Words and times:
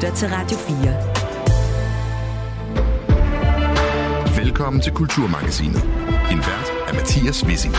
lytter 0.00 0.16
til 0.16 0.28
Radio 0.28 0.58
4. 0.58 0.76
Velkommen 4.44 4.82
til 4.82 4.92
Kulturmagasinet. 4.92 5.82
En 6.30 6.38
vært 6.38 6.72
er 6.88 6.94
Mathias 6.94 7.44
Wissing. 7.44 7.74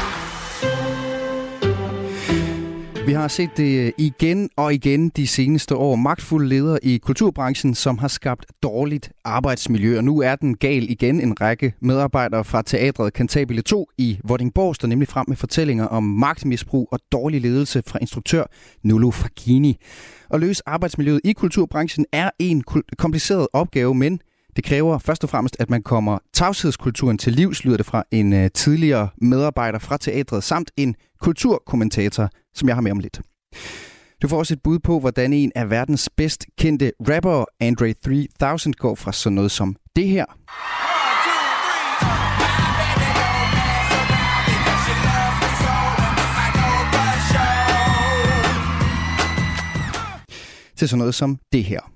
Vi 3.06 3.14
har 3.14 3.28
set 3.28 3.58
det 3.58 3.86
øh, 3.86 3.92
igen 3.98 4.50
og 4.56 4.74
igen 4.74 5.10
de 5.10 5.28
seneste 5.28 5.76
år. 5.76 5.96
Magtfulde 5.96 6.50
ledere 6.50 6.86
i 6.86 6.98
kulturbranchen, 6.98 7.76
som 7.76 7.98
har 7.98 8.08
skabt 8.08 8.46
dårligt 8.64 9.12
arbejdsmiljø. 9.24 9.98
Og 9.98 10.04
nu 10.04 10.22
er 10.22 10.36
den 10.36 10.58
gal 10.58 10.90
igen. 10.90 11.22
En 11.22 11.42
række 11.42 11.74
medarbejdere 11.80 12.44
fra 12.44 12.62
teatret 12.62 13.14
Cantabile 13.14 13.62
2 13.62 13.90
i 13.98 14.20
Vordingborg 14.24 14.76
står 14.76 14.88
nemlig 14.88 15.08
frem 15.08 15.26
med 15.28 15.38
fortællinger 15.38 15.86
om 15.86 16.04
magtmisbrug 16.04 16.88
og 16.92 17.00
dårlig 17.12 17.42
ledelse 17.42 17.84
fra 17.88 18.00
instruktør 18.02 18.44
Nullo 18.84 19.12
Fagini. 19.12 19.78
At 20.30 20.40
løse 20.40 20.64
arbejdsmiljøet 20.66 21.22
i 21.24 21.34
kulturbranchen 21.34 22.06
er 22.12 22.30
en 22.40 22.64
kompliceret 22.98 23.48
opgave, 23.54 23.96
men 23.96 24.20
det 24.56 24.64
kræver 24.64 24.98
først 24.98 25.24
og 25.24 25.30
fremmest, 25.30 25.58
at 25.60 25.70
man 25.70 25.84
kommer 25.84 26.18
tavshedskulturen 26.34 27.18
til 27.18 27.34
livs, 27.34 27.66
lyder 27.66 27.78
det 27.78 27.86
fra 27.86 28.04
en 28.12 28.34
øh, 28.34 28.50
tidligere 28.54 29.10
medarbejder 29.22 29.80
fra 29.80 29.98
teatret, 29.98 30.44
samt 30.44 30.72
en 30.78 30.96
kulturkommentator, 31.22 32.30
som 32.54 32.68
jeg 32.68 32.76
har 32.76 32.82
med 32.82 32.92
om 32.92 33.00
lidt. 33.00 33.22
Du 34.22 34.28
får 34.28 34.38
også 34.38 34.54
et 34.54 34.62
bud 34.64 34.80
på, 34.80 35.00
hvordan 35.00 35.34
en 35.34 35.52
af 35.56 35.70
verdens 35.70 36.10
bedst 36.18 36.46
kendte 36.60 36.92
rapper, 37.00 37.46
Andre 37.60 37.94
3000, 38.40 38.74
går 38.74 38.96
fra 38.96 39.12
sådan 39.12 39.36
noget 39.36 39.52
som 39.52 39.76
det 39.96 40.08
her. 40.08 40.26
Til 50.78 50.90
sådan 50.90 51.00
noget 51.00 51.16
som 51.16 51.40
det 51.52 51.64
her. 51.64 51.92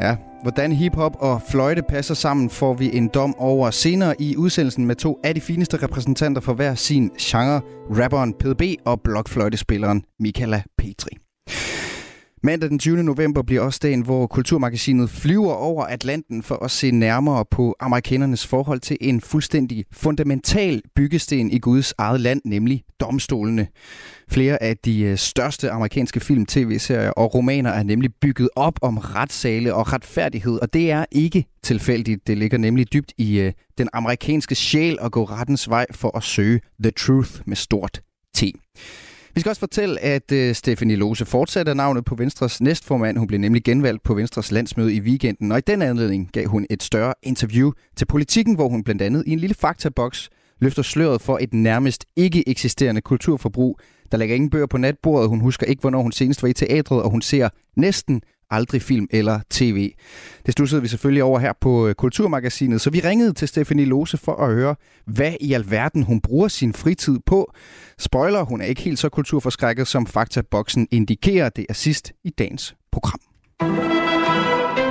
Ja, 0.00 0.16
hvordan 0.42 0.72
hiphop 0.72 1.16
og 1.18 1.42
fløjte 1.42 1.82
passer 1.82 2.14
sammen, 2.14 2.50
får 2.50 2.74
vi 2.74 2.96
en 2.96 3.08
dom 3.08 3.34
over 3.38 3.70
senere 3.70 4.22
i 4.22 4.36
udsendelsen 4.36 4.86
med 4.86 4.96
to 4.96 5.20
af 5.24 5.34
de 5.34 5.40
fineste 5.40 5.76
repræsentanter 5.76 6.40
for 6.40 6.54
hver 6.54 6.74
sin 6.74 7.10
genre, 7.20 7.60
rapperen 7.90 8.34
PDB 8.34 8.62
og 8.84 9.00
blokfløjtespilleren 9.00 10.02
Michaela 10.20 10.62
Petri. 10.78 11.19
Mandag 12.42 12.70
den 12.70 12.78
20. 12.78 13.02
november 13.02 13.42
bliver 13.42 13.62
også 13.62 13.80
dagen, 13.82 14.00
hvor 14.00 14.26
Kulturmagasinet 14.26 15.10
flyver 15.10 15.52
over 15.52 15.84
Atlanten 15.84 16.42
for 16.42 16.64
at 16.64 16.70
se 16.70 16.90
nærmere 16.90 17.44
på 17.50 17.76
amerikanernes 17.80 18.46
forhold 18.46 18.80
til 18.80 18.96
en 19.00 19.20
fuldstændig 19.20 19.84
fundamental 19.92 20.82
byggesten 20.96 21.50
i 21.50 21.58
Guds 21.58 21.94
eget 21.98 22.20
land, 22.20 22.40
nemlig 22.44 22.82
domstolene. 23.00 23.66
Flere 24.30 24.62
af 24.62 24.76
de 24.76 25.02
øh, 25.02 25.18
største 25.18 25.70
amerikanske 25.70 26.20
film, 26.20 26.46
tv-serier 26.46 27.10
og 27.10 27.34
romaner 27.34 27.70
er 27.70 27.82
nemlig 27.82 28.10
bygget 28.20 28.48
op 28.56 28.78
om 28.82 28.98
retssale 28.98 29.74
og 29.74 29.92
retfærdighed, 29.92 30.58
og 30.62 30.72
det 30.72 30.90
er 30.90 31.04
ikke 31.12 31.44
tilfældigt. 31.62 32.26
Det 32.26 32.38
ligger 32.38 32.58
nemlig 32.58 32.92
dybt 32.92 33.12
i 33.18 33.38
øh, 33.38 33.52
den 33.78 33.88
amerikanske 33.92 34.54
sjæl 34.54 34.98
at 35.00 35.12
gå 35.12 35.24
rettens 35.24 35.70
vej 35.70 35.86
for 35.90 36.16
at 36.16 36.22
søge 36.22 36.60
the 36.82 36.90
truth 36.90 37.30
med 37.46 37.56
stort 37.56 38.02
T. 38.34 38.42
Vi 39.34 39.40
skal 39.40 39.50
også 39.50 39.60
fortælle, 39.60 40.00
at 40.00 40.32
uh, 40.32 40.52
Stephanie 40.52 40.96
Lose 40.96 41.24
fortsætter 41.24 41.74
navnet 41.74 42.04
på 42.04 42.14
Venstres 42.14 42.60
næstformand. 42.60 43.18
Hun 43.18 43.26
blev 43.26 43.40
nemlig 43.40 43.64
genvalgt 43.64 44.02
på 44.02 44.14
Venstres 44.14 44.52
landsmøde 44.52 44.94
i 44.94 45.00
weekenden, 45.00 45.52
og 45.52 45.58
i 45.58 45.62
den 45.66 45.82
anledning 45.82 46.30
gav 46.32 46.46
hun 46.46 46.66
et 46.70 46.82
større 46.82 47.14
interview 47.22 47.70
til 47.96 48.04
politikken, 48.06 48.54
hvor 48.54 48.68
hun 48.68 48.84
blandt 48.84 49.02
andet 49.02 49.24
i 49.26 49.30
en 49.30 49.38
lille 49.38 49.54
faktaboks 49.54 50.30
løfter 50.60 50.82
sløret 50.82 51.20
for 51.20 51.38
et 51.38 51.54
nærmest 51.54 52.04
ikke 52.16 52.48
eksisterende 52.48 53.00
kulturforbrug. 53.00 53.78
Der 54.12 54.18
lægger 54.18 54.34
ingen 54.34 54.50
bøger 54.50 54.66
på 54.66 54.78
natbordet, 54.78 55.28
hun 55.28 55.40
husker 55.40 55.66
ikke, 55.66 55.80
hvornår 55.80 56.02
hun 56.02 56.12
senest 56.12 56.42
var 56.42 56.48
i 56.48 56.52
teatret, 56.52 57.02
og 57.02 57.10
hun 57.10 57.22
ser 57.22 57.48
næsten 57.76 58.22
aldrig 58.50 58.82
film 58.82 59.06
eller 59.10 59.40
tv. 59.50 59.92
Det 60.46 60.52
stussede 60.52 60.82
vi 60.82 60.88
selvfølgelig 60.88 61.22
over 61.22 61.38
her 61.38 61.52
på 61.60 61.88
øh, 61.88 61.94
Kulturmagasinet, 61.94 62.80
så 62.80 62.90
vi 62.90 63.00
ringede 63.00 63.32
til 63.32 63.48
Stephanie 63.48 63.84
Lose 63.84 64.16
for 64.16 64.36
at 64.36 64.54
høre, 64.54 64.76
hvad 65.06 65.32
i 65.40 65.52
alverden 65.52 66.02
hun 66.02 66.20
bruger 66.20 66.48
sin 66.48 66.72
fritid 66.72 67.18
på. 67.26 67.52
Spoiler, 67.98 68.42
hun 68.42 68.60
er 68.60 68.64
ikke 68.64 68.82
helt 68.82 68.98
så 68.98 69.08
kulturforskrækket, 69.08 69.88
som 69.88 70.06
faktaboksen 70.06 70.88
indikerer. 70.90 71.48
Det 71.48 71.66
er 71.68 71.74
sidst 71.74 72.12
i 72.24 72.30
dagens 72.30 72.74
program. 72.92 73.20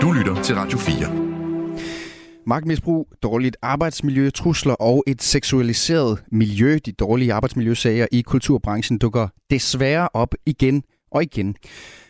Du 0.02 0.12
lytter 0.12 0.42
til 0.44 0.56
Radio 0.56 0.78
4. 0.78 1.30
Magtmisbrug, 2.48 3.08
dårligt 3.24 3.58
arbejdsmiljø, 3.62 4.30
trusler 4.30 4.74
og 4.74 5.04
et 5.08 5.22
seksualiseret 5.22 6.24
miljø. 6.32 6.80
De 6.86 6.92
dårlige 6.92 7.34
arbejdsmiljøsager 7.34 8.08
i 8.12 8.22
kulturbranchen 8.22 8.98
dukker 8.98 9.28
desværre 9.50 10.10
op 10.14 10.36
igen 10.46 10.84
og 11.12 11.24
igen. 11.24 11.56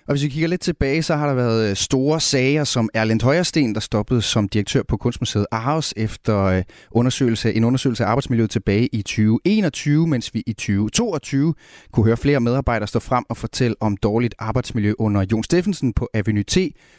Og 0.10 0.14
hvis 0.14 0.24
vi 0.24 0.30
kigger 0.30 0.48
lidt 0.48 0.62
tilbage, 0.62 1.04
så 1.04 1.16
har 1.16 1.28
der 1.28 1.34
været 1.34 1.70
øh, 1.70 1.76
store 1.76 2.20
sager 2.20 2.64
som 2.64 2.90
Erlend 2.94 3.22
Højersten, 3.22 3.74
der 3.74 3.80
stoppede 3.80 4.22
som 4.22 4.50
direktør 4.50 4.84
på 4.84 4.98
Kunstmuseet 4.98 5.46
Aarhus 5.52 5.94
efter 5.98 6.44
øh, 6.44 6.64
undersøgelse, 6.92 7.54
en 7.54 7.64
undersøgelse 7.64 8.06
af 8.06 8.10
arbejdsmiljøet 8.10 8.50
tilbage 8.50 8.88
i 8.96 9.02
2021, 9.02 10.08
mens 10.08 10.34
vi 10.34 10.44
i 10.48 10.54
2022 10.54 11.54
kunne 11.92 12.06
høre 12.06 12.18
flere 12.18 12.40
medarbejdere 12.40 12.88
stå 12.88 13.00
frem 13.00 13.24
og 13.30 13.38
fortælle 13.38 13.76
om 13.80 13.98
dårligt 13.98 14.36
arbejdsmiljø 14.40 14.94
under 15.00 15.26
Jon 15.32 15.44
Steffensen 15.44 15.94
på 15.94 16.10
Avenue 16.14 16.44
T, 16.44 16.58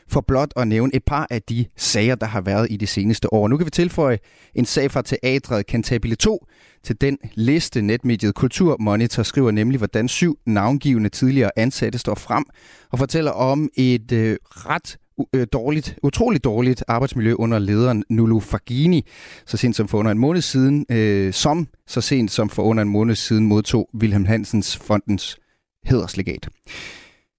for 0.08 0.20
blot 0.20 0.52
at 0.56 0.68
nævne 0.68 0.94
et 0.94 1.04
par 1.06 1.26
af 1.30 1.42
de 1.42 1.64
sager, 1.76 2.14
der 2.14 2.26
har 2.26 2.40
været 2.40 2.66
i 2.70 2.76
de 2.76 2.86
seneste 2.86 3.32
år. 3.32 3.48
Nu 3.48 3.56
kan 3.56 3.66
vi 3.66 3.70
tilføje 3.70 4.18
en 4.54 4.64
sag 4.64 4.90
fra 4.90 5.02
teatret 5.02 5.66
Cantabile 5.66 6.16
2, 6.16 6.46
til 6.84 7.00
den 7.00 7.18
liste. 7.34 7.82
Netmediet 7.82 8.34
Kulturmonitor 8.34 9.22
skriver 9.22 9.50
nemlig, 9.50 9.78
hvordan 9.78 10.08
syv 10.08 10.38
navngivende 10.46 11.08
tidligere 11.08 11.50
ansatte 11.56 11.98
står 11.98 12.14
frem 12.14 12.44
og 12.90 12.98
fortæller 12.98 13.30
om 13.30 13.70
et 13.76 14.12
øh, 14.12 14.36
ret 14.46 14.96
øh, 15.34 15.46
dårligt, 15.52 15.98
utroligt 16.02 16.44
dårligt 16.44 16.84
arbejdsmiljø 16.88 17.34
under 17.34 17.58
lederen 17.58 18.04
Nulu 18.08 18.40
Fagini, 18.40 19.06
så 19.46 19.56
sent 19.56 19.76
som 19.76 19.88
for 19.88 19.98
under 19.98 20.12
en 20.12 20.18
måned 20.18 20.40
siden, 20.40 20.86
øh, 20.90 21.32
som 21.32 21.68
så 21.86 22.00
sent 22.00 22.30
som 22.30 22.48
for 22.48 22.62
under 22.62 22.82
en 22.82 22.88
måned 22.88 23.14
siden 23.14 23.46
modtog 23.46 23.88
Wilhelm 23.94 24.24
Hansens 24.24 24.76
fondens 24.76 25.38
hederslegat. 25.84 26.48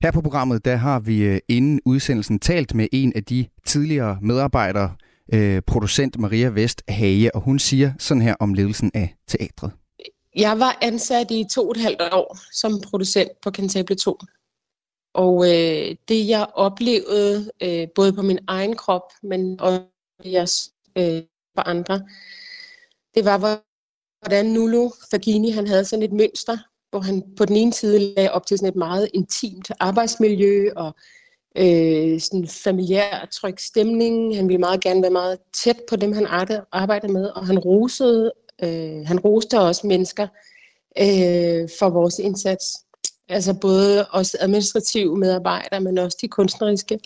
Her 0.04 0.12
på 0.12 0.22
programmet, 0.22 0.66
der 0.66 0.76
har 0.76 1.00
vi 1.00 1.24
øh, 1.24 1.40
inden 1.48 1.82
udsendelsen 1.86 2.40
talt 2.40 2.76
med 2.76 2.88
en 2.92 3.14
af 3.16 3.24
de 3.24 3.46
tidligere 3.66 4.18
medarbejdere 4.22 4.92
øh, 5.34 5.62
producent 5.68 6.20
Maria 6.20 6.48
Vest 6.48 6.84
Hage, 6.88 7.36
og 7.36 7.42
hun 7.42 7.60
siger 7.60 7.94
sådan 8.00 8.22
her 8.22 8.36
om 8.40 8.54
ledelsen 8.54 8.92
af 8.94 9.16
teatret. 9.28 9.72
Jeg 10.36 10.60
var 10.60 10.78
ansat 10.82 11.32
i 11.32 11.46
to 11.52 11.68
og 11.68 11.72
et 11.72 11.82
halvt 11.82 12.02
år 12.02 12.38
som 12.54 12.82
producent 12.82 13.32
på 13.44 13.52
Cantabile 13.52 13.98
2. 13.98 14.18
Og 15.14 15.46
øh, 15.46 15.96
det 16.08 16.28
jeg 16.28 16.48
oplevede, 16.54 17.52
øh, 17.64 17.88
både 17.96 18.14
på 18.14 18.22
min 18.22 18.40
egen 18.48 18.76
krop, 18.76 19.12
men 19.24 19.60
også 19.60 20.72
øh, 20.98 21.22
for 21.56 21.68
andre, 21.68 22.02
det 23.16 23.26
var, 23.26 23.38
hvordan 24.22 24.46
Nulo 24.46 24.90
Fagini 25.12 25.50
han 25.50 25.68
havde 25.68 25.86
sådan 25.86 26.04
et 26.04 26.14
mønster, 26.14 26.58
hvor 26.90 27.00
han 27.00 27.24
på 27.38 27.46
den 27.46 27.56
ene 27.56 27.74
side 27.74 28.00
lagde 28.00 28.32
op 28.32 28.46
til 28.46 28.58
sådan 28.58 28.70
et 28.70 28.76
meget 28.76 29.10
intimt 29.14 29.72
arbejdsmiljø 29.80 30.70
og 30.76 30.96
øh, 31.58 32.20
sådan 32.22 32.48
familiær, 32.48 33.28
tryg 33.32 33.56
stemning. 33.60 34.36
Han 34.36 34.48
ville 34.48 34.60
meget 34.60 34.82
gerne 34.82 35.02
være 35.02 35.12
meget 35.12 35.40
tæt 35.54 35.82
på 35.90 35.96
dem, 35.96 36.14
han 36.14 36.28
arbejdede 36.72 37.14
med, 37.14 37.26
og 37.26 37.48
han 37.48 37.60
rosede, 37.60 38.32
øh, 38.64 39.06
han 39.06 39.20
roste 39.20 39.60
også 39.60 39.88
mennesker 39.88 40.28
øh, 40.98 41.70
for 41.80 41.90
vores 41.90 42.20
indsats. 42.20 42.66
Altså 43.30 43.54
både 43.54 44.06
os 44.12 44.36
administrative 44.40 45.18
medarbejdere, 45.18 45.82
men 45.82 45.98
også 45.98 46.18
de 46.22 46.28
kunstneriske. 46.28 47.00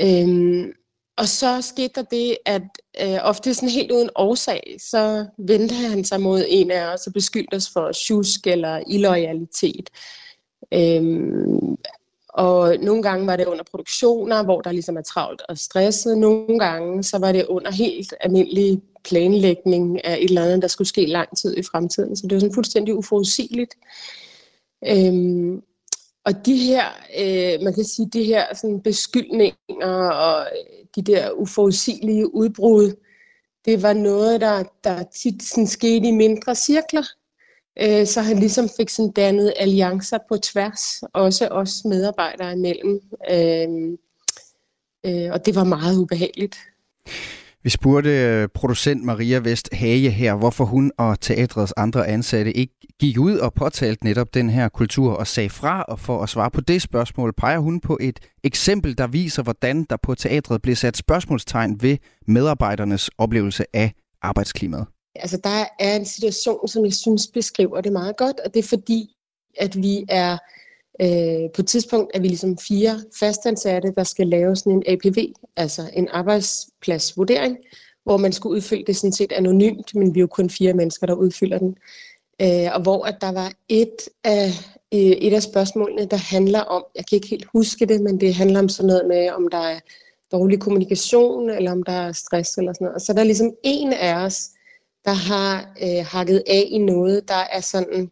Øhm, 0.00 0.72
og 1.16 1.28
så 1.28 1.60
skete 1.60 1.92
der 1.94 2.02
det, 2.02 2.36
at 2.46 2.62
øh, 3.02 3.18
ofte 3.22 3.54
sådan 3.54 3.68
helt 3.68 3.92
uden 3.92 4.10
årsag, 4.14 4.76
så 4.78 5.26
vendte 5.38 5.74
han 5.74 6.04
sig 6.04 6.20
mod 6.20 6.44
en 6.48 6.70
af 6.70 6.94
os 6.94 7.06
og 7.06 7.12
beskyldte 7.12 7.54
os 7.54 7.70
for 7.72 7.92
sjusk 7.92 8.46
eller 8.46 8.82
illoyalitet. 8.86 9.90
Øhm, 10.74 11.76
og 12.32 12.76
nogle 12.76 13.02
gange 13.02 13.26
var 13.26 13.36
det 13.36 13.46
under 13.46 13.64
produktioner, 13.70 14.42
hvor 14.42 14.60
der 14.60 14.72
ligesom 14.72 14.96
er 14.96 15.02
travlt 15.02 15.42
og 15.48 15.58
stresset. 15.58 16.18
Nogle 16.18 16.58
gange 16.58 17.02
så 17.02 17.18
var 17.18 17.32
det 17.32 17.46
under 17.46 17.70
helt 17.70 18.14
almindelig 18.20 18.82
planlægning 19.04 20.04
af 20.04 20.16
et 20.16 20.24
eller 20.24 20.42
andet, 20.44 20.62
der 20.62 20.68
skulle 20.68 20.88
ske 20.88 21.06
lang 21.06 21.36
tid 21.36 21.56
i 21.56 21.62
fremtiden. 21.62 22.16
Så 22.16 22.26
det 22.26 22.34
var 22.34 22.40
sådan 22.40 22.54
fuldstændig 22.54 22.94
uforudsigeligt. 22.94 23.74
Øhm, 24.88 25.62
og 26.24 26.46
de 26.46 26.56
her, 26.56 26.84
øh, 27.18 27.64
man 27.64 27.74
kan 27.74 27.84
sige, 27.84 28.08
de 28.12 28.24
her 28.24 28.54
sådan 28.54 28.80
beskyldninger 28.80 30.10
og 30.10 30.46
de 30.96 31.02
der 31.02 31.30
uforudsigelige 31.30 32.34
udbrud, 32.34 32.92
det 33.64 33.82
var 33.82 33.92
noget, 33.92 34.40
der, 34.40 34.64
der 34.84 35.02
tit 35.02 35.42
sådan 35.42 35.66
skete 35.66 36.08
i 36.08 36.10
mindre 36.10 36.54
cirkler 36.54 37.02
øh, 37.80 38.06
så 38.06 38.20
han 38.20 38.38
ligesom 38.38 38.68
fik 38.76 38.88
sådan 38.88 39.12
dannet 39.12 39.52
alliancer 39.56 40.18
på 40.28 40.36
tværs, 40.36 41.02
også 41.14 41.48
os 41.48 41.84
medarbejdere 41.84 42.52
imellem. 42.52 43.00
Øh, 43.30 43.68
øh, 45.06 45.32
og 45.32 45.46
det 45.46 45.54
var 45.54 45.64
meget 45.64 45.98
ubehageligt. 45.98 46.56
Vi 47.64 47.70
spurgte 47.70 48.10
øh, 48.10 48.48
producent 48.54 49.04
Maria 49.04 49.38
Vest 49.38 49.74
Hage 49.74 50.10
her, 50.10 50.34
hvorfor 50.34 50.64
hun 50.64 50.92
og 50.98 51.20
teatrets 51.20 51.72
andre 51.76 52.06
ansatte 52.06 52.52
ikke 52.52 52.74
gik 53.00 53.18
ud 53.18 53.36
og 53.36 53.54
påtalte 53.54 54.04
netop 54.04 54.34
den 54.34 54.50
her 54.50 54.68
kultur 54.68 55.12
og 55.12 55.26
sagde 55.26 55.50
fra. 55.50 55.82
Og 55.82 55.98
for 56.00 56.22
at 56.22 56.28
svare 56.28 56.50
på 56.50 56.60
det 56.60 56.82
spørgsmål, 56.82 57.32
peger 57.32 57.58
hun 57.58 57.80
på 57.80 57.98
et 58.00 58.20
eksempel, 58.44 58.98
der 58.98 59.06
viser, 59.06 59.42
hvordan 59.42 59.84
der 59.90 59.96
på 60.02 60.14
teatret 60.14 60.62
blev 60.62 60.76
sat 60.76 60.96
spørgsmålstegn 60.96 61.82
ved 61.82 61.96
medarbejdernes 62.26 63.10
oplevelse 63.18 63.64
af 63.72 63.92
arbejdsklimaet. 64.22 64.86
Altså, 65.14 65.36
der 65.36 65.64
er 65.78 65.96
en 65.96 66.04
situation, 66.04 66.68
som 66.68 66.84
jeg 66.84 66.94
synes 66.94 67.26
beskriver 67.26 67.80
det 67.80 67.92
meget 67.92 68.16
godt, 68.16 68.40
og 68.40 68.54
det 68.54 68.64
er 68.64 68.68
fordi, 68.68 69.16
at 69.56 69.76
vi 69.76 70.04
er 70.08 70.38
øh, 71.00 71.50
på 71.54 71.62
et 71.62 71.66
tidspunkt 71.66 72.10
at 72.14 72.22
vi 72.22 72.28
ligesom 72.28 72.58
fire 72.58 73.00
fastansatte, 73.20 73.92
der 73.96 74.04
skal 74.04 74.28
lave 74.28 74.56
sådan 74.56 74.72
en 74.72 74.82
APV, 74.86 75.32
altså 75.56 75.90
en 75.92 76.08
arbejdspladsvurdering, 76.08 77.56
hvor 78.04 78.16
man 78.16 78.32
skulle 78.32 78.56
udfylde 78.56 78.84
det 78.86 78.96
sådan 78.96 79.12
set 79.12 79.32
anonymt, 79.32 79.94
men 79.94 80.14
vi 80.14 80.20
er 80.20 80.22
jo 80.22 80.26
kun 80.26 80.50
fire 80.50 80.72
mennesker, 80.72 81.06
der 81.06 81.14
udfylder 81.14 81.58
den. 81.58 81.76
Øh, 82.42 82.74
og 82.74 82.82
hvor 82.82 83.04
at 83.04 83.16
der 83.20 83.32
var 83.32 83.52
et 83.68 83.96
af, 84.24 84.48
øh, 84.94 85.00
et 85.00 85.34
af 85.34 85.42
spørgsmålene, 85.42 86.06
der 86.06 86.16
handler 86.16 86.60
om, 86.60 86.84
jeg 86.94 87.06
kan 87.06 87.16
ikke 87.16 87.28
helt 87.28 87.48
huske 87.52 87.86
det, 87.86 88.00
men 88.00 88.20
det 88.20 88.34
handler 88.34 88.58
om 88.58 88.68
sådan 88.68 88.86
noget 88.86 89.08
med, 89.08 89.30
om 89.30 89.48
der 89.48 89.58
er 89.58 89.80
dårlig 90.32 90.60
kommunikation, 90.60 91.50
eller 91.50 91.72
om 91.72 91.82
der 91.82 91.92
er 91.92 92.12
stress 92.12 92.58
eller 92.58 92.72
sådan 92.72 92.84
noget. 92.84 92.94
Og 92.94 93.00
så 93.00 93.12
er 93.12 93.16
der 93.16 93.24
ligesom 93.24 93.52
en 93.62 93.92
af 93.92 94.14
os, 94.24 94.50
der 95.04 95.12
har 95.12 95.74
øh, 95.82 96.06
hakket 96.06 96.42
af 96.46 96.68
i 96.70 96.78
noget, 96.78 97.28
der 97.28 97.44
er 97.52 97.60
sådan 97.60 98.10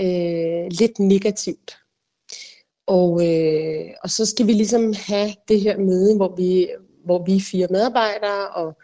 øh, 0.00 0.66
lidt 0.70 0.98
negativt. 0.98 1.78
Og, 2.86 3.26
øh, 3.26 3.84
og 4.02 4.10
så 4.10 4.26
skal 4.26 4.46
vi 4.46 4.52
ligesom 4.52 4.92
have 4.96 5.30
det 5.48 5.60
her 5.60 5.78
møde, 5.78 6.16
hvor 6.16 6.34
vi, 6.36 6.68
hvor 7.04 7.24
vi 7.24 7.40
fire 7.40 7.66
medarbejdere 7.70 8.48
og 8.48 8.76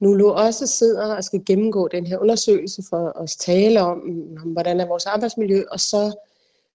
Nulu 0.00 0.30
også 0.30 0.66
sidder 0.66 1.14
og 1.16 1.24
skal 1.24 1.44
gennemgå 1.46 1.88
den 1.88 2.06
her 2.06 2.18
undersøgelse 2.18 2.82
for 2.90 3.22
at 3.22 3.30
tale 3.40 3.80
om, 3.80 3.98
om 4.42 4.48
hvordan 4.52 4.80
er 4.80 4.86
vores 4.86 5.06
arbejdsmiljø, 5.06 5.62
og 5.70 5.80
så 5.80 6.12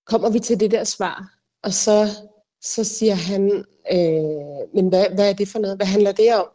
kommer 0.06 0.30
vi 0.30 0.40
til 0.40 0.60
det 0.60 0.72
der 0.72 0.84
svar, 0.84 1.34
og 1.64 1.74
så, 1.74 2.08
så 2.62 2.84
siger 2.84 3.14
han, 3.14 3.66
øh, 3.92 4.68
men 4.74 4.88
hvad, 4.88 5.06
hvad 5.16 5.30
er 5.30 5.34
det 5.34 5.48
for 5.48 5.60
noget? 5.60 5.78
Hvad 5.78 5.88
handler 5.88 6.12
det 6.12 6.36
om? 6.36 6.48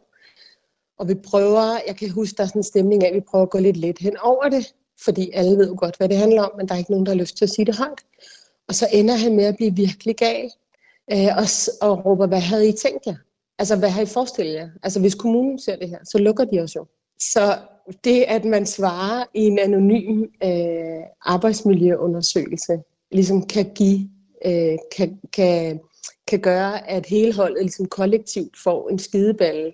Og 0.99 1.07
vi 1.07 1.13
prøver, 1.13 1.79
jeg 1.87 1.95
kan 1.95 2.09
huske, 2.09 2.35
der 2.37 2.43
er 2.43 2.47
sådan 2.47 2.59
en 2.59 2.63
stemning 2.63 3.03
af, 3.03 3.07
at 3.07 3.15
vi 3.15 3.19
prøver 3.19 3.43
at 3.43 3.49
gå 3.49 3.59
lidt 3.59 3.77
let 3.77 3.99
hen 3.99 4.17
over 4.17 4.49
det, 4.49 4.73
fordi 5.03 5.31
alle 5.33 5.57
ved 5.57 5.67
jo 5.67 5.75
godt, 5.77 5.97
hvad 5.97 6.09
det 6.09 6.17
handler 6.17 6.41
om, 6.41 6.51
men 6.57 6.67
der 6.67 6.73
er 6.73 6.77
ikke 6.77 6.91
nogen, 6.91 7.05
der 7.05 7.11
har 7.11 7.19
lyst 7.19 7.37
til 7.37 7.45
at 7.45 7.49
sige 7.49 7.65
det 7.65 7.77
højt. 7.77 8.01
Og 8.67 8.75
så 8.75 8.87
ender 8.91 9.15
han 9.15 9.35
med 9.35 9.45
at 9.45 9.55
blive 9.55 9.75
virkelig 9.75 10.15
gal, 10.15 10.51
øh, 11.11 11.37
og, 11.37 11.45
og 11.81 12.05
råber, 12.05 12.27
hvad 12.27 12.39
havde 12.39 12.69
I 12.69 12.71
tænkt 12.71 13.05
jer? 13.05 13.15
Altså, 13.59 13.75
hvad 13.75 13.89
har 13.89 14.01
I 14.01 14.05
forestillet 14.05 14.53
jer? 14.53 14.69
Altså, 14.83 14.99
hvis 14.99 15.15
kommunen 15.15 15.59
ser 15.59 15.75
det 15.75 15.89
her, 15.89 15.99
så 16.03 16.17
lukker 16.17 16.45
de 16.45 16.59
os 16.59 16.75
jo. 16.75 16.85
Så 17.19 17.57
det, 18.03 18.25
at 18.27 18.45
man 18.45 18.65
svarer 18.65 19.25
i 19.33 19.41
en 19.41 19.59
anonym 19.59 20.23
øh, 20.43 21.03
arbejdsmiljøundersøgelse, 21.21 22.79
ligesom 23.11 23.45
kan 23.45 23.73
give, 23.75 24.09
øh, 24.45 24.77
kan, 24.97 25.19
kan, 25.33 25.79
kan 26.27 26.39
gøre, 26.39 26.89
at 26.89 27.05
hele 27.05 27.33
holdet 27.33 27.61
ligesom 27.61 27.85
kollektivt 27.85 28.57
får 28.63 28.89
en 28.89 28.99
skideballe 28.99 29.73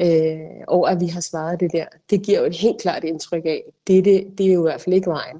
øh, 0.00 0.64
over, 0.66 0.88
at 0.88 1.00
vi 1.00 1.06
har 1.06 1.20
svaret 1.20 1.60
det 1.60 1.72
der. 1.72 1.86
Det 2.10 2.22
giver 2.22 2.38
jo 2.38 2.44
et 2.44 2.56
helt 2.56 2.80
klart 2.80 3.04
indtryk 3.04 3.44
af, 3.44 3.62
det, 3.86 4.04
det, 4.04 4.26
det 4.38 4.46
er 4.46 4.52
jo 4.52 4.60
i 4.60 4.68
hvert 4.70 4.80
fald 4.80 4.94
ikke 4.94 5.10
vejen. 5.10 5.36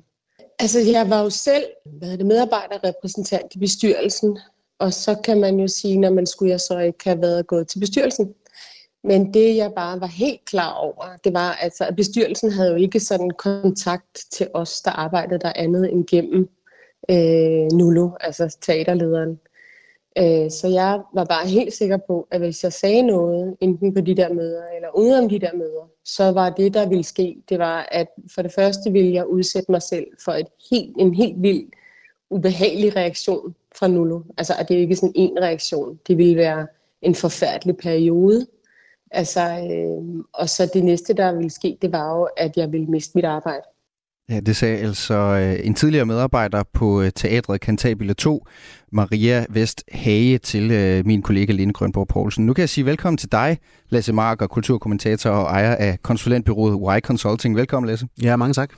Altså, 0.59 0.81
jeg 0.81 1.11
var 1.11 1.23
jo 1.23 1.31
selv 1.31 1.65
hvad 1.85 2.13
er 2.13 2.17
det, 2.17 2.27
medarbejderrepræsentant 2.27 3.55
i 3.55 3.59
bestyrelsen, 3.59 4.39
og 4.79 4.93
så 4.93 5.15
kan 5.25 5.41
man 5.41 5.61
jo 5.61 5.69
sige, 5.69 5.99
når 5.99 6.11
man 6.11 6.27
skulle 6.27 6.51
jeg 6.51 6.61
så 6.61 6.79
ikke 6.79 7.05
have 7.05 7.21
været 7.21 7.47
gået 7.47 7.69
til 7.69 7.81
bestyrelsen. 7.81 8.35
Men 9.05 9.35
det, 9.35 9.57
jeg 9.57 9.73
bare 9.77 10.01
var 10.01 10.07
helt 10.07 10.45
klar 10.45 10.73
over, 10.73 11.17
det 11.25 11.33
var, 11.33 11.53
altså, 11.53 11.85
at 11.85 11.97
bestyrelsen 11.97 12.53
havde 12.53 12.71
jo 12.71 12.77
ikke 12.77 13.01
sådan 13.01 13.31
kontakt 13.31 14.25
til 14.33 14.49
os, 14.55 14.81
der 14.81 14.91
arbejdede 14.91 15.39
der 15.41 15.53
andet 15.57 15.93
end 15.93 16.07
gennem 16.07 16.49
øh, 17.11 17.73
Nulo, 17.73 18.11
altså 18.21 18.57
teaterlederen. 18.61 19.41
Øh, 20.19 20.51
så 20.51 20.69
jeg 20.69 21.01
var 21.15 21.25
bare 21.25 21.49
helt 21.49 21.75
sikker 21.75 21.97
på, 21.97 22.29
at 22.31 22.41
hvis 22.41 22.65
jeg 22.65 22.73
sagde 22.73 23.03
noget, 23.03 23.57
enten 23.61 23.95
på 23.95 24.01
de 24.01 24.15
der 24.15 24.33
møder 24.33 24.63
eller 24.77 24.89
uden 24.97 25.25
om 25.25 25.29
de 25.29 25.39
der 25.39 25.55
møder, 25.55 25.91
så 26.05 26.33
var 26.33 26.51
det, 26.51 26.75
der 26.75 26.89
ville 26.89 27.05
ske, 27.05 27.37
det 27.49 27.59
var, 27.59 27.89
at 27.93 28.09
for 28.35 28.43
det 28.43 28.53
første 28.53 28.93
ville 28.93 29.15
jeg 29.15 29.27
udsætte 29.27 29.71
mig 29.71 29.83
selv 29.83 30.07
for 30.25 30.33
et 30.33 30.47
helt, 30.71 30.97
en 30.99 31.15
helt 31.15 31.43
vild, 31.43 31.67
ubehagelig 32.31 32.97
reaktion 32.97 33.55
fra 33.75 33.89
Nulu. 33.89 34.23
Altså, 34.39 34.55
at 34.59 34.69
det 34.69 34.77
er 34.77 34.81
ikke 34.81 34.97
sådan 34.97 35.13
en 35.15 35.39
reaktion. 35.43 36.01
Det 36.07 36.19
ville 36.19 36.37
være 36.37 36.67
en 37.03 37.15
forfærdelig 37.15 37.77
periode. 37.77 38.47
Altså, 39.11 39.41
øh, 39.41 40.25
og 40.33 40.49
så 40.49 40.71
det 40.75 40.85
næste, 40.85 41.15
der 41.15 41.33
ville 41.33 41.51
ske, 41.51 41.79
det 41.83 41.93
var 41.93 42.19
jo, 42.19 42.29
at 42.37 42.57
jeg 42.57 42.73
ville 42.73 42.87
miste 42.87 43.13
mit 43.15 43.25
arbejde. 43.25 43.63
Ja, 44.31 44.41
det 44.41 44.57
sagde 44.57 44.79
altså 44.79 45.15
øh, 45.15 45.67
en 45.67 45.75
tidligere 45.75 46.07
medarbejder 46.07 46.63
på 46.73 47.03
øh, 47.03 47.11
teatret 47.15 47.61
Cantabile 47.61 48.15
2, 48.15 48.47
Maria 48.93 49.45
Vest 49.49 49.85
Hage, 49.93 50.39
til 50.39 50.71
øh, 50.71 51.07
min 51.07 51.23
kollega 51.23 51.53
Line 51.53 51.73
Grønborg 51.73 52.09
Poulsen. 52.09 52.47
Nu 52.47 52.53
kan 52.53 52.61
jeg 52.61 52.69
sige 52.69 52.87
velkommen 52.87 53.19
til 53.19 53.33
dig, 53.33 53.59
Lasse 53.89 54.13
Marker, 54.13 54.47
kulturkommentator 54.47 55.31
og 55.31 55.45
ejer 55.45 55.75
af 55.75 56.03
konsulentbyrået 56.03 56.99
Y 56.99 57.01
Consulting. 57.01 57.57
Velkommen, 57.57 57.89
Lasse. 57.89 58.09
Ja, 58.23 58.37
mange 58.37 58.55
tak. 58.55 58.71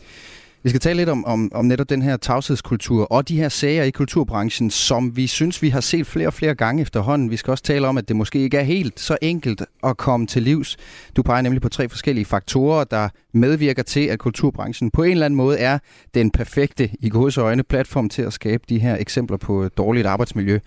Vi 0.63 0.69
skal 0.69 0.81
tale 0.81 0.97
lidt 0.97 1.09
om, 1.09 1.25
om, 1.25 1.51
om 1.55 1.65
netop 1.65 1.91
den 1.91 2.03
her 2.03 2.17
tavshedskultur 2.17 3.05
og 3.05 3.29
de 3.29 3.37
her 3.37 3.49
sager 3.49 3.85
i 3.85 3.91
kulturbranchen, 3.91 4.71
som 4.71 5.17
vi 5.17 5.27
synes, 5.27 5.63
vi 5.63 5.69
har 5.69 5.81
set 5.81 6.07
flere 6.07 6.27
og 6.27 6.35
flere 6.35 6.55
gange 6.55 6.83
efterhånden. 6.83 7.31
Vi 7.31 7.37
skal 7.37 7.51
også 7.51 7.65
tale 7.65 7.89
om, 7.89 7.99
at 7.99 8.09
det 8.09 8.17
måske 8.17 8.39
ikke 8.39 8.57
er 8.57 8.63
helt 8.63 9.01
så 9.01 9.17
enkelt 9.23 9.63
at 9.85 9.97
komme 9.97 10.27
til 10.27 10.43
livs. 10.43 10.77
Du 11.17 11.23
peger 11.23 11.43
nemlig 11.43 11.63
på 11.63 11.69
tre 11.69 11.89
forskellige 11.89 12.25
faktorer, 12.25 12.85
der 12.85 13.09
medvirker 13.35 13.83
til, 13.83 14.01
at 14.01 14.19
kulturbranchen 14.19 14.91
på 14.91 15.03
en 15.03 15.11
eller 15.11 15.27
anden 15.27 15.37
måde 15.37 15.59
er 15.59 15.79
den 16.15 16.31
perfekte, 16.31 16.91
i 17.01 17.09
gods 17.09 17.39
øjne, 17.39 17.63
platform 17.63 18.09
til 18.09 18.23
at 18.23 18.33
skabe 18.33 18.65
de 18.69 18.79
her 18.79 18.97
eksempler 19.01 19.37
på 19.37 19.69
dårligt 19.69 20.07
arbejdsmiljø. 20.07 20.59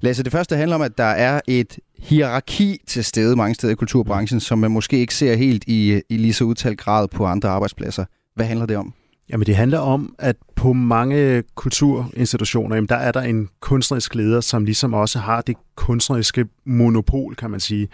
Lasse, 0.00 0.22
det 0.22 0.32
første 0.32 0.56
handler 0.56 0.74
om, 0.74 0.82
at 0.82 0.98
der 0.98 1.04
er 1.04 1.40
et 1.46 1.78
hierarki 1.98 2.78
til 2.86 3.04
stede 3.04 3.36
mange 3.36 3.54
steder 3.54 3.72
i 3.72 3.76
kulturbranchen, 3.76 4.40
som 4.40 4.58
man 4.58 4.70
måske 4.70 4.98
ikke 4.98 5.14
ser 5.14 5.34
helt 5.34 5.64
i, 5.66 6.00
i 6.08 6.16
lige 6.16 6.32
så 6.32 6.44
udtalt 6.44 6.78
grad 6.78 7.08
på 7.08 7.26
andre 7.26 7.48
arbejdspladser. 7.48 8.04
Hvad 8.34 8.46
handler 8.46 8.66
det 8.66 8.76
om? 8.76 8.94
Jamen 9.28 9.46
det 9.46 9.56
handler 9.56 9.78
om, 9.78 10.14
at 10.18 10.36
på 10.56 10.72
mange 10.72 11.42
kulturinstitutioner, 11.54 12.76
jamen, 12.76 12.88
der 12.88 12.96
er 12.96 13.12
der 13.12 13.20
en 13.20 13.48
kunstnerisk 13.60 14.14
leder, 14.14 14.40
som 14.40 14.64
ligesom 14.64 14.94
også 14.94 15.18
har 15.18 15.40
det 15.40 15.56
kunstneriske 15.76 16.46
monopol, 16.64 17.34
kan 17.34 17.50
man 17.50 17.60
sige, 17.60 17.88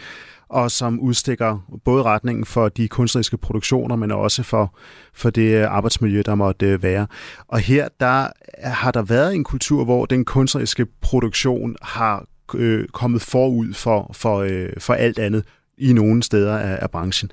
og 0.48 0.70
som 0.70 1.00
udstikker 1.00 1.58
både 1.84 2.02
retningen 2.02 2.44
for 2.44 2.68
de 2.68 2.88
kunstneriske 2.88 3.36
produktioner, 3.36 3.96
men 3.96 4.10
også 4.10 4.42
for, 4.42 4.74
for 5.14 5.30
det 5.30 5.62
øh, 5.62 5.72
arbejdsmiljø, 5.72 6.22
der 6.26 6.34
måtte 6.34 6.66
øh, 6.66 6.82
være. 6.82 7.06
Og 7.48 7.58
her 7.58 7.88
der 8.00 8.22
øh, 8.22 8.70
har 8.70 8.90
der 8.90 9.02
været 9.02 9.34
en 9.34 9.44
kultur, 9.44 9.84
hvor 9.84 10.06
den 10.06 10.24
kunstneriske 10.24 10.86
produktion 11.00 11.76
har 11.82 12.24
øh, 12.54 12.88
kommet 12.88 13.22
forud 13.22 13.74
for, 13.74 14.10
for, 14.14 14.38
øh, 14.38 14.68
for 14.78 14.94
alt 14.94 15.18
andet 15.18 15.44
i 15.78 15.92
nogle 15.92 16.22
steder 16.22 16.58
af, 16.58 16.78
af 16.82 16.90
branchen. 16.90 17.30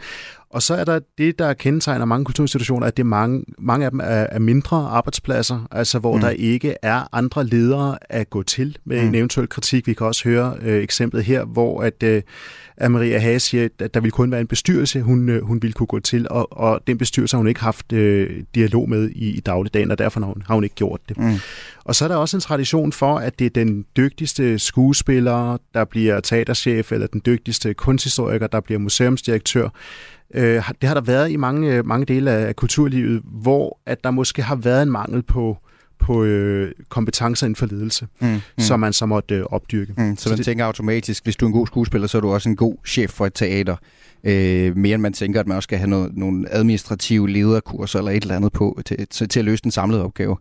Og 0.58 0.64
så 0.64 0.76
er 0.76 0.84
der 0.84 1.00
det, 1.18 1.40
der 1.40 1.54
kendetegner 1.54 2.06
mange 2.06 2.26
kulturinstitutioner, 2.26 2.88
at 2.88 2.98
det 2.98 3.04
er 3.04 3.08
mange, 3.08 3.44
mange 3.60 3.86
af 3.86 3.92
dem 3.92 4.00
er, 4.00 4.04
er 4.06 4.40
mindre 4.40 4.78
arbejdspladser, 4.78 5.68
altså 5.72 6.00
hvor 6.00 6.16
mm. 6.16 6.22
der 6.22 6.30
ikke 6.30 6.76
er 6.82 7.16
andre 7.16 7.46
ledere 7.46 7.98
at 8.10 8.30
gå 8.30 8.44
til 8.44 8.78
med 8.86 9.02
mm. 9.02 9.08
en 9.08 9.16
eventuel 9.16 9.50
kritik. 9.50 9.88
Vi 9.88 9.94
kan 9.94 10.08
også 10.08 10.30
høre 10.30 10.58
øh, 10.62 10.84
eksemplet 10.84 11.24
her, 11.24 11.46
hvor 11.46 11.82
at, 11.82 12.04
øh, 12.04 12.22
at 12.78 12.92
Maria 12.92 13.20
Hage 13.20 13.40
siger, 13.40 13.68
at 13.80 13.94
der 13.94 14.00
ville 14.00 14.12
kun 14.12 14.32
være 14.32 14.42
en 14.42 14.48
bestyrelse, 14.48 15.02
hun, 15.02 15.30
øh, 15.30 15.44
hun 15.44 15.62
ville 15.62 15.74
kunne 15.74 15.88
gå 15.88 16.00
til, 16.00 16.28
og, 16.30 16.58
og 16.58 16.82
den 16.88 16.98
bestyrelse 16.98 17.36
har 17.36 17.40
hun 17.40 17.48
ikke 17.48 17.62
haft 17.62 17.94
øh, 17.94 18.44
dialog 18.56 18.90
med 18.90 19.10
i, 19.10 19.30
i 19.30 19.40
dagligdagen, 19.40 19.92
og 19.92 19.98
derfor 19.98 20.20
har 20.20 20.28
hun, 20.28 20.44
har 20.48 20.54
hun 20.54 20.64
ikke 20.64 20.76
gjort 20.76 21.02
det. 21.10 21.18
Mm. 21.18 21.34
Og 21.84 21.96
så 21.96 22.04
er 22.04 22.08
der 22.08 22.16
også 22.16 22.38
en 22.38 22.42
tradition 22.42 22.92
for, 22.92 23.18
at 23.18 23.40
det 23.40 23.46
er 23.46 23.50
den 23.50 23.86
dygtigste 23.98 24.60
skuespiller, 24.60 25.58
der 25.74 25.86
bliver 25.86 26.20
teaterchef, 26.20 26.92
eller 26.92 27.08
den 27.08 27.22
dygtigste 27.26 27.74
kunsthistoriker, 27.74 28.48
der 28.48 28.60
bliver 28.60 28.80
museumsdirektør, 28.80 29.70
Øh, 30.34 30.64
det 30.82 30.88
har 30.88 30.94
der 30.94 31.02
været 31.02 31.32
i 31.32 31.36
mange, 31.36 31.84
mange 31.84 32.06
dele 32.06 32.32
af 32.32 32.56
kulturlivet, 32.56 33.22
hvor 33.24 33.80
at 33.86 34.04
der 34.04 34.12
måske 34.12 34.42
har 34.42 34.56
været 34.56 34.84
en 34.84 34.92
mangel 34.92 35.24
på 35.24 35.58
på 36.00 36.24
øh, 36.24 36.72
kompetencer 36.90 37.46
inden 37.46 37.56
for 37.56 37.66
ledelse, 37.66 38.08
mm, 38.22 38.28
mm. 38.28 38.42
som 38.58 38.80
man 38.80 38.94
så 38.94 39.06
måtte 39.06 39.36
øh, 39.36 39.44
opdyrke. 39.44 39.94
Mm, 39.98 40.16
så, 40.16 40.24
så 40.24 40.30
man 40.30 40.38
det, 40.38 40.46
tænker 40.46 40.66
automatisk, 40.66 41.24
hvis 41.24 41.36
du 41.36 41.46
er 41.46 41.48
en 41.48 41.54
god 41.54 41.68
skuespiller, 41.68 42.08
så 42.08 42.18
er 42.18 42.22
du 42.22 42.34
også 42.34 42.50
en 42.50 42.56
god 42.56 42.76
chef 42.86 43.10
for 43.10 43.26
et 43.26 43.34
teater. 43.34 43.76
Øh, 44.24 44.78
mere 44.78 44.94
end 44.94 45.02
man 45.02 45.14
tænker, 45.14 45.40
at 45.40 45.48
man 45.48 45.56
også 45.56 45.68
skal 45.68 45.78
have 45.78 45.90
noget, 45.90 46.18
nogle 46.18 46.54
administrative 46.54 47.30
lederkurser 47.30 48.00
eller 48.00 48.12
et 48.12 48.22
eller 48.22 48.36
andet 48.36 48.52
på 48.52 48.82
til, 48.86 49.08
til, 49.08 49.30
til 49.30 49.40
at 49.40 49.46
løse 49.46 49.64
den 49.64 49.72
samlede 49.72 50.04
opgave. 50.04 50.38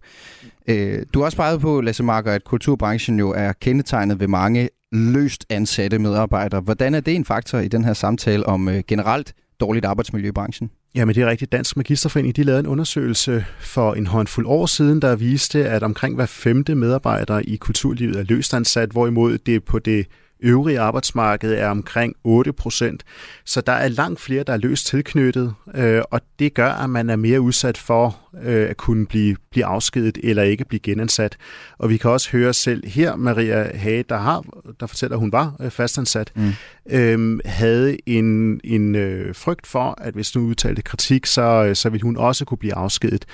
Øh, 0.67 1.03
du 1.15 1.19
har 1.19 1.25
også 1.25 1.37
peget 1.37 1.61
på, 1.61 1.81
Lasse 1.81 2.03
Marker, 2.03 2.33
at 2.33 2.45
kulturbranchen 2.45 3.19
jo 3.19 3.31
er 3.31 3.53
kendetegnet 3.53 4.21
ved 4.21 4.29
mange 4.29 4.69
løst 4.93 5.47
ansatte 5.51 5.99
medarbejdere. 5.99 6.61
Hvordan 6.61 6.95
er 6.95 7.01
det 7.01 7.15
en 7.15 7.25
faktor 7.25 7.59
i 7.59 7.69
den 7.69 7.85
her 7.85 7.93
samtale 7.93 8.47
om 8.47 8.69
øh, 8.69 8.83
generelt 8.89 9.35
dårligt 9.61 9.85
arbejdsmiljø 9.85 10.29
i 10.29 10.33
branchen? 10.33 10.71
Ja, 10.95 11.05
men 11.05 11.15
det 11.15 11.23
er 11.23 11.27
rigtigt. 11.27 11.53
Dansk 11.53 11.77
Magisterforening 11.77 12.37
de 12.37 12.43
lavede 12.43 12.61
en 12.61 12.67
undersøgelse 12.67 13.45
for 13.61 13.95
en 13.95 14.07
håndfuld 14.07 14.47
år 14.47 14.67
siden, 14.67 15.03
der 15.03 15.17
viste, 15.17 15.69
at 15.69 15.83
omkring 15.83 16.15
hver 16.15 16.27
femte 16.27 16.75
medarbejder 16.75 17.41
i 17.45 17.57
kulturlivet 17.57 18.17
er 18.17 18.23
løst 18.23 18.55
ansat, 18.55 18.91
hvorimod 18.91 19.39
det 19.39 19.65
på 19.65 19.79
det 19.79 20.07
øvrige 20.41 20.81
arbejdsmarked 20.81 21.53
er 21.53 21.69
omkring 21.69 22.15
8 22.25 22.53
procent. 22.53 23.05
Så 23.45 23.61
der 23.61 23.73
er 23.73 23.89
langt 23.89 24.21
flere, 24.21 24.43
der 24.43 24.53
er 24.53 24.57
løst 24.57 24.87
tilknyttet, 24.87 25.55
øh, 25.75 26.03
og 26.11 26.21
det 26.39 26.55
gør, 26.55 26.71
at 26.71 26.91
man 26.91 27.11
er 27.11 27.17
mere 27.17 27.41
udsat 27.41 27.79
for 27.79 28.17
øh, 28.43 28.71
at 28.71 28.77
kunne 28.77 29.07
blive, 29.07 29.37
blive 29.51 29.65
afskedet 29.65 30.19
eller 30.23 30.43
ikke 30.43 30.65
blive 30.65 30.81
genansat. 30.81 31.37
Og 31.79 31.91
vi 31.91 31.97
kan 31.97 32.11
også 32.11 32.31
høre 32.31 32.55
selv 32.55 32.87
her, 32.87 33.17
Maria 33.17 33.77
Hage, 33.77 34.05
der, 34.09 34.17
har, 34.17 34.45
der 34.81 34.87
fortæller, 34.87 35.17
at 35.17 35.21
hun 35.21 35.33
var 35.33 35.57
øh, 35.61 35.71
fastansat, 35.71 36.33
mm. 36.37 36.53
øh, 36.91 37.39
havde 37.45 37.97
en, 38.07 38.61
en 38.65 38.95
øh, 38.95 39.35
frygt 39.35 39.67
for, 39.67 39.95
at 40.01 40.15
hvis 40.15 40.35
nu 40.35 40.41
udtalte 40.43 40.83
kritik, 40.83 41.27
så, 41.27 41.65
øh, 41.69 41.77
så 41.77 41.91
ville 41.91 42.03
hun 42.03 42.17
også 42.17 42.45
kunne 42.45 42.59
blive 42.59 42.75
afskedet. 42.75 43.25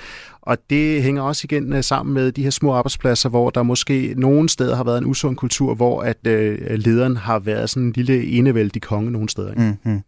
Og 0.41 0.57
det 0.69 1.03
hænger 1.03 1.21
også 1.21 1.41
igen 1.45 1.73
øh, 1.73 1.83
sammen 1.83 2.13
med 2.13 2.31
de 2.31 2.43
her 2.43 2.49
små 2.49 2.73
arbejdspladser, 2.73 3.29
hvor 3.29 3.49
der 3.49 3.63
måske 3.63 4.13
nogle 4.17 4.49
steder 4.49 4.75
har 4.75 4.83
været 4.83 4.97
en 4.97 5.05
usund 5.05 5.35
kultur, 5.35 5.75
hvor 5.75 6.01
at 6.01 6.27
øh, 6.27 6.59
lederen 6.71 7.17
har 7.17 7.39
været 7.39 7.69
sådan 7.69 7.83
en 7.83 7.93
lille 7.95 8.25
enevældig 8.25 8.81
konge 8.81 9.11
nogle 9.11 9.29
steder. 9.29 9.53
Mm-hmm. 9.55 10.01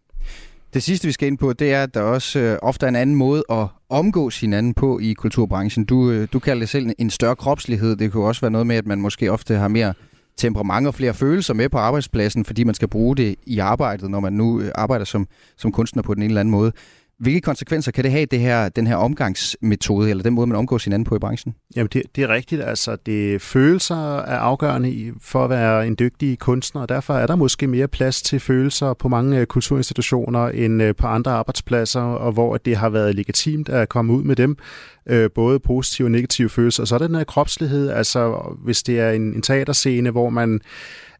Det 0.75 0.83
sidste, 0.83 1.07
vi 1.07 1.11
skal 1.11 1.27
ind 1.27 1.37
på, 1.37 1.53
det 1.53 1.73
er, 1.73 1.83
at 1.83 1.93
der 1.93 2.01
også 2.01 2.39
øh, 2.39 2.57
ofte 2.61 2.85
er 2.85 2.89
en 2.89 2.95
anden 2.95 3.15
måde 3.15 3.43
at 3.51 3.67
omgås 3.89 4.39
hinanden 4.39 4.73
på 4.73 4.99
i 4.99 5.13
kulturbranchen. 5.13 5.85
Du, 5.85 6.11
øh, 6.11 6.27
du 6.33 6.39
kalder 6.39 6.59
det 6.59 6.69
selv 6.69 6.89
en 6.97 7.09
større 7.09 7.35
kropslighed. 7.35 7.95
Det 7.95 8.11
kunne 8.11 8.25
også 8.25 8.41
være 8.41 8.51
noget 8.51 8.67
med, 8.67 8.75
at 8.75 8.87
man 8.87 9.01
måske 9.01 9.31
ofte 9.31 9.55
har 9.55 9.67
mere 9.67 9.93
temperament 10.37 10.87
og 10.87 10.95
flere 10.95 11.13
følelser 11.13 11.53
med 11.53 11.69
på 11.69 11.77
arbejdspladsen, 11.77 12.45
fordi 12.45 12.63
man 12.63 12.75
skal 12.75 12.87
bruge 12.87 13.15
det 13.15 13.35
i 13.45 13.59
arbejdet, 13.59 14.09
når 14.09 14.19
man 14.19 14.33
nu 14.33 14.61
øh, 14.61 14.71
arbejder 14.75 15.05
som, 15.05 15.27
som 15.57 15.71
kunstner 15.71 16.03
på 16.03 16.13
den 16.13 16.23
ene 16.23 16.29
eller 16.29 16.39
anden 16.39 16.51
måde. 16.51 16.71
Hvilke 17.19 17.41
konsekvenser 17.41 17.91
kan 17.91 18.03
det 18.03 18.11
have, 18.11 18.25
det 18.25 18.39
her, 18.39 18.69
den 18.69 18.87
her 18.87 18.95
omgangsmetode, 18.95 20.09
eller 20.09 20.23
den 20.23 20.33
måde, 20.33 20.47
man 20.47 20.57
omgås 20.57 20.83
hinanden 20.83 21.05
på 21.05 21.15
i 21.15 21.19
branchen? 21.19 21.55
Jamen, 21.75 21.89
det, 21.93 22.03
det 22.15 22.23
er 22.23 22.27
rigtigt. 22.27 22.61
Altså, 22.61 22.97
det 23.05 23.41
følelser 23.41 24.17
er 24.17 24.37
afgørende 24.37 25.13
for 25.21 25.43
at 25.43 25.49
være 25.49 25.87
en 25.87 25.95
dygtig 25.99 26.39
kunstner, 26.39 26.81
og 26.81 26.89
derfor 26.89 27.13
er 27.13 27.27
der 27.27 27.35
måske 27.35 27.67
mere 27.67 27.87
plads 27.87 28.21
til 28.21 28.39
følelser 28.39 28.93
på 28.93 29.07
mange 29.07 29.39
øh, 29.39 29.45
kulturinstitutioner 29.45 30.47
end 30.47 30.83
øh, 30.83 30.95
på 30.95 31.07
andre 31.07 31.31
arbejdspladser, 31.31 32.01
og 32.01 32.31
hvor 32.31 32.57
det 32.57 32.77
har 32.77 32.89
været 32.89 33.15
legitimt 33.15 33.69
at 33.69 33.89
komme 33.89 34.13
ud 34.13 34.23
med 34.23 34.35
dem, 34.35 34.57
øh, 35.05 35.29
både 35.35 35.59
positive 35.59 36.05
og 36.05 36.11
negative 36.11 36.49
følelser. 36.49 36.83
Og 36.83 36.87
så 36.87 36.95
er 36.95 36.99
der 36.99 37.07
den 37.07 37.15
her 37.15 37.23
kropslighed, 37.23 37.89
altså 37.89 38.53
hvis 38.63 38.83
det 38.83 38.99
er 38.99 39.11
en, 39.11 39.21
en 39.21 39.41
teaterscene, 39.41 40.11
hvor 40.11 40.29
man 40.29 40.61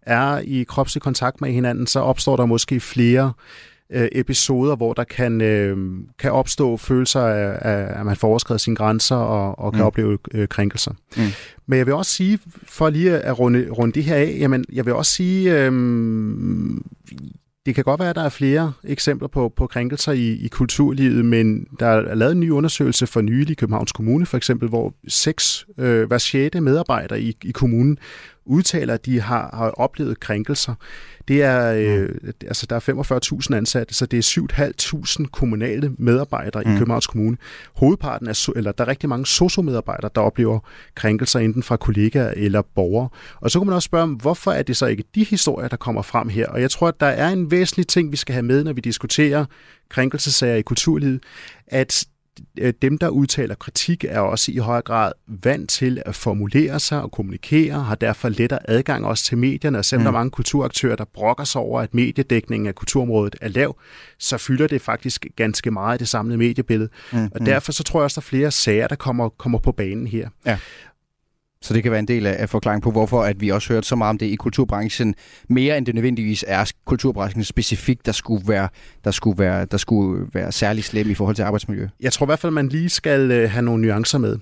er 0.02 0.38
i 0.38 0.64
kropslig 0.64 1.02
kontakt 1.02 1.42
med 1.42 1.52
hinanden, 1.52 1.88
så 1.88 2.00
opstår 2.00 2.36
der 2.36 2.46
måske 2.46 2.80
flere 2.80 3.26
øh, 3.26 3.75
episoder, 3.90 4.76
hvor 4.76 4.94
der 4.94 5.04
kan, 5.04 5.42
øh, 5.42 5.78
kan 6.20 6.32
opstå 6.32 6.78
følelser 6.78 7.22
af, 7.22 7.58
af, 7.62 8.00
at 8.00 8.06
man 8.06 8.16
får 8.16 8.28
overskrevet 8.28 8.62
sine 8.62 8.76
grænser 8.76 9.16
og, 9.16 9.60
og 9.60 9.74
kan 9.74 9.82
mm. 9.82 9.88
opleve 9.88 10.18
øh, 10.34 10.48
krænkelser. 10.48 10.92
Mm. 11.18 11.24
Men 11.68 11.78
jeg 11.78 11.86
vil 11.86 11.94
også 11.94 12.12
sige, 12.12 12.40
for 12.64 12.90
lige 12.90 13.18
at 13.18 13.40
runde, 13.40 13.70
runde 13.70 13.94
det 13.94 14.04
her 14.04 14.16
af, 14.16 14.38
jamen, 14.40 14.66
jeg 14.74 14.86
vil 14.86 14.94
også 14.94 15.12
sige, 15.12 15.66
øh, 15.66 15.72
det 17.66 17.76
kan 17.76 17.84
godt 17.84 18.00
være, 18.00 18.10
at 18.10 18.16
der 18.16 18.24
er 18.24 18.30
flere 18.30 18.74
eksempler 18.84 19.28
på, 19.28 19.54
på 19.56 19.68
krænkelser 19.68 20.12
i, 20.12 20.32
i 20.32 20.48
kulturlivet, 20.48 21.26
men 21.26 21.68
der 21.80 21.86
er 21.86 22.16
lavet 22.16 22.32
en 22.32 22.40
ny 22.40 22.50
undersøgelse 22.50 23.08
for 23.08 23.22
nylig 23.22 23.52
i 23.52 23.54
Københavns 23.54 23.92
Kommune, 23.92 24.26
for 24.26 24.38
eksempel, 24.38 24.70
hvor 24.70 24.94
seks, 25.08 25.66
øh, 25.78 26.08
hver 26.08 26.18
sjette 26.18 26.62
medarbejder 26.62 27.16
i, 27.16 27.38
i 27.44 27.52
kommunen 27.52 27.98
udtaler, 28.46 28.94
at 28.94 29.06
de 29.06 29.22
har, 29.22 29.50
har 29.54 29.70
oplevet 29.70 30.20
krænkelser. 30.20 30.76
Det 31.28 31.44
er, 31.44 31.74
øh, 31.74 32.10
mm. 32.24 32.32
altså, 32.48 32.66
der 32.70 32.76
er 32.76 33.40
45.000 33.50 33.56
ansatte, 33.56 33.94
så 33.94 34.06
det 34.06 34.18
er 34.18 35.18
7.500 35.22 35.26
kommunale 35.32 35.92
medarbejdere 35.98 36.64
mm. 36.64 36.74
i 36.74 36.78
Københavns 36.78 37.08
Kommune. 37.08 37.38
Hovedparten 37.76 38.28
er, 38.28 38.52
eller 38.56 38.72
der 38.72 38.84
er 38.84 38.88
rigtig 38.88 39.10
mange 39.10 39.26
sociomedarbejdere, 39.26 40.12
der 40.16 40.22
oplever 40.22 40.60
krænkelser 40.96 41.40
enten 41.40 41.64
fra 41.64 41.78
kollegaer 41.78 42.34
eller 42.36 42.62
borgere. 42.76 43.10
Og 43.36 43.52
så 43.52 43.60
kan 43.60 43.66
man 43.66 43.76
også 43.76 43.86
spørge, 43.86 44.08
hvorfor 44.08 44.52
er 44.52 44.64
det 44.64 44.78
så 44.78 44.86
ikke 44.86 45.04
de 45.16 45.24
historier, 45.24 45.68
der 45.68 45.78
kommer 45.78 46.02
frem 46.02 46.30
her? 46.30 46.48
Og 46.48 46.62
jeg 46.62 46.72
tror, 46.72 46.88
at 46.88 47.00
der 47.00 47.06
er 47.06 47.30
en 47.30 47.52
væsentlig 47.52 47.88
ting, 47.88 48.12
vi 48.12 48.18
skal 48.18 48.34
have 48.34 48.44
med, 48.44 48.64
når 48.64 48.74
vi 48.74 48.82
diskuterer 48.82 49.46
krænkelsesager 49.90 50.56
i 50.56 50.62
kulturlivet, 50.62 51.24
at 51.68 52.06
dem, 52.82 52.98
der 52.98 53.10
udtaler 53.10 53.56
kritik, 53.56 54.04
er 54.04 54.20
også 54.20 54.52
i 54.52 54.58
høj 54.58 54.82
grad 54.82 55.12
vant 55.28 55.70
til 55.70 56.02
at 56.06 56.16
formulere 56.16 56.80
sig 56.80 57.02
og 57.02 57.12
kommunikere, 57.12 57.84
har 57.84 57.96
derfor 57.96 58.30
lettere 58.30 58.70
adgang 58.70 59.06
også 59.06 59.24
til 59.24 59.38
medierne, 59.38 59.78
og 59.78 59.86
selvom 59.86 60.02
mm. 60.02 60.04
der 60.04 60.12
er 60.12 60.20
mange 60.20 60.32
kulturaktører, 60.32 60.96
der 60.96 61.06
brokker 61.06 61.44
sig 61.44 61.62
over, 61.62 61.82
at 61.82 61.94
mediedækningen 61.94 62.68
af 62.68 62.76
kulturområdet 62.76 63.36
er 63.42 63.48
lav, 63.48 63.80
så 64.20 64.38
fylder 64.38 64.68
det 64.68 64.82
faktisk 64.82 65.26
ganske 65.36 65.72
meget 65.72 65.98
i 65.98 66.00
det 66.00 66.08
samlede 66.08 66.38
mediebillede. 66.38 66.90
Mm. 67.12 67.30
Og 67.32 67.46
derfor 67.46 67.72
så 67.72 67.84
tror 67.84 68.00
jeg 68.00 68.04
også, 68.04 68.22
der 68.22 68.26
er 68.26 68.30
flere 68.30 68.52
sager, 68.52 68.88
der 68.88 68.96
kommer, 68.96 69.30
kommer 69.30 69.60
på 69.60 69.72
banen 69.72 70.08
her. 70.08 70.30
Ja. 70.46 70.58
Så 71.66 71.74
det 71.74 71.84
kan 71.84 71.92
være 71.92 72.00
en 72.00 72.08
del 72.08 72.26
af 72.26 72.50
forklaringen 72.50 72.82
på, 72.82 72.92
hvorfor 72.92 73.24
at 73.24 73.42
vi 73.42 73.50
også 73.50 73.74
hørt 73.74 73.86
så 73.86 73.96
meget 73.96 74.10
om 74.10 74.18
det 74.18 74.26
i 74.26 74.36
kulturbranchen, 74.36 75.16
mere 75.50 75.78
end 75.78 75.86
det 75.86 75.96
nødvendigvis 75.96 76.46
er 76.48 76.72
kulturbranchen 76.86 77.44
specifikt, 77.44 78.06
der 78.06 78.12
skulle 78.12 78.48
være, 78.48 78.70
der 79.04 79.12
skulle 79.12 79.40
være, 79.40 79.66
der 79.66 79.78
skulle 79.78 80.28
være 80.34 80.52
særlig 80.52 80.84
slem 80.84 81.10
i 81.10 81.14
forhold 81.14 81.36
til 81.36 81.44
arbejdsmiljø. 81.44 81.88
Jeg 82.02 82.14
tror 82.14 82.26
i 82.26 82.28
hvert 82.28 82.40
fald, 82.40 82.52
man 82.52 82.68
lige 82.68 82.90
skal 82.90 83.32
øh, 83.32 83.52
have 83.52 83.62
nogle 83.62 83.82
nuancer 83.88 84.18
med. 84.18 84.38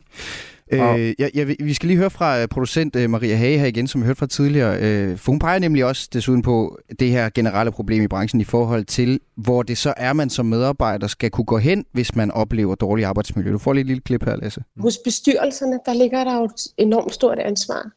Øh, 0.74 1.14
ja, 1.20 1.30
ja, 1.36 1.44
vi 1.60 1.74
skal 1.74 1.88
lige 1.88 1.98
høre 1.98 2.10
fra 2.10 2.42
øh, 2.42 2.48
producent 2.48 2.96
øh, 2.96 3.10
Maria 3.10 3.36
Hage 3.36 3.58
her 3.58 3.66
igen, 3.66 3.88
som 3.88 4.02
vi 4.02 4.06
hørte 4.06 4.20
fra 4.20 4.28
tidligere. 4.28 4.78
Øh, 4.82 5.18
for 5.18 5.32
hun 5.32 5.40
peger 5.40 5.60
nemlig 5.60 5.86
også 5.86 6.10
desuden 6.14 6.42
på 6.42 6.78
det 7.00 7.10
her 7.10 7.30
generelle 7.30 7.72
problem 7.72 8.04
i 8.04 8.08
branchen 8.08 8.42
i 8.42 8.44
forhold 8.44 8.86
til, 8.86 9.20
hvor 9.36 9.64
det 9.64 9.78
så 9.78 9.94
er, 9.98 10.14
man 10.14 10.30
som 10.30 10.46
medarbejder 10.46 11.08
skal 11.08 11.30
kunne 11.30 11.46
gå 11.46 11.58
hen, 11.58 11.86
hvis 11.92 12.16
man 12.16 12.32
oplever 12.32 12.76
dårlig 12.76 13.06
arbejdsmiljø. 13.06 13.52
Du 13.52 13.58
får 13.58 13.74
lige 13.74 13.82
et 13.82 13.88
lille 13.88 14.02
klip 14.02 14.24
her, 14.24 14.36
Lasse. 14.36 14.64
Hos 14.80 14.98
bestyrelserne, 14.98 15.80
der 15.86 15.94
ligger 15.94 16.24
der 16.24 16.38
jo 16.38 16.44
et 16.44 16.68
enormt 16.78 17.14
stort 17.14 17.40
ansvar. 17.40 17.92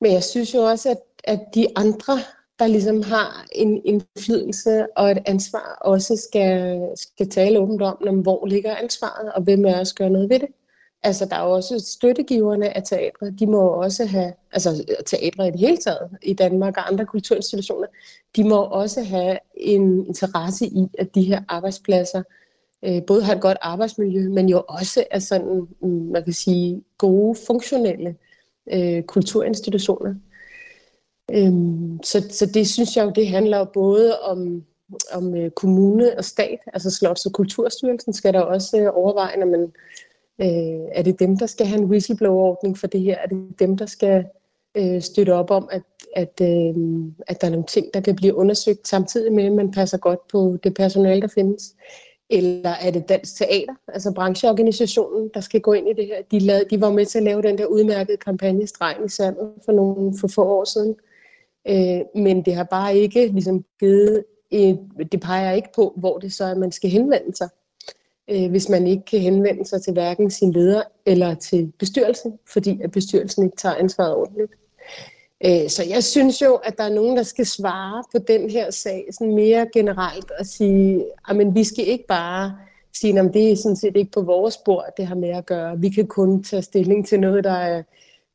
Men 0.00 0.12
jeg 0.12 0.22
synes 0.22 0.54
jo 0.54 0.58
også, 0.58 0.90
at, 0.90 0.98
at 1.24 1.40
de 1.54 1.66
andre, 1.76 2.18
der 2.58 2.66
ligesom 2.66 3.02
har 3.02 3.46
en 3.52 3.80
indflydelse 3.84 4.86
og 4.96 5.10
et 5.10 5.18
ansvar, 5.26 5.78
også 5.80 6.26
skal, 6.28 6.80
skal 6.96 7.28
tale 7.28 7.58
åbent 7.58 7.82
om, 7.82 8.18
hvor 8.18 8.46
ligger 8.46 8.76
ansvaret, 8.76 9.32
og 9.32 9.42
hvem 9.42 9.64
er 9.64 9.80
os 9.80 9.92
gør 9.92 10.08
noget 10.08 10.30
ved 10.30 10.38
det. 10.38 10.48
Altså, 11.02 11.24
der 11.24 11.36
er 11.36 11.40
også 11.40 11.78
støttegiverne 11.78 12.76
af 12.76 12.82
teatre. 12.82 13.30
De 13.30 13.46
må 13.46 13.60
også 13.60 14.06
have, 14.06 14.32
altså 14.52 14.84
teatre 15.06 15.48
i 15.48 15.50
det 15.50 15.60
hele 15.60 15.76
taget 15.76 16.10
i 16.22 16.34
Danmark 16.34 16.76
og 16.76 16.88
andre 16.88 17.06
kulturinstitutioner, 17.06 17.86
de 18.36 18.44
må 18.44 18.62
også 18.62 19.02
have 19.02 19.38
en 19.54 20.06
interesse 20.06 20.66
i, 20.66 20.86
at 20.98 21.14
de 21.14 21.22
her 21.22 21.42
arbejdspladser 21.48 22.22
øh, 22.84 23.02
både 23.06 23.22
har 23.22 23.34
et 23.34 23.40
godt 23.40 23.58
arbejdsmiljø, 23.62 24.28
men 24.28 24.48
jo 24.48 24.64
også 24.68 25.04
er 25.10 25.18
sådan, 25.18 25.68
mm, 25.80 25.88
man 25.88 26.24
kan 26.24 26.32
sige, 26.32 26.82
gode, 26.98 27.38
funktionelle 27.46 28.16
øh, 28.72 29.02
kulturinstitutioner. 29.02 30.14
Øhm, 31.30 32.02
så, 32.02 32.26
så 32.30 32.46
det 32.46 32.68
synes 32.68 32.96
jeg 32.96 33.04
jo, 33.04 33.10
det 33.10 33.28
handler 33.28 33.64
både 33.64 34.20
om, 34.20 34.64
om 35.12 35.36
øh, 35.36 35.50
kommune 35.50 36.18
og 36.18 36.24
stat, 36.24 36.58
altså 36.72 36.90
Slots- 36.90 37.26
og 37.26 37.32
Kulturstyrelsen 37.32 38.12
skal 38.12 38.34
der 38.34 38.40
også 38.40 38.78
øh, 38.78 38.90
overveje, 38.94 39.36
når 39.36 39.46
man 39.46 39.72
Øh, 40.40 40.88
er 40.92 41.02
det 41.02 41.20
dem, 41.20 41.38
der 41.38 41.46
skal 41.46 41.66
have 41.66 41.80
en 41.80 41.90
whistleblower-ordning 41.90 42.78
for 42.78 42.86
det 42.86 43.00
her? 43.00 43.18
Er 43.18 43.26
det 43.26 43.58
dem, 43.58 43.76
der 43.76 43.86
skal 43.86 44.24
øh, 44.76 45.02
støtte 45.02 45.34
op 45.34 45.50
om, 45.50 45.68
at, 45.72 45.82
at, 46.16 46.40
øh, 46.42 46.74
at 47.26 47.40
der 47.40 47.46
er 47.46 47.50
nogle 47.50 47.66
ting, 47.66 47.86
der 47.94 48.00
kan 48.00 48.16
blive 48.16 48.34
undersøgt 48.34 48.88
samtidig 48.88 49.32
med, 49.32 49.44
at 49.44 49.52
man 49.52 49.70
passer 49.70 49.98
godt 49.98 50.28
på 50.28 50.56
det 50.64 50.74
personale, 50.74 51.22
der 51.22 51.28
findes? 51.28 51.74
Eller 52.30 52.70
er 52.70 52.90
det 52.90 53.08
Dansk 53.08 53.36
Teater, 53.36 53.74
altså 53.88 54.12
brancheorganisationen, 54.14 55.30
der 55.34 55.40
skal 55.40 55.60
gå 55.60 55.72
ind 55.72 55.88
i 55.88 55.92
det 55.92 56.06
her? 56.06 56.22
De, 56.30 56.38
lavede, 56.38 56.64
de 56.70 56.80
var 56.80 56.90
med 56.90 57.06
til 57.06 57.18
at 57.18 57.24
lave 57.24 57.42
den 57.42 57.58
der 57.58 57.66
udmærkede 57.66 58.16
kampagne 58.16 58.66
Stregen 58.66 59.04
i 59.04 59.08
sandet 59.08 59.52
for 59.64 59.72
nogle 59.72 60.18
for 60.20 60.28
få 60.28 60.44
år 60.44 60.64
siden. 60.64 60.96
Øh, 61.68 62.22
men 62.22 62.44
det 62.44 62.54
har 62.54 62.64
bare 62.64 62.96
ikke 62.96 63.26
ligesom 63.26 63.64
givet, 63.80 64.24
et, 64.50 64.78
det 65.12 65.20
peger 65.20 65.52
ikke 65.52 65.68
på, 65.74 65.94
hvor 65.96 66.18
det 66.18 66.32
så 66.32 66.44
er, 66.44 66.54
man 66.54 66.72
skal 66.72 66.90
henvende 66.90 67.36
sig 67.36 67.48
øh, 68.30 68.50
hvis 68.50 68.68
man 68.68 68.86
ikke 68.86 69.04
kan 69.04 69.20
henvende 69.20 69.66
sig 69.66 69.82
til 69.82 69.92
hverken 69.92 70.30
sin 70.30 70.52
leder 70.52 70.82
eller 71.06 71.34
til 71.34 71.72
bestyrelsen, 71.78 72.38
fordi 72.52 72.80
at 72.82 72.90
bestyrelsen 72.90 73.44
ikke 73.44 73.56
tager 73.56 73.74
ansvaret 73.74 74.14
ordentligt. 74.14 74.52
Øh, 75.44 75.68
så 75.68 75.84
jeg 75.88 76.04
synes 76.04 76.42
jo, 76.42 76.54
at 76.54 76.78
der 76.78 76.84
er 76.84 76.94
nogen, 76.94 77.16
der 77.16 77.22
skal 77.22 77.46
svare 77.46 78.04
på 78.14 78.24
den 78.28 78.50
her 78.50 78.70
sag 78.70 79.08
sådan 79.10 79.34
mere 79.34 79.66
generelt 79.72 80.30
og 80.30 80.46
sige, 80.46 81.04
at 81.28 81.54
vi 81.54 81.64
skal 81.64 81.86
ikke 81.88 82.04
bare 82.08 82.56
sige, 83.00 83.18
at 83.20 83.34
det 83.34 83.52
er 83.52 83.56
sådan 83.56 83.76
set 83.76 83.96
ikke 83.96 84.10
på 84.10 84.22
vores 84.22 84.56
bord, 84.56 84.84
det 84.96 85.06
har 85.06 85.14
med 85.14 85.28
at 85.28 85.46
gøre. 85.46 85.78
Vi 85.78 85.88
kan 85.88 86.06
kun 86.06 86.42
tage 86.42 86.62
stilling 86.62 87.06
til 87.06 87.20
noget, 87.20 87.44
der 87.44 87.52
er 87.52 87.82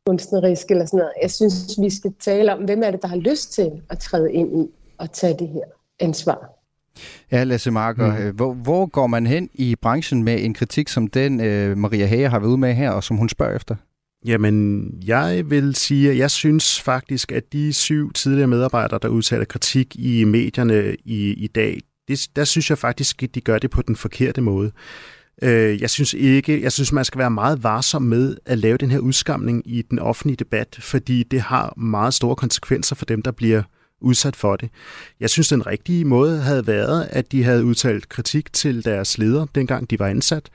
kunstnerisk 0.05 0.71
eller 0.71 0.85
sådan 0.85 0.97
noget. 0.97 1.13
Jeg 1.21 1.31
synes, 1.31 1.81
vi 1.81 1.89
skal 1.89 2.13
tale 2.19 2.53
om, 2.53 2.63
hvem 2.63 2.83
er 2.83 2.91
det, 2.91 3.01
der 3.01 3.07
har 3.07 3.17
lyst 3.17 3.53
til 3.53 3.81
at 3.89 3.99
træde 3.99 4.33
ind 4.33 4.61
i 4.63 4.69
og 4.97 5.11
tage 5.11 5.33
det 5.39 5.47
her 5.47 5.65
ansvar. 5.99 6.60
Ja, 7.31 7.43
Lasse 7.43 7.71
Marker, 7.71 8.29
mm. 8.29 8.35
hvor, 8.35 8.53
hvor 8.53 8.85
går 8.85 9.07
man 9.07 9.27
hen 9.27 9.49
i 9.53 9.75
branchen 9.81 10.23
med 10.23 10.43
en 10.43 10.53
kritik 10.53 10.89
som 10.89 11.07
den, 11.07 11.41
øh, 11.41 11.77
Maria 11.77 12.05
Hage 12.05 12.29
har 12.29 12.39
været 12.39 12.49
ude 12.49 12.57
med 12.57 12.73
her, 12.73 12.89
og 12.89 13.03
som 13.03 13.17
hun 13.17 13.29
spørger 13.29 13.55
efter? 13.55 13.75
Jamen, 14.25 14.87
jeg 15.05 15.43
vil 15.49 15.75
sige, 15.75 16.11
at 16.11 16.17
jeg 16.17 16.31
synes 16.31 16.81
faktisk, 16.81 17.31
at 17.31 17.53
de 17.53 17.73
syv 17.73 18.13
tidligere 18.13 18.47
medarbejdere, 18.47 18.99
der 19.01 19.07
udtaler 19.07 19.45
kritik 19.45 19.95
i 19.95 20.23
medierne 20.23 20.95
i, 21.05 21.33
i 21.33 21.47
dag, 21.47 21.79
det, 22.07 22.27
der 22.35 22.43
synes 22.43 22.69
jeg 22.69 22.77
faktisk, 22.77 23.23
at 23.23 23.35
de 23.35 23.41
gør 23.41 23.57
det 23.57 23.69
på 23.69 23.81
den 23.81 23.95
forkerte 23.95 24.41
måde. 24.41 24.71
Øh, 25.41 25.81
jeg 25.81 25.89
synes 25.89 26.13
ikke, 26.13 26.61
jeg 26.61 26.71
synes, 26.71 26.91
man 26.91 27.05
skal 27.05 27.19
være 27.19 27.31
meget 27.31 27.63
varsom 27.63 28.01
med 28.01 28.37
at 28.45 28.57
lave 28.57 28.77
den 28.77 28.91
her 28.91 28.99
udskamning 28.99 29.61
i 29.65 29.81
den 29.81 29.99
offentlige 29.99 30.37
debat, 30.37 30.77
fordi 30.81 31.23
det 31.23 31.41
har 31.41 31.73
meget 31.77 32.13
store 32.13 32.35
konsekvenser 32.35 32.95
for 32.95 33.05
dem, 33.05 33.21
der 33.21 33.31
bliver 33.31 33.63
udsat 34.01 34.35
for 34.35 34.55
det. 34.55 34.69
Jeg 35.19 35.29
synes, 35.29 35.47
den 35.47 35.67
rigtige 35.67 36.05
måde 36.05 36.39
havde 36.39 36.67
været, 36.67 37.07
at 37.09 37.31
de 37.31 37.43
havde 37.43 37.65
udtalt 37.65 38.09
kritik 38.09 38.53
til 38.53 38.85
deres 38.85 39.17
leder, 39.17 39.45
dengang 39.55 39.89
de 39.89 39.99
var 39.99 40.07
ansat. 40.07 40.49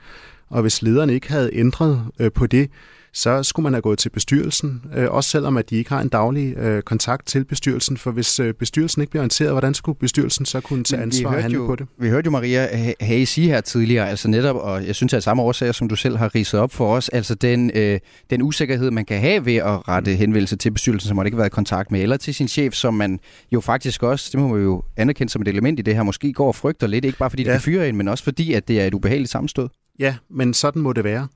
Og 0.49 0.61
hvis 0.61 0.81
lederne 0.81 1.13
ikke 1.13 1.31
havde 1.31 1.49
ændret 1.53 2.05
øh, 2.19 2.31
på 2.31 2.47
det, 2.47 2.69
så 3.17 3.43
skulle 3.43 3.63
man 3.63 3.73
have 3.73 3.81
gået 3.81 3.99
til 3.99 4.09
bestyrelsen, 4.09 4.81
øh, 4.95 5.11
også 5.11 5.29
selvom 5.29 5.57
at 5.57 5.69
de 5.69 5.75
ikke 5.75 5.89
har 5.89 6.01
en 6.01 6.09
daglig 6.09 6.57
øh, 6.57 6.81
kontakt 6.81 7.27
til 7.27 7.45
bestyrelsen, 7.45 7.97
for 7.97 8.11
hvis 8.11 8.39
øh, 8.39 8.53
bestyrelsen 8.53 9.01
ikke 9.01 9.11
bliver 9.11 9.21
orienteret, 9.21 9.51
hvordan 9.51 9.73
skulle 9.73 9.99
bestyrelsen 9.99 10.45
så 10.45 10.61
kunne 10.61 10.83
tage 10.83 11.01
ansvar 11.01 11.29
og 11.29 11.41
handle 11.41 11.59
jo, 11.59 11.65
på 11.65 11.75
det? 11.75 11.87
Vi 11.99 12.09
hørte 12.09 12.25
jo 12.25 12.31
Maria 12.31 12.93
Hage 12.99 13.25
sige 13.25 13.47
her 13.47 13.61
tidligere, 13.61 14.09
altså 14.09 14.27
netop, 14.27 14.55
og 14.55 14.87
jeg 14.87 14.95
synes, 14.95 15.13
at 15.13 15.23
samme 15.23 15.43
årsager, 15.43 15.71
som 15.71 15.89
du 15.89 15.95
selv 15.95 16.17
har 16.17 16.35
ridset 16.35 16.59
op 16.59 16.71
for 16.71 16.95
os, 16.95 17.09
altså 17.09 17.35
den, 17.35 17.71
øh, 17.75 17.99
den 18.29 18.41
usikkerhed, 18.41 18.91
man 18.91 19.05
kan 19.05 19.19
have 19.19 19.45
ved 19.45 19.55
at 19.55 19.87
rette 19.87 20.15
henvendelse 20.15 20.55
til 20.55 20.71
bestyrelsen, 20.71 21.07
som 21.07 21.15
man 21.15 21.25
ikke 21.25 21.35
har 21.35 21.41
været 21.41 21.49
i 21.49 21.55
kontakt 21.55 21.91
med, 21.91 22.01
eller 22.01 22.17
til 22.17 22.33
sin 22.33 22.47
chef, 22.47 22.73
som 22.73 22.93
man 22.93 23.19
jo 23.51 23.61
faktisk 23.61 24.03
også, 24.03 24.29
det 24.31 24.39
må 24.39 24.47
man 24.47 24.61
jo 24.61 24.83
anerkende 24.97 25.31
som 25.31 25.41
et 25.41 25.47
element 25.47 25.79
i 25.79 25.81
det 25.81 25.95
her, 25.95 26.03
måske 26.03 26.33
går 26.33 26.47
og 26.47 26.55
frygter 26.55 26.87
lidt, 26.87 27.05
ikke 27.05 27.17
bare 27.17 27.29
fordi 27.29 27.43
det 27.43 27.49
ja. 27.49 27.53
kan 27.53 27.61
fyre 27.61 27.87
ind, 27.87 27.97
men 27.97 28.07
også 28.07 28.23
fordi, 28.23 28.53
at 28.53 28.67
det 28.67 28.81
er 28.81 28.85
et 28.85 28.93
ubehageligt 28.93 29.31
sammenstød. 29.31 29.69
Ja, 29.99 30.15
men 30.29 30.53
sådan 30.53 30.81
må 30.81 30.93
det 30.93 31.03
være. 31.03 31.27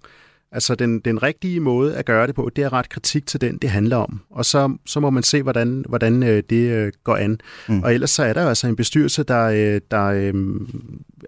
Altså 0.54 0.76
den, 0.76 1.00
den 1.00 1.24
rigtige 1.24 1.60
måde 1.60 1.96
at 1.96 2.06
gøre 2.06 2.28
det 2.28 2.36
på, 2.36 2.50
det 2.56 2.64
er 2.64 2.74
ret 2.74 2.90
kritik 2.90 3.26
til 3.26 3.42
den, 3.42 3.58
det 3.58 3.70
handler 3.70 3.98
om. 3.98 4.22
Og 4.30 4.46
så, 4.46 4.78
så 4.86 5.00
må 5.00 5.10
man 5.10 5.24
se, 5.24 5.42
hvordan, 5.44 5.86
hvordan 5.90 6.24
øh, 6.24 6.44
det 6.50 6.70
øh, 6.72 6.92
går 7.04 7.16
an. 7.16 7.40
Mm. 7.68 7.84
Og 7.84 7.94
ellers 7.94 8.10
så 8.10 8.24
er 8.24 8.34
der 8.34 8.42
jo 8.42 8.48
altså 8.48 8.68
en 8.68 8.76
bestyrelse, 8.76 9.24
der, 9.24 9.44
øh, 9.46 9.82
der 9.92 10.06
øh, 10.06 10.34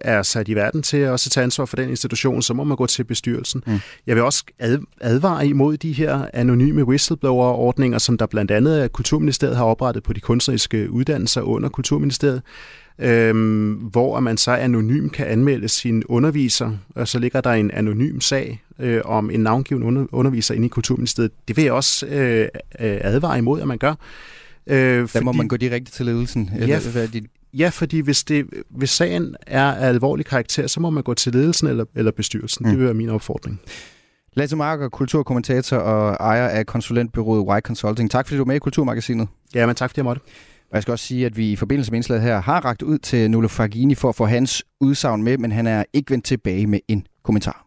er 0.00 0.22
sat 0.22 0.48
i 0.48 0.54
verden 0.54 0.82
til 0.82 1.08
også 1.08 1.28
at 1.28 1.32
tage 1.32 1.44
ansvar 1.44 1.64
for 1.64 1.76
den 1.76 1.88
institution, 1.90 2.42
så 2.42 2.54
må 2.54 2.64
man 2.64 2.76
gå 2.76 2.86
til 2.86 3.04
bestyrelsen. 3.04 3.62
Mm. 3.66 3.78
Jeg 4.06 4.16
vil 4.16 4.24
også 4.24 4.44
ad, 4.58 4.78
advare 5.00 5.46
imod 5.46 5.76
de 5.76 5.92
her 5.92 6.26
anonyme 6.32 6.84
whistleblower-ordninger, 6.84 7.98
som 7.98 8.18
der 8.18 8.26
blandt 8.26 8.50
andet 8.50 8.82
er 8.82 8.88
Kulturministeriet 8.88 9.56
har 9.56 9.64
oprettet 9.64 10.02
på 10.02 10.12
de 10.12 10.20
kunstneriske 10.20 10.90
uddannelser 10.90 11.40
under 11.40 11.68
Kulturministeriet 11.68 12.42
øhm, 12.98 13.72
hvor 13.72 14.20
man 14.20 14.36
så 14.36 14.50
anonym 14.50 15.08
kan 15.08 15.26
anmelde 15.26 15.68
sin 15.68 16.04
underviser, 16.04 16.70
og 16.94 17.08
så 17.08 17.18
ligger 17.18 17.40
der 17.40 17.50
en 17.50 17.70
anonym 17.70 18.20
sag 18.20 18.62
øh, 18.78 19.00
om 19.04 19.30
en 19.30 19.40
navngiven 19.40 19.82
under, 19.82 20.06
underviser 20.12 20.54
inde 20.54 20.66
i 20.66 20.68
Kulturministeriet. 20.68 21.30
Det 21.48 21.56
vil 21.56 21.64
jeg 21.64 21.72
også 21.72 22.06
øh, 22.06 22.48
øh 22.80 22.98
advare 23.00 23.38
imod, 23.38 23.60
at 23.60 23.68
man 23.68 23.78
gør. 23.78 23.94
Øh, 24.66 25.08
fordi, 25.08 25.24
må 25.24 25.32
man 25.32 25.48
gå 25.48 25.56
direkte 25.56 25.92
til 25.92 26.06
ledelsen? 26.06 26.50
Eller 26.54 26.66
ja, 26.66 26.80
hvad 26.92 27.08
de... 27.08 27.22
ja, 27.54 27.68
fordi 27.68 28.00
hvis, 28.00 28.24
det, 28.24 28.46
hvis 28.70 28.90
sagen 28.90 29.36
er 29.46 29.64
af 29.64 29.88
alvorlig 29.88 30.26
karakter, 30.26 30.66
så 30.66 30.80
må 30.80 30.90
man 30.90 31.02
gå 31.02 31.14
til 31.14 31.32
ledelsen 31.32 31.68
eller, 31.68 31.84
eller 31.94 32.12
bestyrelsen. 32.12 32.66
Mm. 32.66 32.70
Det 32.70 32.78
vil 32.78 32.84
være 32.84 32.94
min 32.94 33.08
opfordring. 33.08 33.60
Lasse 34.36 34.56
Marker, 34.56 34.88
kulturkommentator 34.88 35.76
og 35.76 36.16
ejer 36.20 36.48
af 36.48 36.66
konsulentbyrået 36.66 37.58
Y 37.58 37.60
Consulting. 37.60 38.10
Tak 38.10 38.26
fordi 38.26 38.36
du 38.36 38.40
var 38.40 38.46
med 38.46 38.56
i 38.56 38.58
Kulturmagasinet. 38.58 39.28
Ja, 39.54 39.66
men 39.66 39.74
tak 39.74 39.90
fordi 39.90 39.98
jeg 39.98 40.04
måtte. 40.04 40.20
Og 40.70 40.74
jeg 40.74 40.82
skal 40.82 40.92
også 40.92 41.04
sige, 41.04 41.26
at 41.26 41.36
vi 41.36 41.52
i 41.52 41.56
forbindelse 41.56 41.90
med 41.92 41.98
indslaget 41.98 42.22
her 42.22 42.40
har 42.40 42.64
ragt 42.64 42.82
ud 42.82 42.98
til 42.98 43.30
Nulo 43.30 43.48
Fagini 43.48 43.94
for 43.94 44.08
at 44.08 44.14
få 44.14 44.24
hans 44.24 44.64
udsagn 44.80 45.22
med, 45.22 45.38
men 45.38 45.52
han 45.52 45.66
er 45.66 45.84
ikke 45.92 46.10
vendt 46.10 46.24
tilbage 46.24 46.66
med 46.66 46.80
en 46.88 47.06
kommentar. 47.22 47.66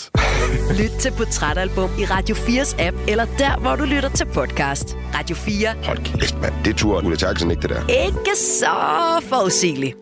Lyt 0.79 0.91
til 0.99 1.11
Portrætalbum 1.17 1.89
i 1.99 2.05
Radio 2.05 2.35
4's 2.35 2.81
app, 2.81 2.97
eller 3.07 3.25
der, 3.25 3.59
hvor 3.59 3.75
du 3.75 3.83
lytter 3.83 4.09
til 4.09 4.25
podcast. 4.25 4.97
Radio 5.15 5.35
4. 5.35 5.67
Hold 5.83 5.97
kæft, 5.97 6.41
mand. 6.41 6.53
Det 6.65 6.75
tror 6.77 7.01
Ulla 7.05 7.17
Jackson 7.21 7.51
ikke, 7.51 7.61
det 7.61 7.69
der. 7.69 7.87
Ikke 8.07 8.35
så 8.35 8.75
forudsigeligt. 9.21 9.97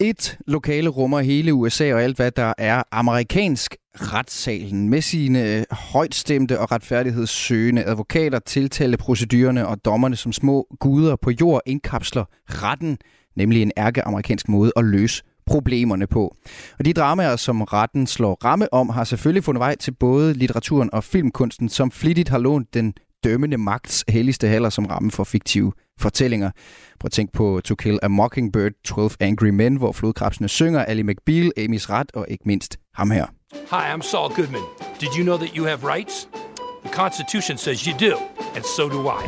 Et 0.00 0.38
lokale 0.46 0.88
rummer 0.88 1.20
hele 1.20 1.54
USA 1.54 1.94
og 1.94 2.02
alt, 2.02 2.16
hvad 2.16 2.30
der 2.30 2.52
er 2.58 2.82
amerikansk 2.92 3.76
retssalen 3.94 4.88
med 4.88 5.02
sine 5.02 5.66
højtstemte 5.70 6.60
og 6.60 6.72
retfærdighedssøgende 6.72 7.84
advokater, 7.84 8.38
tiltaleprocedurerne 8.38 9.66
og 9.66 9.84
dommerne 9.84 10.16
som 10.16 10.32
små 10.32 10.66
guder 10.80 11.16
på 11.16 11.30
jord 11.40 11.60
indkapsler 11.66 12.24
retten, 12.48 12.98
nemlig 13.36 13.62
en 13.62 13.72
ærkeamerikansk 13.76 14.48
måde 14.48 14.72
at 14.76 14.84
løse 14.84 15.22
problemerne 15.48 16.06
på. 16.06 16.36
Og 16.78 16.84
de 16.84 16.92
dramaer, 16.92 17.36
som 17.36 17.62
retten 17.62 18.06
slår 18.06 18.38
ramme 18.44 18.74
om, 18.74 18.88
har 18.88 19.04
selvfølgelig 19.04 19.44
fundet 19.44 19.60
vej 19.60 19.76
til 19.76 19.92
både 19.92 20.34
litteraturen 20.34 20.90
og 20.92 21.04
filmkunsten, 21.04 21.68
som 21.68 21.90
flittigt 21.90 22.28
har 22.28 22.38
lånt 22.38 22.74
den 22.74 22.94
dømmende 23.24 23.58
magts 23.58 24.04
helligste 24.08 24.48
haller 24.48 24.70
som 24.70 24.86
ramme 24.86 25.10
for 25.10 25.24
fiktive 25.24 25.72
fortællinger. 26.00 26.50
Prøv 27.00 27.06
at 27.06 27.12
tænke 27.12 27.32
på 27.32 27.60
To 27.64 27.74
Kill 27.74 27.98
a 28.02 28.08
Mockingbird, 28.08 28.72
12 28.84 29.10
Angry 29.20 29.48
Men, 29.48 29.76
hvor 29.76 29.92
flodkrabsene 29.92 30.48
synger 30.48 30.84
Ali 30.84 31.02
McBeal, 31.02 31.52
Amy's 31.58 31.90
ret 31.90 32.10
og 32.14 32.26
ikke 32.28 32.44
mindst 32.46 32.78
ham 32.94 33.10
her. 33.10 33.26
Hi, 33.52 33.94
I'm 33.94 34.02
Saul 34.02 34.34
Goodman. 34.34 34.62
Did 35.00 35.08
you 35.16 35.22
know 35.22 35.36
that 35.36 35.50
you 35.56 35.64
have 35.64 35.84
rights? 35.94 36.28
The 36.84 36.92
Constitution 36.92 37.58
says 37.58 37.86
you 37.86 37.94
do, 38.08 38.14
and 38.56 38.64
so 38.76 38.88
do 38.88 39.00
I. 39.08 39.22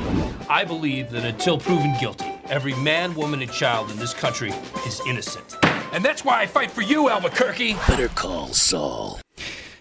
I 0.61 0.64
believe 0.64 1.04
that 1.14 1.24
until 1.35 1.59
proven 1.66 1.92
guilty, 2.00 2.29
every 2.56 2.74
man, 2.90 3.10
woman, 3.20 3.40
and 3.44 3.52
child 3.62 3.84
in 3.92 3.96
this 4.04 4.14
country 4.24 4.52
is 4.88 5.00
innocent. 5.10 5.48
And 5.94 6.04
that's 6.04 6.22
why 6.24 6.36
I 6.44 6.46
fight 6.46 6.70
for 6.70 6.82
you, 6.92 7.00
Albuquerque. 7.14 7.74
Better 7.88 8.08
call 8.08 8.46
Saul. 8.52 9.20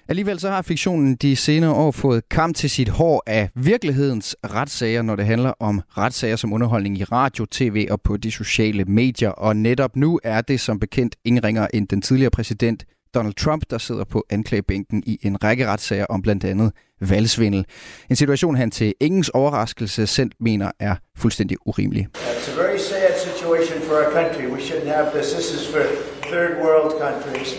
Alligevel 0.08 0.40
så 0.40 0.50
har 0.50 0.62
fiktionen 0.62 1.16
de 1.16 1.36
senere 1.36 1.74
år 1.74 1.92
fået 1.92 2.30
kamp 2.30 2.56
til 2.56 2.70
sit 2.70 2.90
hår 2.90 3.24
af 3.28 3.50
virkelighedens 3.56 4.36
retssager, 4.44 5.02
når 5.02 5.16
det 5.16 5.26
handler 5.26 5.54
om 5.60 5.82
retssager 5.98 6.36
som 6.36 6.54
underholdning 6.54 6.98
i 6.98 7.04
radio, 7.04 7.46
tv 7.46 7.88
og 7.92 8.02
på 8.02 8.18
de 8.18 8.32
sociale 8.32 8.86
medier. 8.86 9.30
Og 9.30 9.56
netop 9.56 9.96
nu 9.96 10.20
er 10.24 10.42
det 10.42 10.60
som 10.60 10.80
bekendt 10.80 11.16
ingen 11.26 11.44
ringer 11.44 11.68
end 11.74 11.88
den 11.88 12.02
tidligere 12.02 12.32
præsident 12.32 12.86
Donald 13.14 13.34
Trump, 13.34 13.64
der 13.70 13.78
sidder 13.78 14.04
på 14.04 14.26
anklagebænken 14.30 15.04
i 15.06 15.20
en 15.22 15.44
række 15.44 15.68
retssager 15.68 16.06
om 16.06 16.22
blandt 16.22 16.44
andet 16.44 16.72
valgsvindel. 17.02 17.66
En 18.10 18.16
situation, 18.16 18.56
han 18.56 18.72
til 18.72 18.94
ingens 19.00 19.30
overraskelse 19.30 20.08
selv 20.08 20.32
mener 20.40 20.72
er 20.80 20.96
fuldstændig 21.18 21.58
urimelig. 21.66 22.08
It's 22.16 22.60
a 22.60 22.62
very 22.64 22.78
sad 22.78 23.20
situation 23.20 23.82
for 23.82 23.96
our 23.96 24.12
country. 24.12 24.46
We 24.46 24.60
shouldn't 24.60 24.90
have 24.96 25.08
this. 25.14 25.34
This 25.34 25.52
is 25.54 25.68
for 25.74 25.84
third 26.32 26.52
world 26.64 26.92
countries. 27.06 27.50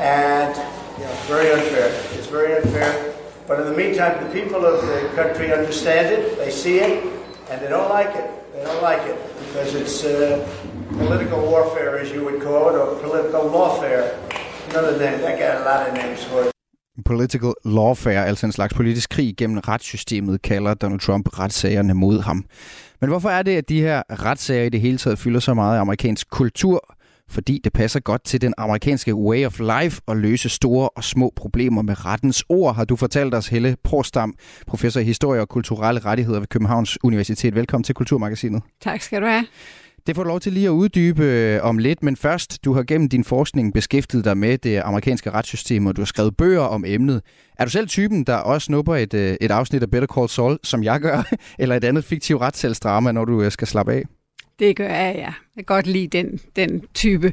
And 0.00 0.54
you 0.98 1.04
know, 1.04 1.12
it's 1.16 1.28
very 1.34 1.48
unfair. 1.58 1.88
It's 2.18 2.30
very 2.38 2.52
unfair. 2.60 2.90
But 3.48 3.56
in 3.60 3.66
the 3.70 3.76
meantime, 3.82 4.14
the 4.26 4.32
people 4.40 4.62
of 4.72 4.76
the 4.90 4.98
country 5.20 5.46
understand 5.52 6.06
it. 6.16 6.22
They 6.38 6.50
see 6.50 6.78
it. 6.78 7.02
And 7.50 7.56
they 7.62 7.70
don't 7.76 7.90
like 7.98 8.12
it. 8.20 8.28
They 8.52 8.62
don't 8.64 8.82
like 8.82 9.04
it 9.10 9.18
because 9.40 9.74
it's 9.80 10.04
uh, 10.04 10.46
political 10.98 11.40
warfare, 11.40 11.98
as 11.98 12.10
you 12.12 12.24
would 12.24 12.42
call 12.42 12.68
it, 12.70 12.74
or 12.74 12.86
political 13.00 13.42
lawfare. 13.56 14.04
Another 14.70 14.98
name. 14.98 15.24
I 15.24 15.38
got 15.38 15.62
a 15.62 15.64
lot 15.64 15.88
of 15.88 15.94
names 15.94 16.22
for 16.24 16.44
it. 16.44 16.57
Political 17.04 17.52
lawfare, 17.64 18.26
altså 18.26 18.46
en 18.46 18.52
slags 18.52 18.74
politisk 18.74 19.10
krig 19.10 19.34
gennem 19.36 19.58
retssystemet, 19.58 20.42
kalder 20.42 20.74
Donald 20.74 21.00
Trump 21.00 21.38
retssagerne 21.38 21.94
mod 21.94 22.20
ham. 22.20 22.44
Men 23.00 23.10
hvorfor 23.10 23.28
er 23.28 23.42
det, 23.42 23.56
at 23.56 23.68
de 23.68 23.80
her 23.80 24.02
retssager 24.10 24.64
i 24.64 24.68
det 24.68 24.80
hele 24.80 24.98
taget 24.98 25.18
fylder 25.18 25.40
så 25.40 25.54
meget 25.54 25.78
amerikansk 25.78 26.30
kultur? 26.30 26.94
Fordi 27.30 27.60
det 27.64 27.72
passer 27.72 28.00
godt 28.00 28.24
til 28.24 28.40
den 28.40 28.54
amerikanske 28.58 29.14
way 29.14 29.46
of 29.46 29.58
life 29.58 30.00
at 30.08 30.16
løse 30.16 30.48
store 30.48 30.88
og 30.88 31.04
små 31.04 31.32
problemer 31.36 31.82
med 31.82 32.06
rettens 32.06 32.44
ord, 32.48 32.74
har 32.74 32.84
du 32.84 32.96
fortalt 32.96 33.34
os, 33.34 33.48
Helle 33.48 33.76
Prostam, 33.84 34.34
professor 34.66 35.00
i 35.00 35.04
historie 35.04 35.40
og 35.40 35.48
kulturelle 35.48 36.00
rettigheder 36.00 36.38
ved 36.38 36.46
Københavns 36.46 37.04
Universitet. 37.04 37.54
Velkommen 37.54 37.84
til 37.84 37.94
Kulturmagasinet. 37.94 38.62
Tak 38.80 39.02
skal 39.02 39.22
du 39.22 39.26
have. 39.26 39.46
Det 40.08 40.16
får 40.16 40.22
du 40.22 40.28
lov 40.28 40.40
til 40.40 40.52
lige 40.52 40.66
at 40.66 40.70
uddybe 40.70 41.24
øh, 41.24 41.62
om 41.62 41.78
lidt, 41.78 42.02
men 42.02 42.16
først, 42.16 42.64
du 42.64 42.72
har 42.72 42.82
gennem 42.82 43.08
din 43.08 43.24
forskning 43.24 43.74
beskæftiget 43.74 44.24
dig 44.24 44.38
med 44.38 44.58
det 44.58 44.76
amerikanske 44.84 45.30
retssystem, 45.30 45.86
og 45.86 45.96
du 45.96 46.00
har 46.00 46.06
skrevet 46.06 46.36
bøger 46.36 46.60
om 46.60 46.84
emnet. 46.86 47.22
Er 47.58 47.64
du 47.64 47.70
selv 47.70 47.88
typen, 47.88 48.24
der 48.24 48.36
også 48.36 48.64
snupper 48.64 48.96
et, 48.96 49.14
øh, 49.14 49.36
et 49.40 49.50
afsnit 49.50 49.82
af 49.82 49.90
Better 49.90 50.06
Call 50.14 50.28
Saul, 50.28 50.58
som 50.62 50.84
jeg 50.84 51.00
gør, 51.00 51.22
eller 51.58 51.76
et 51.76 51.84
andet 51.84 52.04
fiktivt 52.04 52.40
retssalsdrama, 52.40 53.12
når 53.12 53.24
du 53.24 53.42
øh, 53.42 53.52
skal 53.52 53.68
slappe 53.68 53.92
af? 53.92 54.02
Det 54.58 54.76
gør 54.76 54.88
jeg, 54.88 55.14
ja. 55.16 55.20
Jeg 55.20 55.34
kan 55.56 55.64
godt 55.64 55.86
lide 55.86 56.08
den, 56.08 56.40
den 56.56 56.82
type. 56.94 57.32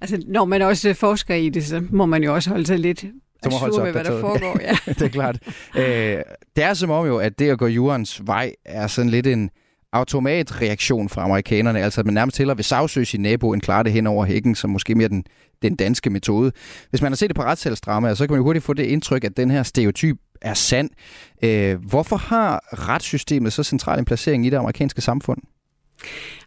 Altså, 0.00 0.22
når 0.26 0.44
man 0.44 0.62
også 0.62 0.94
forsker 0.94 1.34
i 1.34 1.48
det, 1.48 1.64
så 1.64 1.82
må 1.90 2.06
man 2.06 2.22
jo 2.22 2.34
også 2.34 2.50
holde 2.50 2.66
sig 2.66 2.78
lidt 2.78 3.04
så 3.42 3.50
må 3.50 3.56
holde 3.56 3.74
sig 3.74 3.84
med, 3.84 3.92
hvad 3.92 4.04
der 4.04 4.20
foregår. 4.20 4.60
Ja. 4.60 4.76
det 4.92 5.02
er 5.02 5.08
klart. 5.08 5.38
Øh, 5.76 6.22
det 6.56 6.64
er 6.64 6.74
som 6.74 6.90
om 6.90 7.06
jo, 7.06 7.18
at 7.18 7.38
det 7.38 7.50
at 7.50 7.58
gå 7.58 7.66
jurens 7.66 8.26
vej 8.26 8.52
er 8.64 8.86
sådan 8.86 9.10
lidt 9.10 9.26
en 9.26 9.50
automatreaktion 9.96 11.08
fra 11.08 11.22
amerikanerne, 11.22 11.80
altså 11.80 12.00
at 12.00 12.06
man 12.06 12.14
nærmest 12.14 12.38
hellere 12.38 12.56
vil 12.56 12.64
sagsøge 12.64 13.06
sin 13.06 13.20
nabo 13.20 13.52
end 13.52 13.62
klare 13.62 13.84
det 13.84 13.92
hen 13.92 14.06
over 14.06 14.24
hækken, 14.24 14.54
som 14.54 14.70
måske 14.70 14.94
mere 14.94 15.08
den, 15.08 15.24
den 15.62 15.76
danske 15.76 16.10
metode. 16.10 16.52
Hvis 16.90 17.02
man 17.02 17.12
har 17.12 17.16
set 17.16 17.28
det 17.28 17.36
på 17.36 17.42
retssalsdramaer, 17.42 18.14
så 18.14 18.26
kan 18.26 18.32
man 18.32 18.38
jo 18.38 18.44
hurtigt 18.44 18.64
få 18.64 18.72
det 18.72 18.84
indtryk, 18.84 19.24
at 19.24 19.36
den 19.36 19.50
her 19.50 19.62
stereotyp 19.62 20.18
er 20.42 20.54
sand. 20.54 20.90
Øh, 21.42 21.84
hvorfor 21.88 22.16
har 22.16 22.60
retssystemet 22.88 23.52
så 23.52 23.62
central 23.62 23.98
en 23.98 24.04
placering 24.04 24.46
i 24.46 24.50
det 24.50 24.56
amerikanske 24.56 25.00
samfund? 25.00 25.38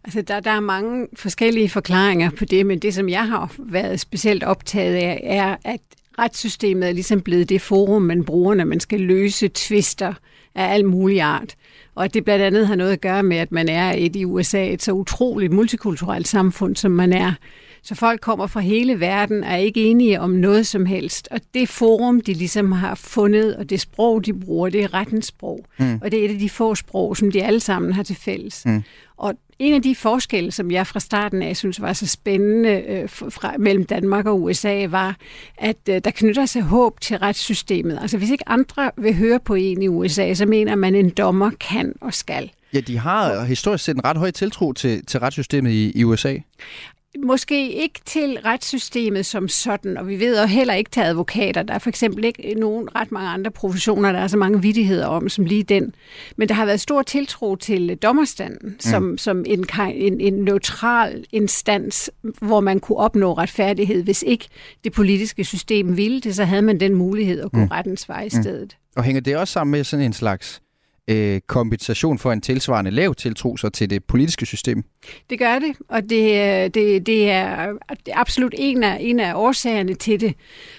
Altså, 0.04 0.22
der, 0.22 0.40
der 0.40 0.50
er 0.50 0.60
mange 0.60 1.06
forskellige 1.14 1.68
forklaringer 1.68 2.30
på 2.30 2.44
det, 2.44 2.66
men 2.66 2.78
det, 2.78 2.94
som 2.94 3.08
jeg 3.08 3.28
har 3.28 3.54
været 3.58 4.00
specielt 4.00 4.44
optaget 4.44 4.94
af, 4.94 5.20
er, 5.24 5.56
at 5.64 5.80
retssystemet 6.18 6.88
er 6.88 6.92
ligesom 6.92 7.20
blevet 7.20 7.48
det 7.48 7.60
forum, 7.62 8.02
man 8.02 8.24
bruger, 8.24 8.54
når 8.54 8.64
man 8.64 8.80
skal 8.80 9.00
løse 9.00 9.50
tvister 9.54 10.14
af 10.54 10.74
al 10.74 10.84
mulig 10.84 11.20
art. 11.20 11.54
Og 12.00 12.04
at 12.04 12.14
det 12.14 12.24
blandt 12.24 12.44
andet 12.44 12.66
har 12.66 12.74
noget 12.74 12.92
at 12.92 13.00
gøre 13.00 13.22
med, 13.22 13.36
at 13.36 13.52
man 13.52 13.68
er 13.68 13.92
et 13.96 14.16
i 14.16 14.24
USA 14.24 14.68
et 14.72 14.82
så 14.82 14.92
utroligt 14.92 15.52
multikulturelt 15.52 16.28
samfund, 16.28 16.76
som 16.76 16.90
man 16.90 17.12
er. 17.12 17.32
Så 17.82 17.94
folk 17.94 18.20
kommer 18.20 18.46
fra 18.46 18.60
hele 18.60 19.00
verden 19.00 19.44
er 19.44 19.56
ikke 19.56 19.84
enige 19.84 20.20
om 20.20 20.30
noget 20.30 20.66
som 20.66 20.86
helst. 20.86 21.28
Og 21.30 21.40
det 21.54 21.68
forum, 21.68 22.20
de 22.20 22.32
ligesom 22.32 22.72
har 22.72 22.94
fundet, 22.94 23.56
og 23.56 23.70
det 23.70 23.80
sprog, 23.80 24.26
de 24.26 24.32
bruger, 24.32 24.68
det 24.68 24.82
er 24.82 24.94
rettens 24.94 25.26
sprog. 25.26 25.64
Mm. 25.78 26.00
Og 26.02 26.10
det 26.10 26.20
er 26.20 26.24
et 26.24 26.32
af 26.32 26.38
de 26.38 26.50
få 26.50 26.74
sprog, 26.74 27.16
som 27.16 27.32
de 27.32 27.44
alle 27.44 27.60
sammen 27.60 27.92
har 27.92 28.02
til 28.02 28.16
fælles. 28.16 28.62
Mm. 28.66 28.82
Og 29.20 29.34
en 29.58 29.74
af 29.74 29.82
de 29.82 29.94
forskelle, 29.94 30.50
som 30.50 30.70
jeg 30.70 30.86
fra 30.86 31.00
starten 31.00 31.42
af 31.42 31.56
synes 31.56 31.80
var 31.80 31.92
så 31.92 32.06
spændende 32.06 32.84
øh, 32.88 33.08
fra, 33.08 33.54
mellem 33.58 33.84
Danmark 33.84 34.26
og 34.26 34.42
USA, 34.42 34.86
var, 34.90 35.16
at 35.58 35.76
øh, 35.88 36.00
der 36.04 36.10
knytter 36.10 36.46
sig 36.46 36.62
håb 36.62 37.00
til 37.00 37.18
retssystemet. 37.18 37.98
Altså 38.02 38.18
hvis 38.18 38.30
ikke 38.30 38.48
andre 38.48 38.90
vil 38.96 39.14
høre 39.14 39.40
på 39.40 39.54
en 39.54 39.82
i 39.82 39.88
USA, 39.88 40.34
så 40.34 40.46
mener 40.46 40.74
man, 40.74 40.94
at 40.94 41.00
en 41.00 41.10
dommer 41.10 41.50
kan 41.50 41.92
og 42.00 42.14
skal. 42.14 42.50
Ja, 42.74 42.80
de 42.80 42.98
har 42.98 43.44
historisk 43.44 43.84
set 43.84 43.94
en 43.94 44.04
ret 44.04 44.16
høj 44.16 44.30
tiltro 44.30 44.72
til, 44.72 45.06
til 45.06 45.20
retssystemet 45.20 45.70
i, 45.70 45.92
i 45.94 46.04
USA. 46.04 46.36
Måske 47.18 47.72
ikke 47.72 48.00
til 48.04 48.38
retssystemet 48.44 49.26
som 49.26 49.48
sådan, 49.48 49.96
og 49.96 50.08
vi 50.08 50.20
ved 50.20 50.40
jo 50.40 50.46
heller 50.46 50.74
ikke 50.74 50.90
til 50.90 51.00
advokater. 51.00 51.62
Der 51.62 51.74
er 51.74 51.78
for 51.78 51.88
eksempel 51.88 52.24
ikke 52.24 52.54
nogen 52.54 52.88
ret 52.94 53.12
mange 53.12 53.28
andre 53.28 53.50
professioner, 53.50 54.12
der 54.12 54.18
er 54.18 54.26
så 54.26 54.36
mange 54.36 54.62
vidigheder 54.62 55.06
om, 55.06 55.28
som 55.28 55.44
lige 55.44 55.62
den. 55.62 55.94
Men 56.36 56.48
der 56.48 56.54
har 56.54 56.64
været 56.64 56.80
stor 56.80 57.02
tiltro 57.02 57.56
til 57.56 57.96
dommerstanden 57.96 58.68
mm. 58.68 58.80
som, 58.80 59.18
som 59.18 59.44
en, 59.46 59.66
en, 59.94 60.20
en 60.20 60.32
neutral 60.32 61.24
instans, 61.32 62.10
hvor 62.40 62.60
man 62.60 62.80
kunne 62.80 62.98
opnå 62.98 63.32
retfærdighed. 63.32 64.02
Hvis 64.02 64.24
ikke 64.26 64.48
det 64.84 64.92
politiske 64.92 65.44
system 65.44 65.96
ville 65.96 66.20
det, 66.20 66.34
så 66.34 66.44
havde 66.44 66.62
man 66.62 66.80
den 66.80 66.94
mulighed 66.94 67.40
at 67.40 67.52
gå 67.52 67.60
mm. 67.60 67.66
rettens 67.66 68.08
vej 68.08 68.22
i 68.22 68.30
mm. 68.32 68.42
stedet. 68.42 68.76
Mm. 68.80 68.92
Og 68.96 69.04
hænger 69.04 69.20
det 69.20 69.36
også 69.36 69.52
sammen 69.52 69.70
med 69.70 69.84
sådan 69.84 70.06
en 70.06 70.12
slags 70.12 70.62
øh, 71.10 71.40
kompensation 71.46 72.18
for 72.18 72.32
en 72.32 72.40
tilsvarende 72.40 72.90
lav 72.90 73.14
tiltro 73.14 73.56
så 73.56 73.68
til 73.68 73.90
det 73.90 74.04
politiske 74.04 74.46
system? 74.46 74.84
Det 75.30 75.38
gør 75.38 75.58
det, 75.58 75.76
og 75.88 76.02
det, 76.02 76.24
øh, 76.24 76.70
det, 76.74 77.06
det, 77.06 77.30
er, 77.30 77.72
det 78.06 78.12
er 78.12 78.18
absolut 78.18 78.54
en 78.58 78.82
af, 78.82 78.98
en 79.00 79.20
af 79.20 79.34
årsagerne 79.34 79.94
til 79.94 80.20
det. 80.20 80.34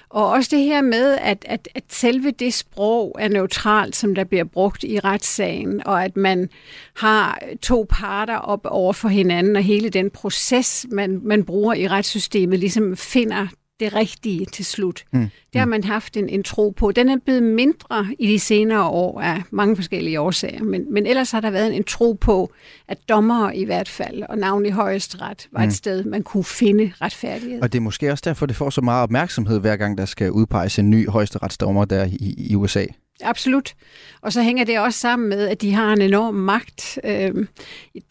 Og 0.10 0.30
også 0.30 0.56
det 0.56 0.64
her 0.66 0.82
med, 0.82 1.18
at, 1.22 1.46
at, 1.48 1.70
at 1.76 1.84
selve 1.90 2.32
det 2.32 2.54
sprog 2.54 3.16
er 3.20 3.28
neutralt, 3.28 3.96
som 3.96 4.16
der 4.16 4.24
bliver 4.24 4.44
brugt 4.44 4.84
i 4.84 5.00
retssagen, 5.00 5.88
og 5.88 6.04
at 6.04 6.18
man 6.18 6.50
har 6.96 7.40
to 7.62 7.86
parter 7.90 8.38
op 8.38 8.66
over 8.66 8.94
for 8.94 9.08
hinanden, 9.08 9.56
og 9.56 9.64
hele 9.64 9.90
den 9.90 10.10
proces, 10.10 10.86
man, 10.92 11.22
man 11.24 11.44
bruger 11.44 11.74
i 11.74 11.88
retssystemet, 11.88 12.60
ligesom 12.60 12.98
finder 12.98 13.48
det 13.82 13.96
rigtige 13.96 14.46
til 14.46 14.66
slut. 14.66 15.04
Mm. 15.12 15.30
Det 15.54 15.60
har 15.60 15.66
mm. 15.66 15.70
man 15.70 15.84
haft 15.84 16.18
en, 16.18 16.30
en 16.30 16.44
tro 16.44 16.70
på. 16.70 16.92
Den 16.92 17.10
er 17.10 17.18
blevet 17.26 17.44
mindre 17.44 18.08
i 18.20 18.28
de 18.28 18.40
senere 18.40 18.90
år 18.90 19.22
af 19.22 19.44
mange 19.52 19.76
forskellige 19.76 20.20
årsager, 20.20 20.64
men, 20.64 20.94
men 20.94 21.08
ellers 21.08 21.32
har 21.32 21.42
der 21.42 21.50
været 21.50 21.68
en, 21.68 21.74
en 21.74 21.84
tro 21.84 22.14
på, 22.14 22.52
at 22.88 22.98
dommere 23.10 23.58
i 23.58 23.66
hvert 23.66 23.90
fald, 23.90 24.24
og 24.30 24.38
navn 24.38 24.66
i 24.66 24.70
højesteret, 24.70 25.48
var 25.52 25.62
mm. 25.62 25.68
et 25.68 25.74
sted, 25.74 26.04
man 26.04 26.24
kunne 26.24 26.44
finde 26.44 26.92
retfærdighed. 27.02 27.62
Og 27.62 27.74
det 27.74 27.80
er 27.80 27.82
måske 27.82 28.12
også 28.12 28.22
derfor, 28.26 28.46
det 28.46 28.56
får 28.56 28.70
så 28.70 28.82
meget 28.82 29.04
opmærksomhed, 29.04 29.60
hver 29.60 29.76
gang 29.76 29.98
der 29.98 30.06
skal 30.06 30.32
udpeges 30.32 30.80
en 30.80 30.90
ny 30.90 31.10
højesteretsdommer 31.10 31.86
der 31.86 32.06
i, 32.06 32.36
i 32.38 32.56
USA. 32.56 32.86
Absolut. 33.22 33.74
Og 34.22 34.34
så 34.34 34.42
hænger 34.42 34.64
det 34.64 34.80
også 34.80 35.00
sammen 35.00 35.30
med, 35.30 35.48
at 35.48 35.62
de 35.62 35.74
har 35.74 35.94
en 35.94 36.02
enorm 36.02 36.34
magt. 36.34 37.00
Øhm, 37.04 37.48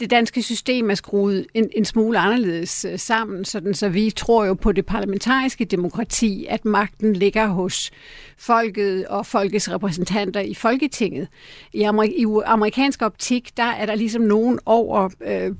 det 0.01 0.11
danske 0.11 0.42
system 0.42 0.90
er 0.90 0.94
skruet 0.94 1.46
en, 1.55 1.68
en 1.77 1.85
smule 1.85 2.18
anderledes 2.18 2.85
øh, 2.85 2.99
sammen, 2.99 3.44
sådan, 3.44 3.75
så 3.75 3.88
vi 3.88 4.11
tror 4.11 4.44
jo 4.44 4.55
på 4.55 4.73
det 4.73 4.87
parlamentariske 4.87 5.64
demokrati, 5.64 6.46
at 6.49 6.64
magten 6.64 7.16
ligger 7.16 7.46
hos 7.46 7.90
folket 8.38 9.07
og 9.07 9.27
folkets 9.27 9.70
repræsentanter 9.70 10.40
i 10.40 10.55
Folketinget. 10.55 11.29
I, 11.73 11.83
amerik- 11.83 12.20
i 12.20 12.27
amerikansk 12.44 13.03
optik, 13.03 13.57
der 13.57 13.62
er 13.62 13.87
der 13.87 13.94
ligesom 13.94 14.23
nogen 14.23 14.59
over, 14.66 15.09
øh, 15.27 15.55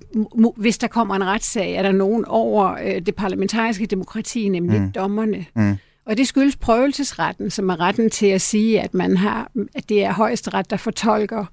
hvis 0.57 0.79
der 0.79 0.87
kommer 0.87 1.15
en 1.15 1.25
retssag, 1.25 1.73
er 1.73 1.83
der 1.83 1.93
nogen 1.93 2.25
over 2.25 2.77
øh, 2.85 3.01
det 3.07 3.15
parlamentariske 3.15 3.87
demokrati, 3.87 4.49
nemlig 4.49 4.81
mm. 4.81 4.93
dommerne. 4.93 5.47
Mm. 5.57 5.77
Og 6.07 6.17
det 6.17 6.29
skyldes 6.29 6.57
prøvelsesretten, 6.57 7.51
som 7.51 7.69
er 7.69 7.81
retten 7.81 8.11
til 8.11 8.27
at 8.27 8.41
sige, 8.41 8.81
at 8.81 8.95
man 8.95 9.17
har, 9.17 9.51
at 9.75 9.89
det 9.89 10.05
er 10.05 10.13
højesteret, 10.13 10.71
der 10.71 10.77
fortolker 10.77 11.45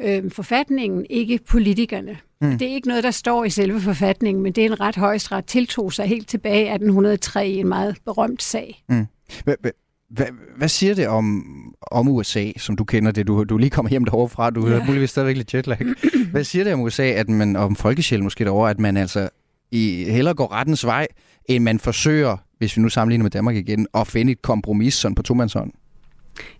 øh, 0.00 0.30
forfatningen, 0.30 1.06
ikke 1.10 1.38
politikerne. 1.48 2.18
Mm. 2.40 2.58
Det 2.58 2.68
er 2.68 2.74
ikke 2.74 2.88
noget, 2.88 3.04
der 3.04 3.10
står 3.10 3.44
i 3.44 3.50
selve 3.50 3.80
forfatningen, 3.80 4.42
men 4.42 4.52
det 4.52 4.62
er 4.62 4.66
en 4.66 4.80
ret 4.80 4.96
højesteret 4.96 5.44
tiltog 5.44 5.92
sig 5.92 6.06
helt 6.06 6.28
tilbage 6.28 6.64
i 6.64 6.68
1803 6.68 7.48
i 7.48 7.56
en 7.56 7.68
meget 7.68 7.96
berømt 8.04 8.42
sag. 8.42 8.82
Mm. 8.88 9.06
Hvad, 9.44 10.26
hvad 10.56 10.68
siger 10.68 10.94
det 10.94 11.08
om, 11.08 11.44
om 11.82 12.08
USA, 12.08 12.50
som 12.56 12.76
du 12.76 12.84
kender 12.84 13.12
det? 13.12 13.26
Du, 13.26 13.44
du 13.44 13.58
lige 13.58 13.70
kommer 13.70 13.90
hjem 13.90 14.04
derovre 14.04 14.28
fra, 14.28 14.50
du 14.50 14.68
ja. 14.68 14.74
er 14.74 14.84
muligvis 14.86 15.10
stadigvæk 15.10 15.36
lidt 15.36 15.54
jetlag. 15.54 15.78
Hvad 16.30 16.44
siger 16.44 16.64
det 16.64 16.72
om 16.72 16.80
USA, 16.80 17.02
at 17.02 17.28
man, 17.28 17.56
om 17.56 17.76
folkesjæl 17.76 18.22
måske 18.22 18.44
derovre, 18.44 18.70
at 18.70 18.78
man 18.78 18.96
altså 18.96 19.28
i, 19.70 20.04
hellere 20.08 20.34
går 20.34 20.52
rettens 20.52 20.86
vej, 20.86 21.06
end 21.46 21.64
man 21.64 21.78
forsøger 21.78 22.36
hvis 22.58 22.76
vi 22.76 22.82
nu 22.82 22.88
sammenligner 22.88 23.22
med 23.22 23.30
Danmark 23.30 23.56
igen, 23.56 23.86
at 23.94 24.06
finde 24.06 24.32
et 24.32 24.42
kompromis 24.42 24.94
sådan 24.94 25.14
på 25.14 25.22
tomandshånd? 25.22 25.72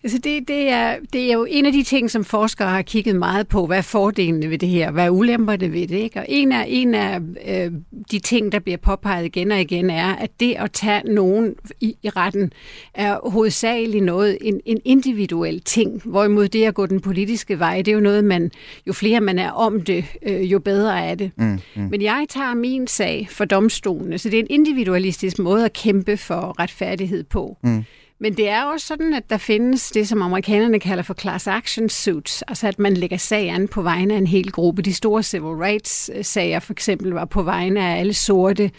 Altså 0.02 0.18
det, 0.18 0.48
det, 0.48 0.68
er, 0.68 0.96
det 1.12 1.28
er 1.28 1.32
jo 1.32 1.46
en 1.50 1.66
af 1.66 1.72
de 1.72 1.82
ting, 1.82 2.10
som 2.10 2.24
forskere 2.24 2.68
har 2.68 2.82
kigget 2.82 3.16
meget 3.16 3.48
på. 3.48 3.66
Hvad 3.66 3.78
er 3.78 3.82
fordelene 3.82 4.50
ved 4.50 4.58
det 4.58 4.68
her? 4.68 4.90
Hvad 4.90 5.04
er 5.04 5.10
ulemperne 5.10 5.72
ved 5.72 5.86
det? 5.86 5.96
Ikke? 5.96 6.18
Og 6.18 6.26
en 6.28 6.52
af, 6.52 6.64
en 6.68 6.94
af 6.94 7.20
øh, 7.48 7.72
de 8.10 8.18
ting, 8.18 8.52
der 8.52 8.58
bliver 8.58 8.76
påpeget 8.76 9.24
igen 9.24 9.52
og 9.52 9.60
igen, 9.60 9.90
er, 9.90 10.14
at 10.14 10.40
det 10.40 10.54
at 10.58 10.72
tage 10.72 11.02
nogen 11.14 11.54
i, 11.80 11.96
i 12.02 12.08
retten 12.08 12.52
er 12.94 13.30
hovedsageligt 13.30 14.04
noget, 14.04 14.38
en, 14.40 14.60
en 14.64 14.80
individuel 14.84 15.60
ting. 15.60 16.02
Hvorimod 16.04 16.48
det 16.48 16.64
at 16.64 16.74
gå 16.74 16.86
den 16.86 17.00
politiske 17.00 17.58
vej, 17.58 17.76
det 17.76 17.88
er 17.88 17.94
jo 17.94 18.00
noget, 18.00 18.24
man, 18.24 18.50
jo 18.86 18.92
flere 18.92 19.20
man 19.20 19.38
er 19.38 19.50
om 19.50 19.80
det, 19.80 20.04
øh, 20.22 20.52
jo 20.52 20.58
bedre 20.58 21.04
er 21.04 21.14
det. 21.14 21.30
Mm, 21.36 21.58
mm. 21.76 21.82
Men 21.82 22.02
jeg 22.02 22.26
tager 22.28 22.54
min 22.54 22.86
sag 22.86 23.28
for 23.30 23.44
domstolene, 23.44 24.18
så 24.18 24.30
det 24.30 24.36
er 24.36 24.40
en 24.40 24.46
individualistisk 24.50 25.38
måde 25.38 25.64
at 25.64 25.72
kæmpe 25.72 26.16
for 26.16 26.60
retfærdighed 26.60 27.24
på. 27.24 27.56
Mm. 27.62 27.84
Men 28.20 28.36
det 28.36 28.48
er 28.48 28.64
også 28.64 28.86
sådan, 28.86 29.14
at 29.14 29.30
der 29.30 29.36
findes 29.36 29.90
det, 29.90 30.08
som 30.08 30.22
amerikanerne 30.22 30.80
kalder 30.80 31.02
for 31.02 31.14
class 31.14 31.46
action 31.46 31.88
suits, 31.88 32.42
altså 32.42 32.68
at 32.68 32.78
man 32.78 32.94
lægger 32.94 33.16
sag 33.16 33.48
an 33.48 33.68
på 33.68 33.82
vegne 33.82 34.14
af 34.14 34.18
en 34.18 34.26
hel 34.26 34.52
gruppe. 34.52 34.82
De 34.82 34.94
store 34.94 35.22
civil 35.22 35.56
rights-sager 35.56 36.60
for 36.60 36.72
eksempel 36.72 37.10
var 37.10 37.24
på 37.24 37.42
vegne 37.42 37.80
af 37.80 37.98
alle 37.98 38.14
sorte. 38.14 38.70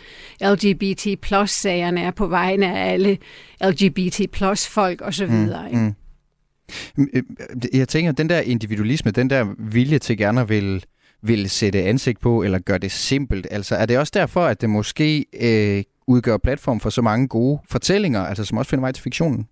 LGBT 0.42 1.08
plus-sagerne 1.22 2.02
er 2.02 2.12
på 2.12 2.28
vegne 2.28 2.78
af 2.78 2.94
alle 2.94 3.18
LGBT 3.62 4.32
plus 4.32 4.68
folk 4.68 5.02
osv. 5.02 5.30
Mm, 5.30 5.94
mm. 6.96 7.08
Øh, 7.14 7.24
jeg 7.74 7.88
tænker, 7.88 8.12
den 8.12 8.30
der 8.30 8.40
individualisme, 8.40 9.12
den 9.12 9.30
der 9.30 9.56
vilje 9.60 10.00
til 10.00 10.18
gerne 10.18 10.42
at 10.42 10.50
vil 10.50 10.86
vil 11.22 11.50
sætte 11.50 11.84
ansigt 11.84 12.20
på, 12.20 12.44
eller 12.44 12.60
gøre 12.60 12.78
det 12.78 12.92
simpelt. 12.92 13.48
Altså, 13.52 13.76
er 13.76 13.86
det 13.86 13.98
også 13.98 14.12
derfor, 14.16 14.46
at 14.46 14.62
det 14.62 14.70
måske 14.70 15.26
øh, 15.42 15.84
udgør 16.08 16.38
platform 16.38 16.80
for 16.80 16.90
så 16.90 17.02
mange 17.02 17.28
gode 17.28 17.60
fortællinger, 17.70 18.22
altså 18.22 18.46
som 18.46 18.58
også 18.58 18.70
finder 18.70 18.82
vej 18.82 18.92
til 18.92 19.04
fiktionen? 19.04 19.48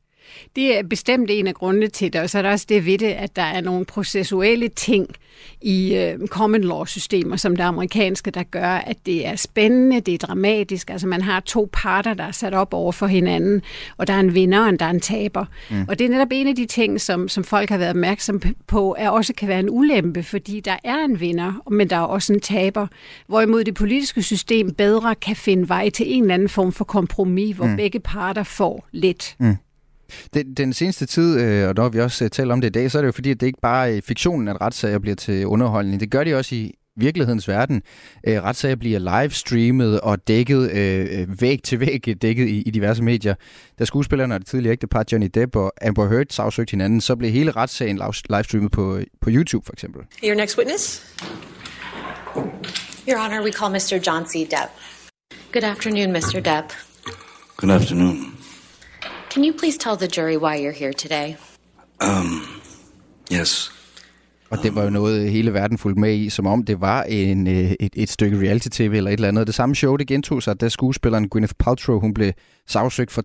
Det 0.55 0.77
er 0.77 0.83
bestemt 0.83 1.29
en 1.31 1.47
af 1.47 1.53
grundene 1.53 1.87
til 1.87 2.13
det, 2.13 2.21
og 2.21 2.29
så 2.29 2.37
er 2.37 2.41
der 2.41 2.51
også 2.51 2.65
det 2.69 2.85
ved 2.85 2.97
det, 2.97 3.07
at 3.07 3.35
der 3.35 3.41
er 3.41 3.61
nogle 3.61 3.85
processuelle 3.85 4.67
ting 4.67 5.15
i 5.61 5.95
øh, 5.95 6.27
common 6.27 6.63
law-systemer, 6.63 7.35
som 7.35 7.55
det 7.55 7.63
amerikanske, 7.63 8.31
der 8.31 8.43
gør, 8.43 8.69
at 8.69 8.97
det 9.05 9.27
er 9.27 9.35
spændende, 9.35 9.99
det 9.99 10.13
er 10.13 10.17
dramatisk. 10.17 10.89
Altså 10.89 11.07
man 11.07 11.21
har 11.21 11.39
to 11.39 11.69
parter, 11.73 12.13
der 12.13 12.23
er 12.23 12.31
sat 12.31 12.53
op 12.53 12.73
over 12.73 12.91
for 12.91 13.07
hinanden, 13.07 13.61
og 13.97 14.07
der 14.07 14.13
er 14.13 14.19
en 14.19 14.35
vinder, 14.35 14.67
og 14.67 14.79
der 14.79 14.85
er 14.85 14.89
en 14.89 14.99
taber. 14.99 15.45
Mm. 15.69 15.85
Og 15.87 15.99
det 15.99 16.05
er 16.05 16.09
netop 16.09 16.27
en 16.31 16.47
af 16.47 16.55
de 16.55 16.65
ting, 16.65 17.01
som, 17.01 17.27
som 17.27 17.43
folk 17.43 17.69
har 17.69 17.77
været 17.77 17.89
opmærksom 17.89 18.41
på, 18.67 18.95
er 18.99 19.09
også 19.09 19.33
kan 19.33 19.47
være 19.47 19.59
en 19.59 19.69
ulempe, 19.69 20.23
fordi 20.23 20.59
der 20.59 20.75
er 20.83 20.97
en 20.97 21.19
vinder, 21.19 21.69
men 21.71 21.89
der 21.89 21.95
er 21.95 22.01
også 22.01 22.33
en 22.33 22.39
taber. 22.39 22.87
Hvorimod 23.27 23.63
det 23.63 23.73
politiske 23.73 24.23
system 24.23 24.73
bedre 24.73 25.15
kan 25.15 25.35
finde 25.35 25.69
vej 25.69 25.89
til 25.89 26.13
en 26.13 26.23
eller 26.23 26.33
anden 26.33 26.49
form 26.49 26.71
for 26.71 26.83
kompromis, 26.85 27.55
hvor 27.55 27.67
mm. 27.67 27.75
begge 27.75 27.99
parter 27.99 28.43
får 28.43 28.87
lidt. 28.91 29.35
Mm. 29.39 29.55
Den, 30.33 30.53
den 30.53 30.73
seneste 30.73 31.05
tid, 31.05 31.39
øh, 31.39 31.69
og 31.69 31.73
når 31.75 31.89
vi 31.89 31.99
også 31.99 32.23
øh, 32.23 32.29
taler 32.29 32.53
om 32.53 32.61
det 32.61 32.67
i 32.67 32.71
dag, 32.71 32.91
så 32.91 32.97
er 32.97 33.01
det 33.01 33.07
jo 33.07 33.11
fordi, 33.11 33.31
at 33.31 33.39
det 33.39 33.47
ikke 33.47 33.61
bare 33.61 33.97
er 33.97 34.01
fiktionen, 34.01 34.47
at 34.47 34.61
retssager 34.61 34.99
bliver 34.99 35.15
til 35.15 35.47
underholdning. 35.47 35.99
Det 35.99 36.11
gør 36.11 36.23
de 36.23 36.35
også 36.35 36.55
i 36.55 36.73
virkelighedens 36.95 37.47
verden. 37.47 37.81
Øh, 38.27 38.43
retssager 38.43 38.75
bliver 38.75 39.21
livestreamet 39.21 40.01
og 40.01 40.27
dækket 40.27 40.71
øh, 40.71 41.41
væg 41.41 41.63
til 41.63 41.79
væg, 41.79 42.21
dækket 42.21 42.47
i, 42.47 42.61
i 42.61 42.69
diverse 42.69 43.03
medier. 43.03 43.35
Da 43.79 43.85
skuespillerne 43.85 44.35
og 44.35 44.39
det 44.39 44.47
tidligere 44.47 44.71
ægtepar 44.71 45.05
Johnny 45.11 45.29
Depp 45.33 45.55
og 45.55 45.73
Amber 45.81 46.09
Heard 46.09 46.25
sagsøgte 46.29 46.71
hinanden, 46.71 47.01
så 47.01 47.15
blev 47.15 47.31
hele 47.31 47.51
retssagen 47.51 47.99
livestreamet 48.29 48.71
på, 48.71 48.99
på 49.21 49.29
YouTube 49.29 49.65
for 49.65 49.73
eksempel. 49.73 50.01
Your 50.23 50.35
next 50.35 50.57
witness? 50.57 51.03
Your 53.07 53.17
Honor, 53.17 53.43
we 53.43 53.51
call 53.51 53.69
Mr. 53.69 53.99
John 54.07 54.25
C. 54.25 54.33
Depp. 54.33 54.71
Good 55.51 55.63
afternoon, 55.63 56.11
Mr. 56.11 56.39
Depp. 56.39 56.73
Good 57.57 57.71
afternoon. 57.71 58.42
Can 59.33 59.43
you 59.43 59.53
please 59.53 59.77
tell 59.79 59.97
the 59.97 60.07
jury 60.07 60.37
why 60.37 60.55
you're 60.63 60.79
here 60.79 60.93
today? 60.93 61.35
Um, 62.01 62.41
yes. 63.31 63.71
Og 64.49 64.63
det 64.63 64.75
var 64.75 64.83
jo 64.83 64.89
noget, 64.89 65.31
hele 65.31 65.53
verden 65.53 65.77
fulgte 65.77 66.01
med 66.01 66.15
i, 66.15 66.29
som 66.29 66.47
om 66.47 66.63
det 66.63 66.81
var 66.81 67.03
en, 67.03 67.47
øh, 67.47 67.71
et, 67.79 67.93
et 67.95 68.09
stykke 68.09 68.37
reality-tv 68.37 68.93
eller 68.93 69.11
et 69.11 69.13
eller 69.13 69.27
andet. 69.27 69.47
Det 69.47 69.55
samme 69.55 69.75
show, 69.75 69.95
det 69.95 70.07
gentog 70.07 70.43
sig, 70.43 70.61
da 70.61 70.69
skuespilleren 70.69 71.29
Gwyneth 71.29 71.53
Paltrow, 71.59 71.99
hun 71.99 72.13
blev 72.13 72.31
sagsøgt 72.67 73.11
for 73.11 73.23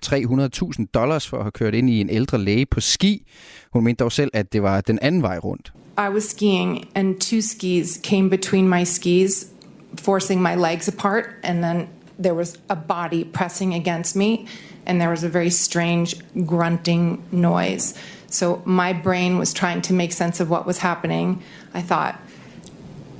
300.000 0.79 0.87
dollars 0.95 1.29
for 1.29 1.37
at 1.37 1.45
have 1.45 1.53
kørt 1.53 1.75
ind 1.75 1.91
i 1.91 2.01
en 2.01 2.11
ældre 2.11 2.39
læge 2.39 2.67
på 2.67 2.81
ski. 2.81 3.27
Hun 3.73 3.85
mente 3.85 4.05
dog 4.05 4.13
selv, 4.13 4.31
at 4.35 4.53
det 4.53 4.63
var 4.63 4.81
den 4.81 4.99
anden 5.03 5.23
vej 5.23 5.39
rundt. 5.39 5.73
I 5.99 6.15
was 6.15 6.25
skiing, 6.25 6.85
and 6.95 7.21
two 7.21 7.41
skis 7.41 8.01
came 8.05 8.31
between 8.31 8.69
my 8.69 8.85
skis, 8.85 9.47
forcing 9.99 10.43
my 10.43 10.55
legs 10.55 10.89
apart, 10.89 11.25
and 11.43 11.63
then 11.63 11.89
there 12.19 12.35
was 12.35 12.59
a 12.69 12.77
body 12.77 13.25
pressing 13.25 13.75
against 13.75 14.17
me, 14.17 14.47
and 14.87 15.01
there 15.01 15.11
was 15.11 15.25
a 15.25 15.29
very 15.29 15.51
strange 15.51 16.17
grunting 16.45 17.25
noise. 17.31 17.95
So 18.27 18.63
my 18.65 18.93
brain 18.93 19.39
was 19.39 19.53
trying 19.53 19.83
to 19.83 19.93
make 19.93 20.13
sense 20.13 20.41
of 20.41 20.51
what 20.51 20.67
was 20.67 20.79
happening. 20.79 21.43
I 21.75 21.83
thought, 21.83 22.21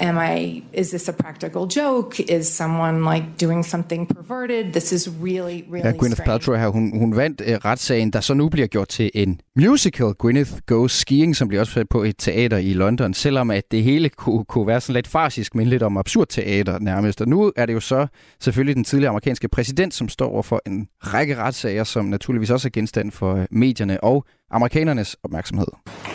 am 0.01 0.19
I, 0.19 0.63
is 0.73 0.91
this 0.91 1.09
a 1.09 1.13
practical 1.13 1.67
joke? 1.77 2.21
Is 2.21 2.47
someone 2.47 3.05
like 3.15 3.25
doing 3.41 3.65
something 3.65 4.07
perverted? 4.07 4.73
This 4.73 4.93
is 4.93 5.09
really, 5.09 5.65
really 5.71 5.87
ja, 5.87 5.93
Gwyneth 5.93 6.13
strange. 6.13 6.27
Paltrow 6.27 6.57
her, 6.57 6.69
hun, 6.69 6.99
hun 6.99 7.17
vandt 7.17 7.41
uh, 7.41 7.47
retssagen, 7.65 8.11
der 8.11 8.21
så 8.21 8.35
nu 8.35 8.49
bliver 8.49 8.67
gjort 8.67 8.89
til 8.89 9.11
en 9.15 9.41
musical, 9.57 10.15
Gwyneth 10.19 10.53
Goes 10.67 10.93
Skiing, 10.93 11.37
som 11.37 11.49
bliver 11.49 11.61
også 11.61 11.73
sat 11.73 11.89
på 11.89 12.03
et 12.03 12.15
teater 12.19 12.57
i 12.57 12.73
London, 12.73 13.15
selvom 13.15 13.51
at 13.51 13.71
det 13.71 13.83
hele 13.83 14.09
kunne, 14.09 14.45
kunne 14.45 14.67
være 14.67 14.81
sådan 14.81 14.95
lidt 14.95 15.09
farsisk, 15.09 15.55
men 15.55 15.67
lidt 15.67 15.83
om 15.83 15.97
absurd 15.97 16.27
teater 16.27 16.79
nærmest. 16.79 17.21
Og 17.21 17.29
nu 17.29 17.53
er 17.57 17.67
det 17.67 17.75
jo 17.75 17.81
så 17.81 18.07
selvfølgelig 18.41 18.77
den 18.77 18.85
tidligere 18.85 19.09
amerikanske 19.09 19.49
præsident, 19.49 19.95
som 19.95 20.09
står 20.09 20.29
over 20.29 20.43
for 20.43 20.63
en 20.67 20.89
række 21.01 21.37
retssager, 21.37 21.85
som 21.85 22.05
naturligvis 22.05 22.51
også 22.51 22.69
er 22.69 22.71
genstand 22.71 23.11
for 23.11 23.33
uh, 23.33 23.45
medierne 23.51 24.05
og 24.05 24.25
amerikanernes 24.51 25.17
opmærksomhed. 25.25 25.67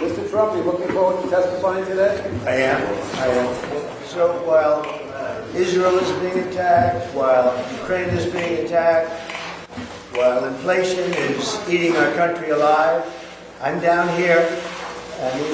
Mr. 0.02 0.32
Trump, 0.32 0.58
you 0.58 0.64
looking 0.64 0.92
forward 0.92 1.24
to 1.24 1.30
testifying 1.30 1.86
today? 1.86 2.14
I 2.48 2.56
am. 2.72 2.82
I 3.16 3.28
am. 3.40 3.73
So 4.14 4.32
while 4.46 4.86
uh, 5.16 5.58
Israel 5.58 5.98
is 5.98 6.12
being 6.22 6.48
attacked, 6.48 7.12
while 7.16 7.50
Ukraine 7.82 8.10
is 8.10 8.32
being 8.32 8.64
attacked, 8.64 9.10
while 10.14 10.46
inflation 10.46 11.12
is 11.16 11.58
eating 11.68 11.98
our 11.98 12.14
country 12.14 12.52
alive, 12.52 13.02
I'm 13.60 13.80
down 13.80 14.16
here, 14.16 14.46
and 15.20 15.54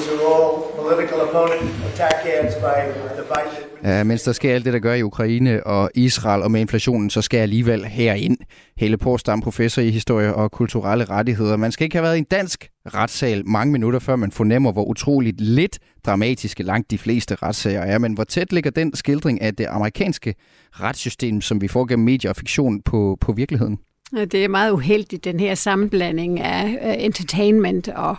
Ja, 3.84 4.04
mens 4.04 4.22
der 4.22 4.32
sker 4.32 4.54
alt 4.54 4.64
det, 4.64 4.72
der 4.72 4.78
gør 4.78 4.94
i 4.94 5.02
Ukraine 5.02 5.66
og 5.66 5.90
Israel, 5.94 6.42
og 6.42 6.50
med 6.50 6.60
inflationen, 6.60 7.10
så 7.10 7.22
skal 7.22 7.38
jeg 7.38 7.42
alligevel 7.42 7.84
herind. 7.84 8.38
Helle 8.76 8.96
Porsdam, 8.96 9.40
professor 9.40 9.82
i 9.82 9.90
historie 9.90 10.34
og 10.34 10.50
kulturelle 10.50 11.04
rettigheder. 11.04 11.56
Man 11.56 11.72
skal 11.72 11.84
ikke 11.84 11.96
have 11.96 12.02
været 12.02 12.16
i 12.16 12.18
en 12.18 12.24
dansk 12.24 12.68
retssal 12.94 13.46
mange 13.46 13.72
minutter, 13.72 13.98
før 13.98 14.16
man 14.16 14.32
fornemmer, 14.32 14.72
hvor 14.72 14.84
utroligt 14.84 15.40
lidt 15.40 15.78
dramatiske 16.06 16.62
langt 16.62 16.90
de 16.90 16.98
fleste 16.98 17.34
retssager 17.34 17.80
er. 17.80 17.98
Men 17.98 18.12
hvor 18.12 18.24
tæt 18.24 18.52
ligger 18.52 18.70
den 18.70 18.94
skildring 18.94 19.40
af 19.40 19.54
det 19.54 19.66
amerikanske 19.66 20.34
retssystem, 20.72 21.40
som 21.40 21.60
vi 21.60 21.68
får 21.68 21.86
gennem 21.86 22.04
medier 22.04 22.30
og 22.30 22.36
fiktion 22.36 22.82
på, 22.82 23.18
på 23.20 23.32
virkeligheden? 23.32 23.78
Det 24.12 24.34
er 24.34 24.48
meget 24.48 24.70
uheldigt, 24.70 25.24
den 25.24 25.40
her 25.40 25.54
sammenblanding 25.54 26.40
af 26.40 26.64
uh, 26.64 27.04
entertainment 27.04 27.88
og, 27.88 28.16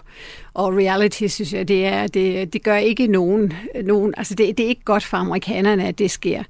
og 0.53 0.73
reality, 0.77 1.27
synes 1.27 1.53
jeg. 1.53 1.67
Det, 1.67 1.85
er, 1.85 2.07
det, 2.07 2.53
det 2.53 2.63
gør 2.63 2.75
ikke 2.75 3.07
nogen... 3.07 3.53
nogen 3.83 4.13
altså 4.17 4.35
det, 4.35 4.57
det 4.57 4.63
er 4.63 4.69
ikke 4.69 4.83
godt 4.83 5.03
for 5.03 5.17
amerikanerne, 5.17 5.87
at 5.87 5.99
det 5.99 6.11
sker. 6.11 6.43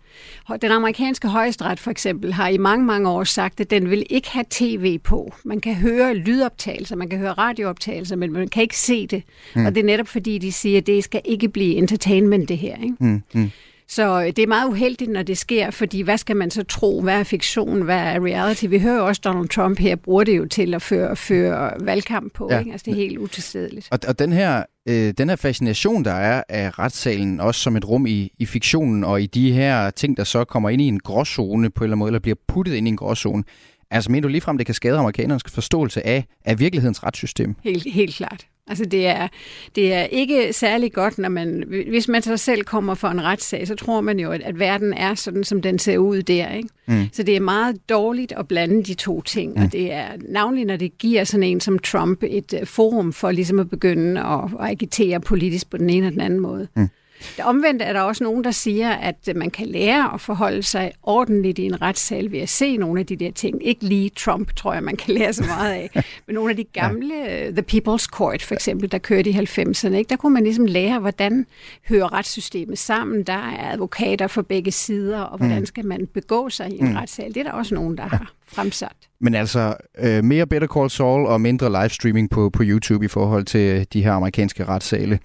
Den 0.62 0.72
amerikanske 0.72 1.28
højesteret 1.28 1.80
for 1.80 1.92
eksempel 1.92 2.34
har 2.34 2.48
i 2.48 2.58
mange, 2.58 2.86
mange 2.86 3.10
år 3.10 3.24
sagt, 3.24 3.60
at 3.60 3.72
den 3.72 3.90
vil 3.90 4.06
ikke 4.10 4.30
have 4.30 4.46
tv 4.50 5.00
på. 5.00 5.34
Man 5.44 5.60
kan 5.60 5.76
høre 5.76 6.14
lydoptagelser, 6.14 6.96
man 6.96 7.10
kan 7.10 7.20
høre 7.20 7.34
radiooptagelser, 7.34 8.16
men 8.16 8.34
man 8.34 8.48
kan 8.48 8.64
ikke 8.64 8.78
se 8.78 9.08
det. 9.08 9.24
Mm. 9.56 9.66
Og 9.66 9.76
det 9.76 9.82
er 9.82 9.86
netop 9.86 10.08
fordi, 10.08 10.38
de 10.38 10.52
siger, 10.52 10.78
at 10.78 10.88
det 10.88 11.04
skal 11.04 11.22
ikke 11.26 11.50
blive 11.50 11.76
entertainment, 11.76 12.50
det 12.50 12.58
her. 12.58 12.76
Ikke? 12.84 12.96
Mm, 13.00 13.24
mm. 13.34 13.52
Så 13.92 14.26
det 14.26 14.40
er 14.40 14.48
meget 14.48 14.70
uheldigt, 14.70 15.12
når 15.12 15.24
det 15.24 15.38
sker, 15.38 15.72
fordi 15.72 16.02
hvad 16.02 16.18
skal 16.18 16.36
man 16.36 16.52
så 16.52 16.64
tro? 16.64 17.02
Hvad 17.02 17.20
er 17.20 17.24
fiktion? 17.24 17.82
Hvad 17.82 17.98
er 17.98 18.26
reality? 18.26 18.66
Vi 18.66 18.80
hører 18.80 18.96
jo 18.96 19.08
også, 19.08 19.22
Donald 19.24 19.50
Trump 19.50 19.80
her 19.80 19.96
bruger 19.96 20.24
det 20.24 20.38
jo 20.38 20.46
til 20.46 20.74
at 20.74 20.82
føre, 20.82 21.16
føre 21.16 21.72
valgkamp 21.80 22.34
på. 22.34 22.48
Ja. 22.52 22.60
Ikke? 22.60 22.72
Altså, 22.72 22.86
det 22.86 22.92
er 22.92 22.96
helt 22.96 23.18
utilstedeligt. 23.18 23.88
Og, 23.92 24.00
og 24.08 24.20
den, 24.20 24.34
her, 24.34 24.64
øh, 24.90 25.14
den 25.18 25.30
her 25.30 25.36
fascination, 25.36 26.06
der 26.06 26.14
er 26.14 26.44
af 26.50 26.80
retssalen, 26.80 27.40
også 27.40 27.62
som 27.62 27.76
et 27.76 27.88
rum 27.88 28.06
i, 28.06 28.32
i 28.40 28.46
fiktionen, 28.46 29.04
og 29.04 29.22
i 29.22 29.26
de 29.26 29.52
her 29.52 29.90
ting, 29.90 30.18
der 30.18 30.24
så 30.24 30.44
kommer 30.44 30.70
ind 30.70 30.82
i 30.82 30.88
en 30.88 31.00
gråzone 31.00 31.70
på 31.70 31.84
en 31.84 31.86
eller 31.86 31.94
anden 31.94 32.00
måde, 32.00 32.10
eller 32.10 32.20
bliver 32.20 32.38
puttet 32.48 32.74
ind 32.74 32.88
i 32.88 32.90
en 32.90 32.98
gråzone, 32.98 33.44
altså 33.92 34.12
mener 34.12 34.22
du 34.22 34.28
ligefrem, 34.28 34.58
det 34.58 34.66
kan 34.66 34.76
skade 34.76 34.98
amerikanernes 34.98 35.44
forståelse 35.48 36.08
af, 36.08 36.26
af 36.46 36.60
virkelighedens 36.60 37.04
retssystem? 37.04 37.56
Helt, 37.64 37.94
helt 37.94 38.16
klart. 38.16 38.46
Altså 38.68 38.86
det 38.86 39.08
er, 39.08 39.28
det 39.76 39.94
er 39.94 40.04
ikke 40.04 40.54
særlig 40.54 40.94
godt, 40.94 41.18
når 41.18 41.30
man, 41.30 41.64
hvis 41.90 42.08
man 42.08 42.22
så 42.22 42.38
selv 42.38 42.64
kommer 42.64 42.96
for 42.96 43.08
en 43.08 43.24
retssag, 43.24 43.68
så 43.68 43.76
tror 43.76 44.02
man 44.02 44.20
jo, 44.20 44.32
at, 44.32 44.42
at 44.42 44.60
verden 44.60 44.94
er 44.94 45.16
sådan, 45.16 45.44
som 45.44 45.62
den 45.62 45.80
ser 45.80 45.98
ud 45.98 46.22
der. 46.22 46.54
Ikke? 46.54 46.70
Mm. 46.88 47.08
Så 47.12 47.24
det 47.24 47.36
er 47.36 47.40
meget 47.40 47.90
dårligt 47.90 48.34
at 48.38 48.48
blande 48.48 48.84
de 48.84 48.94
to 48.94 49.22
ting, 49.22 49.54
mm. 49.56 49.64
og 49.64 49.72
det 49.72 49.92
er 49.92 50.08
navnlig, 50.30 50.66
når 50.66 50.76
det 50.76 50.98
giver 50.98 51.24
sådan 51.24 51.44
en 51.44 51.60
som 51.60 51.80
Trump 51.80 52.24
et 52.24 52.54
uh, 52.62 52.68
forum 52.68 53.14
for 53.14 53.32
ligesom 53.32 53.60
at 53.60 53.70
begynde 53.70 54.22
at, 54.22 54.44
at 54.60 54.70
agitere 54.72 55.20
politisk 55.20 55.70
på 55.70 55.78
den 55.78 55.90
ene 55.90 56.08
og 56.08 56.14
den 56.14 56.22
anden 56.22 56.40
måde. 56.40 56.68
Mm. 56.76 56.90
Det 57.38 57.46
omvendt 57.46 57.82
er 57.82 57.94
der 57.94 58.02
også 58.02 58.24
nogen, 58.24 58.44
der 58.44 58.52
siger, 58.52 58.92
at 58.92 59.30
man 59.36 59.50
kan 59.50 59.68
lære 59.68 60.14
at 60.14 60.22
forholde 60.22 60.64
sig 60.64 60.92
ordentligt 61.04 61.60
i 61.60 61.66
en 61.66 61.82
retssal 61.82 62.32
ved 62.32 62.40
at 62.40 62.50
se 62.50 62.78
nogle 62.78 63.00
af 63.00 63.06
de 63.06 63.16
der 63.16 63.32
ting. 63.32 63.68
Ikke 63.68 63.86
lige 63.86 64.10
Trump, 64.10 64.56
tror 64.56 64.74
jeg, 64.74 64.84
man 64.84 64.96
kan 64.96 65.14
lære 65.14 65.34
så 65.34 65.44
meget 65.44 65.74
af. 65.74 65.90
Men 66.28 66.34
nogle 66.34 66.50
af 66.50 66.58
de 66.58 66.64
gamle, 66.64 67.16
ja. 67.16 67.52
The 67.52 67.64
People's 67.72 68.06
Court 68.06 68.42
for 68.42 68.54
eksempel, 68.54 68.92
der 68.92 68.98
kørte 68.98 69.30
i 69.30 69.34
90'erne, 69.34 69.94
ikke? 69.94 70.10
der 70.10 70.16
kunne 70.16 70.34
man 70.34 70.44
ligesom 70.44 70.66
lære, 70.66 71.00
hvordan 71.00 71.46
hører 71.90 72.14
retssystemet 72.14 72.78
sammen. 72.78 73.24
Der 73.24 73.34
er 73.34 73.72
advokater 73.72 74.28
for 74.28 74.42
begge 74.42 74.72
sider, 74.72 75.22
og 75.22 75.38
hvordan 75.38 75.60
mm. 75.60 75.66
skal 75.66 75.86
man 75.86 76.08
begå 76.08 76.50
sig 76.50 76.70
i 76.72 76.80
en 76.80 76.90
mm. 76.90 76.96
retssal. 76.96 77.28
Det 77.28 77.38
er 77.38 77.44
der 77.44 77.52
også 77.52 77.76
nogen, 77.76 77.98
der 77.98 78.04
har 78.04 78.34
fremsat. 78.54 78.96
Men 79.22 79.36
altså, 79.36 79.76
øh, 80.00 80.24
mere 80.24 80.48
Better 80.48 80.68
Call 80.68 80.90
Saul 80.90 81.26
og 81.26 81.42
mindre 81.42 81.82
livestreaming 81.82 82.30
på, 82.30 82.50
på 82.50 82.64
YouTube 82.66 83.06
i 83.06 83.08
forhold 83.08 83.46
til 83.46 83.88
de 83.94 84.04
her 84.04 84.12
amerikanske 84.12 84.66
retssale. 84.66 85.20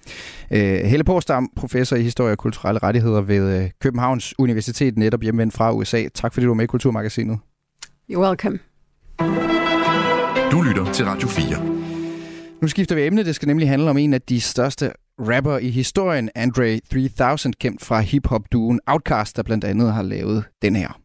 Øh, 0.50 0.60
Helle 0.60 1.04
Porsdam, 1.04 1.50
professor 1.56 1.96
i 1.96 2.02
historie 2.02 2.32
og 2.32 2.38
kulturelle 2.38 2.78
rettigheder 2.82 3.20
ved 3.20 3.62
øh, 3.62 3.70
Københavns 3.80 4.34
Universitet, 4.38 4.98
netop 4.98 5.22
hjemvendt 5.22 5.54
fra 5.54 5.72
USA. 5.72 6.08
Tak 6.14 6.34
fordi 6.34 6.44
du 6.44 6.50
var 6.50 6.54
med 6.54 6.64
i 6.64 6.66
Kulturmagasinet. 6.66 7.38
You're 8.12 8.18
welcome. 8.18 8.58
Du 10.50 10.62
lytter 10.62 10.92
til 10.92 11.04
Radio 11.04 11.28
4. 11.28 11.76
Nu 12.62 12.68
skifter 12.68 12.94
vi 12.94 13.06
emne. 13.06 13.24
Det 13.24 13.34
skal 13.34 13.46
nemlig 13.46 13.68
handle 13.68 13.90
om 13.90 13.98
en 13.98 14.14
af 14.14 14.22
de 14.22 14.40
største 14.40 14.92
rapper 15.18 15.58
i 15.58 15.70
historien, 15.70 16.30
Andre 16.34 16.80
3000, 16.90 17.54
kendt 17.54 17.84
fra 17.84 18.00
hip-hop-duen 18.00 18.80
Outkast, 18.86 19.36
der 19.36 19.42
blandt 19.42 19.64
andet 19.64 19.92
har 19.92 20.02
lavet 20.02 20.44
den 20.62 20.76
her. 20.76 21.00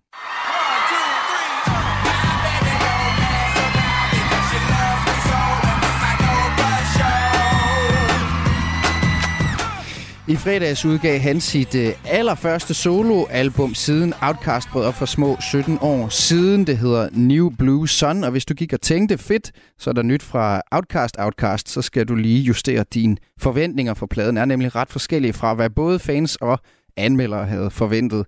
I 10.32 10.36
fredags 10.36 10.86
udgav 10.86 11.20
han 11.20 11.42
sit 11.42 11.76
øh, 11.76 11.94
allerførste 12.06 12.74
soloalbum 12.74 13.74
siden 13.74 14.14
Outcast 14.22 14.70
brød 14.70 14.86
op 14.86 14.94
for 14.94 15.06
små 15.06 15.38
17 15.52 15.78
år 15.82 16.10
siden. 16.10 16.68
Det 16.68 16.78
hedder 16.78 17.10
New 17.12 17.50
Blue 17.50 17.90
Sun, 17.90 18.24
og 18.24 18.32
hvis 18.32 18.46
du 18.46 18.54
gik 18.54 18.74
og 18.74 18.82
tænkte 18.82 19.18
fedt, 19.18 19.52
så 19.80 19.90
er 19.90 19.94
der 19.94 20.02
nyt 20.02 20.24
fra 20.24 20.62
Outcast 20.72 21.16
Outcast, 21.20 21.70
så 21.70 21.82
skal 21.82 22.08
du 22.08 22.16
lige 22.16 22.42
justere 22.42 22.86
dine 22.94 23.18
forventninger 23.40 23.94
for 23.94 24.06
pladen. 24.06 24.38
er 24.38 24.46
nemlig 24.46 24.76
ret 24.76 24.90
forskellige 24.90 25.34
fra, 25.34 25.54
hvad 25.54 25.70
både 25.70 26.00
fans 26.00 26.36
og 26.36 26.60
anmeldere 26.98 27.46
havde 27.46 27.72
forventet. 27.72 28.26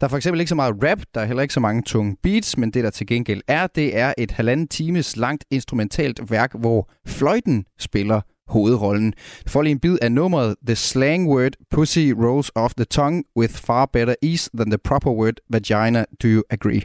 Der 0.00 0.06
er 0.06 0.08
for 0.08 0.16
eksempel 0.16 0.40
ikke 0.40 0.48
så 0.48 0.54
meget 0.54 0.74
rap, 0.82 0.98
der 1.14 1.20
er 1.20 1.24
heller 1.24 1.42
ikke 1.42 1.54
så 1.54 1.60
mange 1.60 1.82
tunge 1.82 2.16
beats, 2.22 2.58
men 2.58 2.70
det 2.70 2.84
der 2.84 2.90
til 2.90 3.06
gengæld 3.06 3.42
er, 3.48 3.66
det 3.66 3.98
er 3.98 4.14
et 4.18 4.30
halvanden 4.30 4.68
times 4.68 5.16
langt 5.16 5.44
instrumentalt 5.50 6.30
værk, 6.30 6.50
hvor 6.54 6.90
fløjten 7.06 7.64
spiller 7.78 8.20
hovedrollen. 8.48 9.14
For 9.46 9.62
lige 9.62 9.70
en 9.70 9.78
bid 9.80 9.98
af 10.02 10.12
nummeret 10.12 10.56
The 10.66 10.76
slang 10.76 11.28
word 11.28 11.52
pussy 11.70 12.12
rolls 12.24 12.50
off 12.54 12.74
the 12.74 12.84
tongue 12.84 13.24
with 13.36 13.54
far 13.54 13.86
better 13.92 14.14
ease 14.22 14.50
than 14.58 14.70
the 14.70 14.78
proper 14.78 15.10
word 15.10 15.40
vagina. 15.50 16.04
Do 16.22 16.28
you 16.28 16.42
agree? 16.50 16.82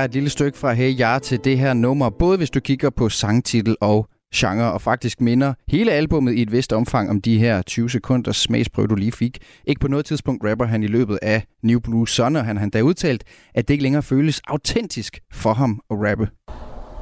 Er 0.00 0.04
et 0.04 0.12
lille 0.12 0.30
stykke 0.30 0.58
fra 0.58 0.72
Hey 0.72 0.98
Ja 0.98 1.18
til 1.22 1.44
det 1.44 1.58
her 1.58 1.74
nummer, 1.74 2.10
både 2.10 2.36
hvis 2.36 2.50
du 2.50 2.60
kigger 2.60 2.90
på 2.90 3.08
sangtitel 3.08 3.76
og 3.80 4.08
genre, 4.34 4.72
og 4.72 4.82
faktisk 4.82 5.20
minder 5.20 5.54
hele 5.68 5.92
albummet 5.92 6.34
i 6.34 6.42
et 6.42 6.52
vist 6.52 6.72
omfang 6.72 7.10
om 7.10 7.20
de 7.20 7.38
her 7.38 7.62
20 7.62 7.90
sekunders 7.90 8.36
smagsprøve, 8.36 8.86
du 8.86 8.94
lige 8.94 9.12
fik. 9.12 9.38
Ikke 9.64 9.80
på 9.80 9.88
noget 9.88 10.06
tidspunkt 10.06 10.44
rapper 10.50 10.64
han 10.64 10.82
i 10.82 10.86
løbet 10.86 11.18
af 11.22 11.44
New 11.62 11.80
Blue 11.80 12.08
Sun, 12.08 12.36
og 12.36 12.44
han 12.44 12.56
har 12.56 12.68
da 12.68 12.80
udtalt, 12.80 13.24
at 13.54 13.68
det 13.68 13.74
ikke 13.74 13.82
længere 13.82 14.02
føles 14.02 14.40
autentisk 14.46 15.20
for 15.32 15.52
ham 15.52 15.80
at 15.90 15.96
rappe. 16.00 16.28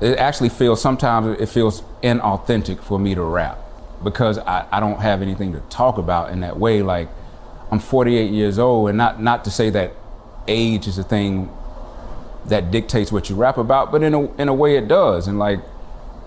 It 0.02 0.14
actually 0.18 0.50
feels, 0.50 0.80
sometimes 0.80 1.40
it 1.40 1.48
feels 1.48 1.84
inauthentic 2.02 2.76
for 2.82 2.98
me 2.98 3.14
to 3.14 3.36
rap. 3.36 3.66
because 4.04 4.38
I, 4.38 4.64
I 4.70 4.80
don't 4.80 5.00
have 5.00 5.22
anything 5.22 5.52
to 5.52 5.60
talk 5.70 5.98
about 5.98 6.30
in 6.30 6.40
that 6.40 6.58
way. 6.58 6.82
Like 6.82 7.08
I'm 7.70 7.78
48 7.78 8.30
years 8.30 8.58
old, 8.58 8.88
and 8.88 8.98
not 8.98 9.22
not 9.22 9.44
to 9.44 9.50
say 9.50 9.70
that 9.70 9.92
age 10.48 10.86
is 10.86 10.98
a 10.98 11.02
thing 11.02 11.48
that 12.48 12.70
dictates 12.70 13.10
what 13.12 13.28
you 13.28 13.36
rap 13.36 13.58
about, 13.58 13.92
but 13.92 14.02
in 14.02 14.14
a 14.14 14.22
in 14.40 14.48
a 14.48 14.54
way 14.54 14.76
it 14.76 14.88
does. 14.88 15.28
And 15.28 15.38
like 15.38 15.60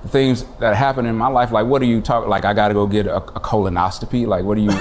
things 0.07 0.45
that 0.59 0.75
happen 0.75 1.05
in 1.05 1.15
my 1.15 1.27
life, 1.27 1.51
like 1.51 1.65
what 1.65 1.81
do 1.81 1.87
you 1.87 2.01
talk? 2.01 2.27
Like 2.27 2.45
I 2.45 2.53
got 2.53 2.69
to 2.69 2.73
go 2.73 2.87
get 2.87 3.07
a, 3.07 3.17
a 3.17 3.39
colonoscopy. 3.39 4.27
Like 4.27 4.43
what 4.43 4.55
do 4.55 4.61
you? 4.61 4.71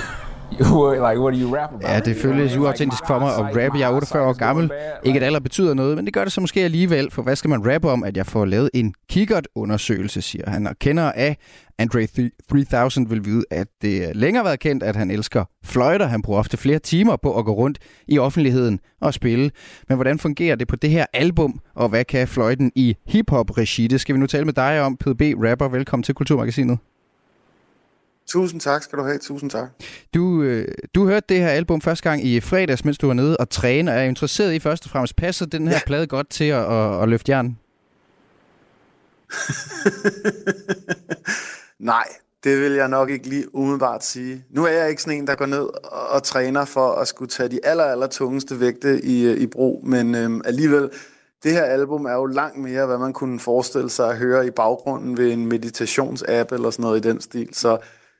like, 1.09 1.21
what 1.21 1.35
do 1.35 1.41
you 1.41 1.57
rap 1.57 1.71
about? 1.71 1.83
Ja, 1.83 2.01
det 2.01 2.17
føles 2.17 2.57
uautentisk 2.57 3.03
for 3.07 3.19
mig 3.19 3.35
at 3.35 3.41
rappe. 3.41 3.79
Jeg 3.79 3.91
er 3.91 3.95
48 3.95 4.29
år 4.29 4.33
gammel. 4.33 4.71
Ikke 5.05 5.17
at 5.21 5.23
alder 5.23 5.41
betyder 5.41 5.75
noget, 5.75 5.97
men 5.97 6.05
det 6.05 6.15
gør 6.15 6.25
det 6.25 6.33
så 6.33 6.41
måske 6.41 6.65
alligevel. 6.65 7.11
For 7.11 7.23
hvad 7.23 7.37
skal 7.37 7.51
man 7.51 7.73
rappe 7.75 7.91
om, 7.91 8.05
at 8.05 8.17
jeg 8.17 8.27
får 8.27 8.45
lavet 8.45 8.71
en 8.75 8.95
kikkert-undersøgelse, 9.11 10.23
siger 10.23 10.51
han. 10.51 10.67
Og 10.67 10.79
kender 10.79 11.13
af 11.13 11.37
Andre 11.79 12.07
3000 12.51 13.09
vil 13.09 13.25
vide, 13.25 13.45
at 13.51 13.67
det 13.83 14.17
længere 14.17 14.45
været 14.45 14.61
kendt, 14.61 14.83
at 14.83 14.97
han 14.97 15.11
elsker 15.11 15.45
fløjter. 15.65 16.07
Han 16.07 16.23
bruger 16.23 16.39
ofte 16.39 16.57
flere 16.57 16.79
timer 16.79 17.17
på 17.17 17.39
at 17.39 17.45
gå 17.45 17.53
rundt 17.53 17.79
i 18.09 18.19
offentligheden 18.19 18.81
og 19.01 19.15
spille. 19.15 19.51
Men 19.89 19.97
hvordan 19.97 20.19
fungerer 20.19 20.57
det 20.57 20.69
på 20.69 20.77
det 20.77 20.91
her 20.91 21.07
album, 21.13 21.61
og 21.75 21.89
hvad 21.89 22.05
kan 22.05 22.29
fløjten 22.29 22.73
i 22.75 22.97
hip-hop-regi? 23.07 23.87
Det 23.87 24.01
skal 24.01 24.15
vi 24.15 24.21
nu 24.21 24.27
tale 24.27 24.45
med 24.45 24.53
dig 24.53 24.83
om, 24.83 24.97
PDB 24.97 25.23
Rapper. 25.45 25.69
Velkommen 25.69 26.03
til 26.03 26.15
Kulturmagasinet. 26.15 26.79
Tusind 28.29 28.61
tak 28.61 28.83
skal 28.83 28.99
du 28.99 29.05
have, 29.05 29.19
tusind 29.19 29.51
tak. 29.51 29.69
Du, 30.14 30.43
øh, 30.43 30.69
du 30.95 31.07
hørte 31.07 31.27
det 31.29 31.41
her 31.41 31.49
album 31.49 31.81
første 31.81 32.11
gang 32.11 32.25
i 32.25 32.41
fredags, 32.41 32.85
mens 32.85 32.99
du 32.99 33.07
var 33.07 33.14
nede 33.14 33.37
og 33.37 33.51
træne, 33.51 33.91
og 33.91 33.97
er 33.97 34.03
interesseret 34.03 34.55
i 34.55 34.59
først 34.59 34.85
og 34.85 34.91
fremmest, 34.91 35.17
passer 35.17 35.47
den 35.47 35.69
her 35.69 35.75
ja. 35.75 35.81
plade 35.87 36.07
godt 36.07 36.31
til 36.31 36.45
at, 36.45 36.73
at, 36.73 37.03
at 37.03 37.09
løfte 37.09 37.33
jern? 37.33 37.59
Nej, 41.79 42.05
det 42.45 42.61
vil 42.61 42.73
jeg 42.73 42.88
nok 42.88 43.11
ikke 43.11 43.29
lige 43.29 43.55
umiddelbart 43.55 44.05
sige. 44.05 44.45
Nu 44.51 44.64
er 44.64 44.71
jeg 44.71 44.91
ikke 44.91 45.03
sådan 45.03 45.19
en, 45.19 45.27
der 45.27 45.35
går 45.35 45.47
ned 45.47 45.69
og, 45.85 46.09
og 46.09 46.23
træner 46.23 46.64
for 46.64 46.93
at 46.93 47.09
skulle 47.09 47.29
tage 47.29 47.49
de 47.49 47.61
aller, 47.64 47.85
aller 47.85 48.07
tungeste 48.07 48.61
vægte 48.61 49.05
i, 49.05 49.33
i 49.33 49.47
brug, 49.47 49.87
men 49.87 50.14
øhm, 50.14 50.43
alligevel, 50.45 50.91
det 51.43 51.53
her 51.53 51.62
album 51.62 52.05
er 52.05 52.14
jo 52.14 52.27
langt 52.27 52.59
mere, 52.59 52.87
hvad 52.87 52.99
man 52.99 53.12
kunne 53.12 53.41
forestille 53.41 53.91
sig 53.91 54.11
at 54.11 54.19
høre 54.19 54.47
i 54.47 54.51
baggrunden 54.51 55.17
ved 55.17 55.33
en 55.33 55.47
meditationsapp 55.47 56.53
eller 56.53 56.71
sådan 56.71 56.83
noget 56.83 57.05
i 57.05 57.09
den 57.09 57.21
stil. 57.21 57.49
Så 57.53 57.79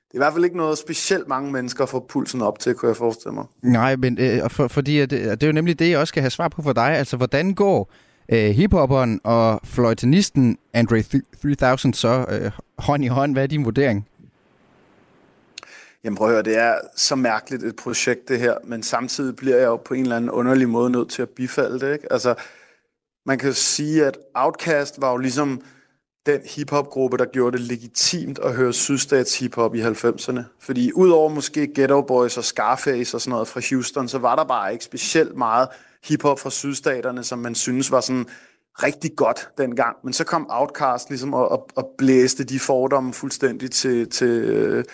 det 0.09 0.15
er 0.15 0.19
i 0.19 0.25
hvert 0.25 0.33
fald 0.33 0.45
ikke 0.45 0.57
noget 0.57 0.79
specielt 0.79 1.29
mange 1.29 1.53
mennesker 1.53 1.87
får 1.87 2.07
pulsen 2.09 2.43
op 2.43 2.59
til, 2.59 2.75
kunne 2.75 2.89
jeg 2.89 2.97
forestille 2.97 3.35
mig. 3.35 3.45
Nej, 3.63 3.97
men 3.97 4.19
øh, 4.21 4.51
for, 4.51 4.69
fordi 4.69 5.01
det, 5.01 5.11
det 5.11 5.43
er 5.43 5.47
jo 5.47 5.53
nemlig 5.53 5.79
det, 5.79 5.91
jeg 5.91 5.99
også 5.99 6.09
skal 6.09 6.21
have 6.21 6.31
svar 6.31 6.49
på 6.49 6.63
for 6.63 6.73
dig. 6.73 6.91
Altså, 6.91 7.17
hvordan 7.17 7.55
går 7.55 7.93
øh, 8.29 8.51
hiphopperen 8.51 9.21
og 9.25 9.61
fløjtenisten 9.65 10.59
Andre 10.75 11.03
3000 11.43 11.95
så 11.95 12.27
øh, 12.29 12.51
hånd 12.79 13.05
i 13.05 13.07
hånd? 13.07 13.33
Hvad 13.33 13.43
er 13.43 13.47
din 13.47 13.65
vurdering? 13.65 14.07
Jamen 16.05 16.17
prøv 16.17 16.29
at 16.29 16.33
høre, 16.33 16.43
det 16.43 16.59
er 16.59 16.75
så 16.97 17.17
mærkeligt 17.17 17.63
et 17.63 17.77
projekt 17.77 18.29
det 18.29 18.39
her, 18.41 18.55
men 18.65 18.83
samtidig 18.83 19.37
bliver 19.37 19.57
jeg 19.57 19.67
jo 19.67 19.77
på 19.77 19.95
en 19.95 20.03
eller 20.03 20.17
anden 20.17 20.31
underlig 20.31 20.69
måde 20.69 20.91
nødt 20.91 21.11
til 21.11 21.23
at 21.23 21.29
bifalde 21.29 21.81
det. 21.81 21.93
Ikke? 21.93 22.13
Altså, 22.13 22.35
man 23.27 23.39
kan 23.39 23.49
jo 23.49 23.55
sige, 23.55 24.07
at 24.07 24.19
Outcast 24.35 25.01
var 25.01 25.11
jo 25.11 25.17
ligesom 25.17 25.61
den 26.29 26.41
hiphop-gruppe, 26.45 27.17
der 27.17 27.25
gjorde 27.25 27.59
det 27.59 27.67
legitimt 27.67 28.39
at 28.39 28.55
høre 28.55 28.73
sydstats 28.73 29.39
hiphop 29.39 29.75
i 29.75 29.83
90'erne. 29.83 30.41
Fordi 30.61 30.93
udover 30.93 31.29
måske 31.29 31.73
Ghetto 31.75 32.03
Boys 32.03 32.37
og 32.37 32.45
Scarface 32.45 33.17
og 33.17 33.21
sådan 33.21 33.31
noget 33.31 33.49
fra 33.49 33.61
Houston, 33.71 34.09
så 34.09 34.19
var 34.19 34.37
der 34.37 34.45
bare 34.45 34.73
ikke 34.73 34.85
specielt 34.85 35.37
meget 35.37 35.69
hiphop 36.05 36.41
fra 36.41 36.51
sydstaterne, 36.51 37.25
som 37.25 37.39
man 37.39 37.55
synes 37.55 37.91
var 37.91 38.01
sådan 38.01 38.27
rigtig 38.83 39.11
godt 39.17 39.49
dengang. 39.59 39.97
Men 40.05 40.13
så 40.13 40.25
kom 40.25 40.47
Outkast 40.51 41.09
ligesom 41.09 41.35
og, 41.35 41.49
og, 41.49 41.69
og 41.77 41.91
blæste 41.99 42.45
de 42.45 42.59
fordomme 42.59 43.13
fuldstændig 43.13 43.71
til, 43.71 44.11
til, 44.11 44.85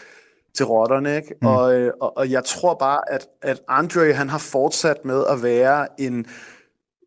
til 0.54 0.66
rotterne. 0.66 1.16
Ikke? 1.16 1.34
Mm. 1.42 1.46
Og, 1.48 1.74
øh, 1.74 1.92
og, 2.00 2.16
og 2.16 2.30
jeg 2.30 2.44
tror 2.44 2.74
bare, 2.74 3.12
at, 3.12 3.26
at 3.42 3.60
Andre 3.68 4.12
han 4.12 4.28
har 4.28 4.38
fortsat 4.38 5.04
med 5.04 5.24
at 5.30 5.42
være 5.42 5.86
en 5.98 6.26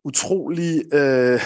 utrolig 0.04 0.94
øh, 0.94 1.40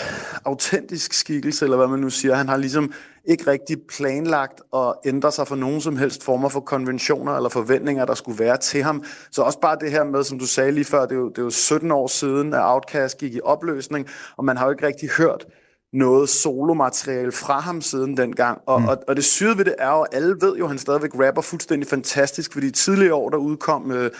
autentisk 0.44 1.12
skikkelse, 1.12 1.64
eller 1.64 1.76
hvad 1.76 1.88
man 1.88 1.98
nu 1.98 2.10
siger. 2.10 2.34
Han 2.34 2.48
har 2.48 2.56
ligesom 2.56 2.92
ikke 3.24 3.46
rigtig 3.46 3.76
planlagt 3.88 4.60
at 4.74 4.94
ændre 5.04 5.32
sig 5.32 5.48
for 5.48 5.56
nogen 5.56 5.80
som 5.80 5.96
helst 5.96 6.24
former 6.24 6.48
for 6.48 6.60
konventioner 6.60 7.32
eller 7.32 7.48
forventninger, 7.48 8.04
der 8.04 8.14
skulle 8.14 8.38
være 8.38 8.56
til 8.56 8.82
ham. 8.82 9.04
Så 9.30 9.42
også 9.42 9.60
bare 9.60 9.76
det 9.80 9.90
her 9.90 10.04
med, 10.04 10.24
som 10.24 10.38
du 10.38 10.46
sagde 10.46 10.72
lige 10.72 10.84
før, 10.84 11.02
det 11.02 11.12
er 11.12 11.20
jo, 11.20 11.28
det 11.28 11.38
er 11.38 11.42
jo 11.42 11.50
17 11.50 11.90
år 11.90 12.06
siden, 12.06 12.54
at 12.54 12.60
Outcast 12.62 13.18
gik 13.18 13.34
i 13.34 13.40
opløsning, 13.44 14.08
og 14.36 14.44
man 14.44 14.56
har 14.56 14.64
jo 14.64 14.70
ikke 14.70 14.86
rigtig 14.86 15.08
hørt 15.08 15.46
noget 15.92 16.28
solomateriale 16.28 17.32
fra 17.32 17.60
ham 17.60 17.80
siden 17.80 18.16
dengang. 18.16 18.60
Og, 18.66 18.80
mm. 18.80 18.88
og, 18.88 18.98
og 19.08 19.16
det 19.16 19.24
syde 19.24 19.58
ved 19.58 19.64
det 19.64 19.74
er 19.78 19.90
jo, 19.90 20.06
alle 20.12 20.36
ved 20.40 20.56
jo, 20.56 20.64
at 20.64 20.70
han 20.70 20.78
stadigvæk 20.78 21.10
rapper 21.14 21.42
fuldstændig 21.42 21.88
fantastisk, 21.88 22.52
fordi 22.52 22.70
tidligere 22.70 23.14
år, 23.14 23.30
der 23.30 23.36
udkom... 23.36 23.90
Øh, 23.90 24.10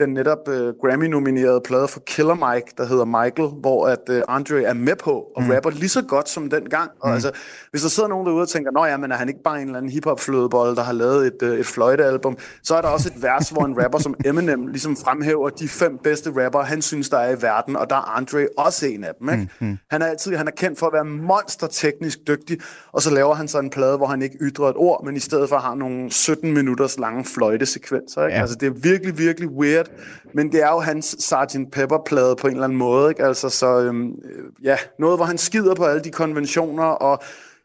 den 0.00 0.14
netop 0.14 0.48
uh, 0.48 0.54
Grammy-nominerede 0.54 1.60
plade 1.64 1.88
for 1.88 2.00
Killer 2.00 2.34
Mike, 2.34 2.72
der 2.76 2.86
hedder 2.86 3.04
Michael, 3.04 3.48
hvor 3.48 3.86
at 3.86 4.08
uh, 4.10 4.16
Andre 4.28 4.62
er 4.62 4.74
med 4.74 4.96
på 4.96 5.12
og 5.36 5.42
mm. 5.42 5.50
rapper 5.50 5.70
lige 5.70 5.88
så 5.88 6.02
godt 6.02 6.28
som 6.28 6.50
den 6.50 6.68
gang. 6.68 6.90
Og 7.00 7.08
mm. 7.08 7.14
altså, 7.14 7.30
hvis 7.70 7.82
der 7.82 7.88
sidder 7.88 8.08
nogen 8.08 8.26
derude 8.26 8.42
og 8.42 8.48
tænker, 8.48 8.70
nå 8.70 8.84
ja, 8.84 8.96
men 8.96 9.12
er 9.12 9.16
han 9.16 9.28
ikke 9.28 9.42
bare 9.42 9.60
en 9.62 9.66
eller 9.66 9.78
anden 9.78 9.92
hiphop-flødebold, 9.92 10.76
der 10.76 10.82
har 10.82 10.92
lavet 10.92 11.26
et, 11.26 11.42
uh, 11.42 11.58
et 11.58 11.66
fløjtealbum, 11.66 12.38
så 12.62 12.74
er 12.76 12.80
der 12.80 12.88
også 12.88 13.10
et 13.16 13.22
vers, 13.22 13.48
hvor 13.48 13.64
en 13.64 13.82
rapper 13.84 13.98
som 13.98 14.14
Eminem 14.24 14.66
ligesom 14.66 14.96
fremhæver 14.96 15.48
de 15.48 15.68
fem 15.68 15.98
bedste 15.98 16.44
rapper, 16.44 16.60
han 16.60 16.82
synes, 16.82 17.08
der 17.08 17.18
er 17.18 17.36
i 17.36 17.42
verden, 17.42 17.76
og 17.76 17.90
der 17.90 17.96
er 17.96 18.16
Andre 18.16 18.48
også 18.58 18.86
en 18.86 19.04
af 19.04 19.14
dem. 19.20 19.28
Ikke? 19.28 19.48
Mm. 19.60 19.66
Mm. 19.66 19.78
Han 19.90 20.02
er 20.02 20.06
altid 20.06 20.36
han 20.36 20.46
er 20.46 20.52
kendt 20.52 20.78
for 20.78 20.86
at 20.86 20.92
være 20.92 21.04
monster-teknisk 21.04 22.18
dygtig, 22.26 22.58
og 22.92 23.02
så 23.02 23.14
laver 23.14 23.34
han 23.34 23.48
så 23.48 23.58
en 23.58 23.70
plade, 23.70 23.96
hvor 23.96 24.06
han 24.06 24.22
ikke 24.22 24.36
ytrer 24.40 24.68
et 24.68 24.76
ord, 24.76 25.04
men 25.04 25.16
i 25.16 25.18
stedet 25.18 25.48
for 25.48 25.56
har 25.56 25.74
nogle 25.74 26.10
17 26.10 26.54
minutters 26.54 26.98
lange 26.98 27.24
fløjtesekvenser. 27.24 28.24
Ikke? 28.24 28.36
Ja. 28.36 28.40
Altså, 28.40 28.56
det 28.60 28.66
er 28.66 28.70
virkelig, 28.70 29.18
virkelig 29.18 29.48
weird 29.48 29.89
men 30.34 30.52
det 30.52 30.62
er 30.62 30.68
jo 30.68 30.78
hans 30.78 31.16
Sgt. 31.18 31.56
Pepper-plade 31.72 32.36
på 32.36 32.46
en 32.46 32.52
eller 32.52 32.64
anden 32.64 32.78
måde, 32.78 33.10
ikke? 33.10 33.24
Altså, 33.24 33.48
så 33.48 33.80
øhm, 33.80 34.08
øh, 34.08 34.64
ja, 34.64 34.76
noget, 34.98 35.18
hvor 35.18 35.24
han 35.24 35.38
skider 35.38 35.74
på 35.74 35.84
alle 35.84 36.04
de 36.04 36.10
konventioner 36.10 36.84
og 36.84 37.22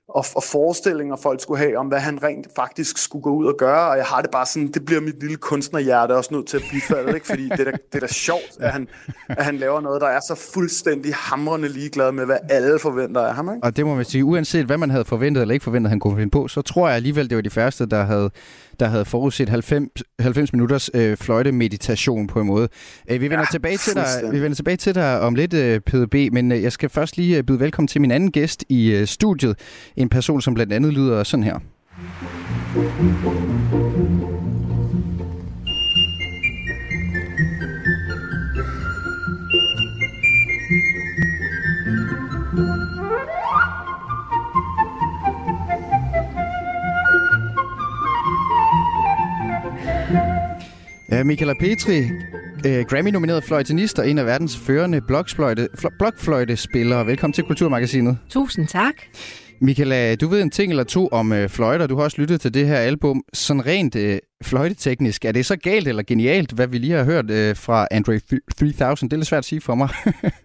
og, 0.10 0.26
og 0.36 0.44
forestillinger, 0.44 1.16
folk 1.16 1.42
skulle 1.42 1.58
have 1.58 1.78
om, 1.78 1.88
hvad 1.88 2.00
han 2.00 2.24
rent 2.24 2.48
faktisk 2.56 2.98
skulle 2.98 3.24
gå 3.24 3.30
ud 3.30 3.46
og 3.46 3.56
gøre, 3.58 3.90
og 3.90 3.98
jeg 3.98 4.06
har 4.06 4.22
det 4.22 4.32
bare 4.32 4.46
sådan, 4.46 4.72
det 4.72 4.86
bliver 4.86 5.02
mit 5.02 5.20
lille 5.20 5.38
kunstnerhjerte 5.38 6.16
også 6.16 6.34
nødt 6.34 6.48
til 6.48 6.58
at 6.58 6.64
bifalde, 6.72 7.14
ikke? 7.14 7.28
fordi 7.28 7.44
det 7.44 7.60
er, 7.60 7.64
da, 7.64 7.72
det 7.72 7.96
er 7.96 8.00
da 8.00 8.08
sjovt, 8.08 8.58
at 8.60 8.72
han, 8.72 8.88
at 9.30 9.46
han 9.46 9.58
laver 9.58 9.82
noget, 9.82 10.02
der 10.02 10.08
er 10.08 10.20
så 10.20 10.36
fuldstændig 10.54 11.16
hamrende 11.16 11.70
ligeglad 11.70 12.12
med, 12.12 12.26
hvad 12.26 12.38
alle 12.50 12.80
forventer 12.80 13.22
af 13.22 13.36
ham. 13.36 13.50
Ikke? 13.50 13.64
Og 13.64 13.78
det 13.78 13.86
må 13.86 13.96
man 13.96 14.06
sige, 14.06 14.26
uanset 14.26 14.66
hvad 14.66 14.78
man 14.78 14.90
havde 14.90 15.06
forventet 15.06 15.42
eller 15.42 15.54
ikke 15.54 15.64
forventet, 15.64 15.90
han 15.90 16.00
kunne 16.00 16.18
finde 16.18 16.32
på, 16.32 16.48
så 16.48 16.62
tror 16.62 16.88
jeg 16.88 16.96
alligevel, 16.96 17.30
det 17.30 17.36
var 17.36 17.42
de 17.42 17.50
første, 17.50 17.86
der 17.86 18.04
havde, 18.04 18.30
der 18.80 18.86
havde 18.86 19.06
forudset 19.06 19.50
90, 19.50 20.04
90 20.20 20.54
minutters 20.54 20.90
øh, 20.94 21.18
fløjte-meditation 21.18 22.28
på 22.28 22.42
en 22.42 22.48
måde. 22.48 22.68
Øh, 23.10 23.22
vi, 23.22 23.26
vender 23.26 23.40
ja, 23.40 23.46
tilbage 23.52 23.78
til 23.78 23.94
dig, 23.96 24.06
vi 24.32 24.42
vender 24.42 24.56
tilbage 24.56 24.78
til 24.78 24.96
dig 24.96 25.20
om 25.20 25.36
lidt, 25.36 25.54
øh, 25.54 25.80
PDB, 25.80 26.34
men 26.34 26.52
øh, 26.52 26.64
jeg 26.64 26.72
skal 26.72 26.90
først 26.90 27.18
lige 27.18 27.38
øh, 27.38 27.44
byde 27.44 27.60
velkommen 27.60 27.88
til 27.88 28.02
min 28.02 28.12
anden 28.12 28.32
gæst 28.32 28.66
i 28.70 28.92
øh, 28.92 29.08
studiet. 29.08 29.60
En 29.96 30.10
person, 30.10 30.42
som 30.42 30.54
blandt 30.54 30.74
andet 30.74 30.94
lyder 30.94 31.24
sådan 31.24 31.44
her. 31.44 31.60
Ja, 51.12 51.24
Michaela 51.24 51.54
Petri, 51.60 52.00
øh, 52.66 52.86
Grammy-nomineret 52.90 53.44
fløjtenist 53.44 54.00
og 54.00 54.10
en 54.10 54.18
af 54.18 54.26
verdens 54.26 54.58
førende 54.58 55.02
blokfløjte, 55.02 55.68
blokfløjtespillere. 56.00 57.06
Velkommen 57.06 57.34
til 57.34 57.44
Kulturmagasinet. 57.44 58.18
Tusind 58.30 58.68
tak. 58.68 58.94
Michaela, 59.62 60.16
du 60.16 60.28
ved 60.28 60.42
en 60.42 60.52
ting 60.52 60.72
eller 60.72 60.84
to 60.84 61.08
om 61.08 61.34
øh, 61.34 61.50
fløjter. 61.50 61.88
Du 61.88 61.96
har 61.96 62.04
også 62.04 62.22
lyttet 62.22 62.42
til 62.42 62.54
det 62.54 62.68
her 62.68 62.78
album. 62.78 63.24
Sådan 63.34 63.66
rent 63.66 63.96
øh, 63.96 64.20
fløjteteknisk, 64.44 65.26
er 65.26 65.32
det 65.32 65.46
så 65.46 65.56
galt 65.56 65.88
eller 65.88 66.04
genialt, 66.04 66.52
hvad 66.52 66.68
vi 66.68 66.78
lige 66.78 66.94
har 66.94 67.04
hørt 67.04 67.32
øh, 67.32 67.56
fra 67.56 67.88
Andre 67.92 68.20
3000? 68.58 69.10
Det 69.10 69.16
er 69.16 69.18
lidt 69.18 69.28
svært 69.28 69.40
at 69.40 69.46
sige 69.46 69.62
for 69.62 69.76
mig. 69.76 69.90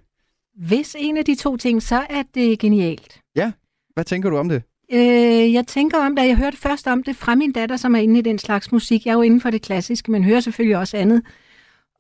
Hvis 0.69 0.97
en 0.99 1.17
af 1.17 1.25
de 1.25 1.35
to 1.35 1.57
ting, 1.57 1.83
så 1.83 2.07
er 2.11 2.23
det 2.35 2.59
genialt. 2.59 3.21
Ja, 3.37 3.53
hvad 3.95 4.05
tænker 4.05 4.31
du 4.31 4.37
om 4.37 4.49
det? 4.49 4.63
Øh, 4.93 5.53
jeg 5.53 5.67
tænker 5.67 5.99
om 5.99 6.17
det, 6.17 6.27
jeg 6.27 6.37
hørte 6.37 6.57
først 6.57 6.87
om 6.87 7.03
det 7.03 7.17
fra 7.17 7.35
min 7.35 7.53
datter, 7.53 7.77
som 7.77 7.95
er 7.95 7.99
inde 7.99 8.19
i 8.19 8.23
den 8.23 8.39
slags 8.39 8.73
musik. 8.73 9.07
Jeg 9.07 9.11
er 9.11 9.17
jo 9.17 9.23
inden 9.23 9.41
for 9.41 9.51
det 9.51 9.63
klassiske, 9.63 10.11
men 10.11 10.25
hører 10.25 10.41
selvfølgelig 10.41 10.77
også 10.77 10.97
andet. 10.97 11.23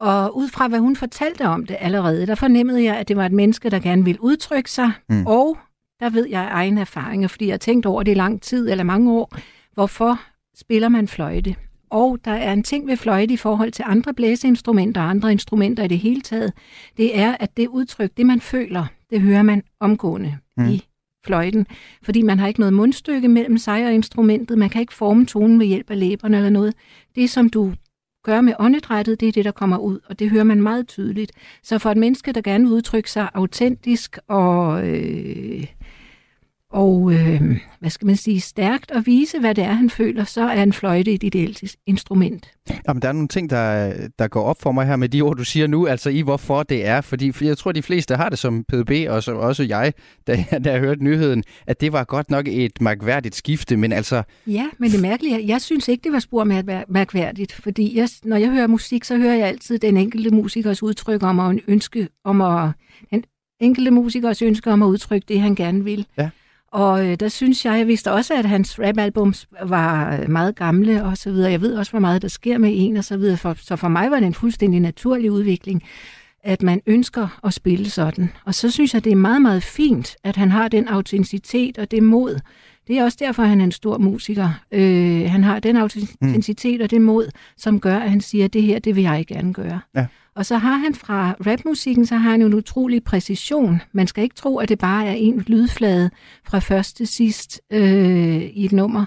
Og 0.01 0.36
ud 0.36 0.49
fra, 0.49 0.68
hvad 0.68 0.78
hun 0.78 0.97
fortalte 0.97 1.43
om 1.43 1.66
det 1.66 1.76
allerede, 1.80 2.26
der 2.26 2.34
fornemmede 2.34 2.84
jeg, 2.84 2.97
at 2.97 3.09
det 3.09 3.16
var 3.16 3.26
et 3.26 3.32
menneske, 3.32 3.70
der 3.70 3.78
gerne 3.78 4.05
ville 4.05 4.22
udtrykke 4.22 4.70
sig, 4.70 4.93
mm. 5.09 5.26
og 5.26 5.59
der 6.01 6.11
ved 6.11 6.26
jeg 6.28 6.49
egen 6.51 6.78
erfaringer, 6.78 7.28
fordi 7.28 7.47
jeg 7.47 7.53
har 7.53 7.59
tænkt 7.59 7.86
over 7.86 8.03
det 8.03 8.12
i 8.12 8.14
lang 8.14 8.43
tid, 8.43 8.70
eller 8.70 8.84
mange 8.84 9.12
år. 9.12 9.36
Hvorfor 9.74 10.20
spiller 10.57 10.88
man 10.88 11.09
fløjte? 11.09 11.55
Og 11.91 12.18
der 12.24 12.30
er 12.30 12.53
en 12.53 12.62
ting 12.62 12.86
ved 12.86 12.97
fløjte 12.97 13.34
i 13.34 13.36
forhold 13.36 13.72
til 13.72 13.84
andre 13.88 14.14
blæseinstrumenter 14.14 15.01
og 15.01 15.11
andre 15.11 15.32
instrumenter 15.32 15.84
i 15.84 15.88
det 15.88 15.99
hele 15.99 16.20
taget. 16.20 16.53
Det 16.97 17.18
er, 17.18 17.36
at 17.41 17.57
det 17.57 17.68
udtryk, 17.68 18.11
det 18.16 18.26
man 18.26 18.41
føler, 18.41 18.86
det 19.11 19.20
hører 19.20 19.43
man 19.43 19.62
omgående 19.80 20.36
mm. 20.57 20.68
i 20.68 20.84
fløjten, 21.27 21.66
fordi 22.03 22.23
man 22.23 22.39
har 22.39 22.49
ikke 22.49 22.61
noget 22.61 22.73
mundstykke 22.73 23.29
mellem 23.29 23.59
sig 23.59 23.87
og 23.87 23.93
instrumentet. 23.93 24.59
Man 24.59 24.71
kan 24.71 24.81
ikke 24.81 24.95
forme 24.95 25.27
tonen 25.27 25.61
ved 25.61 25.66
hjælp 25.66 25.91
af 25.91 26.01
læberne 26.01 26.37
eller 26.37 26.51
noget. 26.51 26.75
Det, 27.14 27.31
som 27.31 27.51
du 27.51 27.73
gør 28.25 28.41
med 28.41 28.53
åndedrættet, 28.59 29.21
det 29.21 29.29
er 29.29 29.33
det, 29.33 29.45
der 29.45 29.51
kommer 29.51 29.79
ud, 29.79 29.99
og 30.07 30.18
det 30.18 30.31
hører 30.31 30.45
man 30.45 30.62
meget 30.62 30.89
tydeligt. 30.89 31.33
Så 31.62 31.79
for 31.79 31.91
et 31.91 31.97
menneske, 31.97 32.33
der 32.33 32.41
gerne 32.41 32.64
vil 32.64 32.73
udtrykke 32.73 33.11
sig 33.11 33.29
autentisk 33.35 34.18
og 34.29 34.89
øh, 34.89 35.66
og 36.71 37.12
øh, 37.12 37.43
hvad 37.81 37.91
skal 37.91 38.07
man 38.07 38.16
sige, 38.16 38.41
stærkt 38.41 38.91
at 38.91 39.07
vise, 39.07 39.39
hvad 39.39 39.55
det 39.55 39.64
er, 39.64 39.73
han 39.73 39.91
føler, 39.91 40.25
så 40.25 40.41
er 40.41 40.62
en 40.62 40.73
fløjte 40.73 41.12
et 41.12 41.23
ideelt 41.23 41.77
instrument. 41.87 42.51
Jamen, 42.89 43.03
der 43.03 43.09
er 43.09 43.12
nogle 43.12 43.29
ting, 43.29 43.51
der, 43.51 43.93
der 44.18 44.29
går 44.29 44.43
op 44.43 44.62
for 44.62 44.73
mig 44.73 44.87
her 44.87 44.97
med 44.97 45.09
de 45.09 45.21
ord, 45.21 45.37
du 45.37 45.45
siger 45.45 45.66
nu, 45.66 45.87
altså 45.87 46.11
i 46.11 46.21
hvorfor 46.21 46.62
det 46.62 46.87
er, 46.87 47.01
fordi 47.01 47.33
for 47.33 47.45
jeg 47.45 47.59
tror, 47.59 47.73
de 47.73 47.83
fleste 47.83 48.16
har 48.16 48.29
det 48.29 48.39
som 48.39 48.64
PDB, 48.64 48.91
og 49.09 49.23
så 49.23 49.35
også 49.35 49.62
jeg, 49.62 49.93
da, 50.27 50.45
da 50.64 50.73
jeg 50.73 50.81
hørte 50.81 51.05
nyheden, 51.05 51.45
at 51.66 51.81
det 51.81 51.93
var 51.93 52.05
godt 52.05 52.31
nok 52.31 52.49
et 52.49 52.81
mærkværdigt 52.81 53.35
skifte, 53.35 53.77
men 53.77 53.93
altså... 53.93 54.23
Ja, 54.47 54.66
men 54.79 54.91
det 54.91 55.03
mærkelige 55.03 55.47
jeg 55.47 55.61
synes 55.61 55.89
ikke, 55.89 56.05
det 56.05 56.12
var 56.12 56.18
spor 56.18 56.45
mærkværdigt, 56.89 57.53
fordi 57.53 57.97
jeg, 57.97 58.09
når 58.25 58.37
jeg 58.37 58.51
hører 58.51 58.66
musik, 58.66 59.05
så 59.05 59.16
hører 59.16 59.35
jeg 59.35 59.49
altid 59.49 59.79
den 59.79 59.97
enkelte 59.97 60.31
musikers 60.31 60.83
udtryk 60.83 61.23
om 61.23 61.41
at 61.41 61.61
ønske 61.68 62.09
om 62.25 62.41
at... 62.41 62.71
Den 63.11 63.25
enkelte 63.66 63.91
musikers 63.91 64.43
ønske 64.43 64.71
om 64.71 64.83
at 64.83 64.87
udtrykke 64.87 65.25
det, 65.29 65.41
han 65.41 65.55
gerne 65.55 65.85
vil. 65.85 66.07
Ja. 66.18 66.31
Og 66.73 67.07
øh, 67.07 67.16
der 67.21 67.29
synes 67.29 67.64
jeg, 67.64 67.79
jeg 67.79 67.87
vidste 67.87 68.12
også, 68.12 68.35
at 68.35 68.45
hans 68.45 68.79
rap-albums 68.79 69.47
var 69.62 70.16
øh, 70.16 70.31
meget 70.31 70.57
gamle 70.57 71.05
og 71.05 71.16
så 71.16 71.31
videre. 71.31 71.51
Jeg 71.51 71.61
ved 71.61 71.75
også, 71.75 71.93
hvor 71.93 72.01
meget 72.01 72.23
der 72.23 72.29
sker 72.29 72.59
med 72.59 72.71
en 72.75 72.97
og 72.97 73.05
så 73.05 73.16
videre. 73.16 73.37
For, 73.37 73.55
så 73.59 73.77
for 73.77 73.89
mig 73.89 74.11
var 74.11 74.16
det 74.21 74.27
en 74.27 74.35
fuldstændig 74.35 74.81
naturlig 74.81 75.31
udvikling, 75.31 75.83
at 76.43 76.62
man 76.62 76.81
ønsker 76.87 77.39
at 77.45 77.55
spille 77.55 77.91
sådan. 77.91 78.33
Og 78.45 78.55
så 78.55 78.71
synes 78.71 78.95
jeg, 78.95 79.05
det 79.05 79.12
er 79.12 79.16
meget, 79.16 79.43
meget 79.43 79.62
fint, 79.62 80.16
at 80.25 80.37
han 80.37 80.51
har 80.51 80.68
den 80.68 80.89
autenticitet 80.89 81.79
og 81.79 81.91
det 81.91 82.03
mod. 82.03 82.41
Det 82.91 82.99
er 82.99 83.05
også 83.05 83.18
derfor, 83.20 83.43
at 83.43 83.49
han 83.49 83.61
er 83.61 83.64
en 83.64 83.72
stor 83.72 83.99
musiker. 83.99 84.61
Øh, 84.72 85.30
han 85.30 85.45
har 85.45 85.61
den 85.61 85.76
autenticitet 85.76 86.80
mm. 86.80 86.84
og 86.84 86.91
det 86.91 87.03
mod, 87.03 87.30
som 87.57 87.80
gør, 87.80 87.97
at 87.97 88.11
han 88.11 88.20
siger, 88.20 88.45
at 88.45 88.53
det 88.53 88.62
her, 88.62 88.78
det 88.78 88.97
vil 88.97 89.03
jeg 89.03 89.24
gerne 89.26 89.55
gøre. 89.55 89.80
Ja. 89.95 90.07
Og 90.34 90.47
så 90.47 90.57
har 90.57 90.76
han 90.76 90.95
fra 90.95 91.36
rapmusikken, 91.47 92.07
så 92.07 92.16
har 92.16 92.30
han 92.30 92.41
jo 92.41 92.47
en 92.47 92.55
utrolig 92.55 93.05
præcision. 93.05 93.82
Man 93.93 94.07
skal 94.07 94.24
ikke 94.24 94.34
tro, 94.34 94.59
at 94.59 94.68
det 94.68 94.78
bare 94.78 95.07
er 95.07 95.12
en 95.12 95.45
lydflade 95.47 96.11
fra 96.45 96.59
først 96.59 96.97
til 96.97 97.07
sidst 97.07 97.61
øh, 97.72 98.43
i 98.43 98.64
et 98.64 98.72
nummer. 98.72 99.05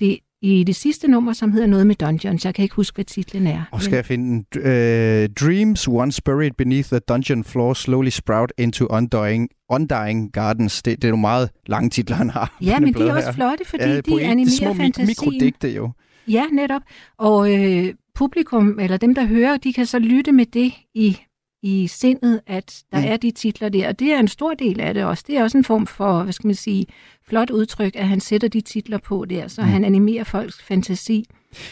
Det, 0.00 0.18
i 0.42 0.64
det 0.64 0.76
sidste 0.76 1.08
nummer, 1.08 1.32
som 1.32 1.52
hedder 1.52 1.66
noget 1.66 1.86
med 1.86 1.94
Dungeons. 1.94 2.44
Jeg 2.44 2.54
kan 2.54 2.62
ikke 2.62 2.74
huske, 2.74 2.94
hvad 2.94 3.04
titlen 3.04 3.46
er. 3.46 3.62
Og 3.70 3.82
skal 3.82 3.94
jeg 3.94 4.06
finde 4.06 4.44
uh, 4.56 5.34
Dreams 5.46 5.88
once 5.88 6.22
buried 6.22 6.50
beneath 6.58 6.88
the 6.88 6.98
dungeon 6.98 7.44
floor 7.44 7.74
slowly 7.74 8.08
sprout 8.08 8.52
into 8.58 8.86
undying, 8.86 9.48
undying 9.70 10.32
gardens. 10.32 10.82
Det, 10.82 11.02
det 11.02 11.08
er 11.08 11.12
nogle 11.12 11.20
meget 11.20 11.50
lange 11.66 11.90
titler, 11.90 12.16
han 12.16 12.30
har. 12.30 12.56
Ja, 12.60 12.80
men 12.80 12.94
de 12.94 13.08
er 13.08 13.14
også 13.14 13.26
her. 13.28 13.32
flotte, 13.32 13.64
fordi 13.64 13.84
ja, 13.84 14.00
de 14.00 14.22
animerer 14.22 14.56
små 14.56 14.74
fantasien. 14.74 15.06
mikrodigte 15.06 15.68
jo. 15.68 15.90
Ja, 16.28 16.44
netop. 16.52 16.82
Og 17.18 17.54
øh, 17.54 17.94
publikum, 18.14 18.78
eller 18.80 18.96
dem, 18.96 19.14
der 19.14 19.26
hører, 19.26 19.56
de 19.56 19.72
kan 19.72 19.86
så 19.86 19.98
lytte 19.98 20.32
med 20.32 20.46
det 20.46 20.72
i, 20.94 21.18
i 21.62 21.86
sindet, 21.86 22.40
at 22.46 22.82
der 22.92 22.98
mm. 22.98 23.04
er 23.06 23.16
de 23.16 23.30
titler 23.30 23.68
der. 23.68 23.88
Og 23.88 23.98
det 23.98 24.12
er 24.12 24.18
en 24.18 24.28
stor 24.28 24.54
del 24.54 24.80
af 24.80 24.94
det 24.94 25.04
også. 25.04 25.24
Det 25.26 25.36
er 25.36 25.42
også 25.42 25.58
en 25.58 25.64
form 25.64 25.86
for, 25.86 26.22
hvad 26.22 26.32
skal 26.32 26.46
man 26.46 26.54
sige, 26.54 26.86
flot 27.28 27.50
udtryk, 27.50 27.96
at 27.96 28.08
han 28.08 28.20
sætter 28.20 28.48
de 28.48 28.60
titler 28.60 28.98
på 28.98 29.24
der, 29.24 29.48
så 29.48 29.62
mm. 29.62 29.68
han 29.68 29.84
animerer 29.84 30.24
folks 30.24 30.62
fantasi. 30.62 31.24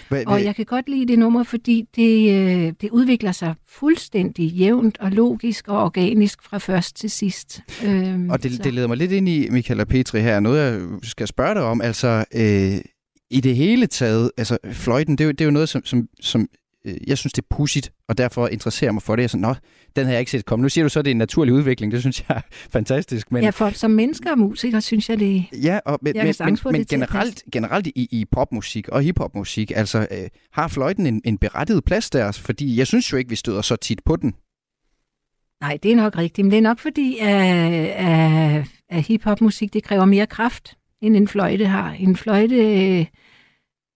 Hva, 0.08 0.24
og 0.26 0.44
jeg 0.44 0.56
kan 0.56 0.64
godt 0.64 0.88
lide 0.88 1.06
det 1.08 1.18
nummer, 1.18 1.42
fordi 1.42 1.84
det, 1.96 2.34
øh, 2.34 2.72
det 2.80 2.90
udvikler 2.90 3.32
sig 3.32 3.54
fuldstændig 3.68 4.44
jævnt 4.44 4.98
og 4.98 5.10
logisk 5.10 5.68
og 5.68 5.82
organisk 5.82 6.42
fra 6.42 6.58
først 6.58 6.96
til 6.96 7.10
sidst. 7.10 7.60
Øhm, 7.84 8.30
og 8.30 8.42
det, 8.42 8.64
det 8.64 8.74
leder 8.74 8.86
mig 8.86 8.96
lidt 8.96 9.12
ind 9.12 9.28
i, 9.28 9.48
Michael 9.50 9.80
og 9.80 9.88
Petri 9.88 10.20
her, 10.20 10.40
noget 10.40 10.58
jeg 10.60 10.80
skal 11.02 11.26
spørge 11.26 11.54
dig 11.54 11.62
om. 11.62 11.80
Altså, 11.80 12.24
øh, 12.34 12.80
i 13.30 13.40
det 13.40 13.56
hele 13.56 13.86
taget, 13.86 14.30
altså 14.36 14.58
fløjten, 14.72 15.18
det 15.18 15.24
er 15.24 15.26
jo, 15.26 15.30
det 15.30 15.40
er 15.40 15.44
jo 15.44 15.50
noget, 15.50 15.68
som, 15.68 15.84
som, 15.84 16.08
som 16.20 16.48
jeg 16.84 17.18
synes, 17.18 17.32
det 17.32 17.42
er 17.42 17.46
pudsigt, 17.50 17.92
og 18.08 18.18
derfor 18.18 18.48
interesserer 18.48 18.92
mig 18.92 19.02
for 19.02 19.16
det. 19.16 19.22
Jeg 19.22 19.24
er 19.24 19.28
sådan, 19.28 19.40
Nå, 19.40 19.54
den 19.96 20.04
har 20.04 20.12
jeg 20.12 20.20
ikke 20.20 20.30
set 20.30 20.44
komme. 20.44 20.62
Nu 20.62 20.68
siger 20.68 20.84
du 20.84 20.88
så, 20.88 20.98
at 20.98 21.04
det 21.04 21.10
er 21.10 21.14
en 21.14 21.18
naturlig 21.18 21.54
udvikling. 21.54 21.92
Det 21.92 22.00
synes 22.00 22.24
jeg 22.28 22.36
er 22.36 22.40
fantastisk. 22.50 23.32
Men... 23.32 23.44
Ja, 23.44 23.50
for 23.50 23.70
som 23.70 23.90
mennesker 23.90 24.30
og 24.30 24.38
musikere, 24.38 24.80
synes 24.80 25.08
jeg, 25.08 25.20
det 25.20 25.44
Ja, 25.62 25.78
og, 25.84 25.98
men, 26.02 26.14
men, 26.16 26.34
men, 26.44 26.58
men 26.72 26.84
generelt, 26.84 27.42
generelt 27.52 27.86
i, 27.86 28.08
i 28.10 28.24
popmusik 28.24 28.88
og 28.88 29.02
hiphopmusik, 29.02 29.72
altså 29.74 30.06
øh, 30.10 30.28
har 30.52 30.68
fløjten 30.68 31.06
en, 31.06 31.20
en 31.24 31.38
berettiget 31.38 31.84
plads 31.84 32.10
der? 32.10 32.32
Fordi 32.32 32.78
jeg 32.78 32.86
synes 32.86 33.12
jo 33.12 33.16
ikke, 33.16 33.30
vi 33.30 33.36
støder 33.36 33.62
så 33.62 33.76
tit 33.76 34.00
på 34.04 34.16
den. 34.16 34.34
Nej, 35.60 35.78
det 35.82 35.92
er 35.92 35.96
nok 35.96 36.16
rigtigt, 36.16 36.44
men 36.44 36.50
det 36.50 36.58
er 36.58 36.62
nok 36.62 36.78
fordi, 36.78 37.18
at, 37.18 37.28
at, 37.86 38.64
at 38.88 39.02
hiphopmusik, 39.02 39.72
det 39.72 39.84
kræver 39.84 40.04
mere 40.04 40.26
kraft 40.26 40.76
end 41.02 41.16
en 41.16 41.28
fløjte 41.28 41.66
har. 41.66 41.90
En 41.90 42.16
fløjte, 42.16 43.06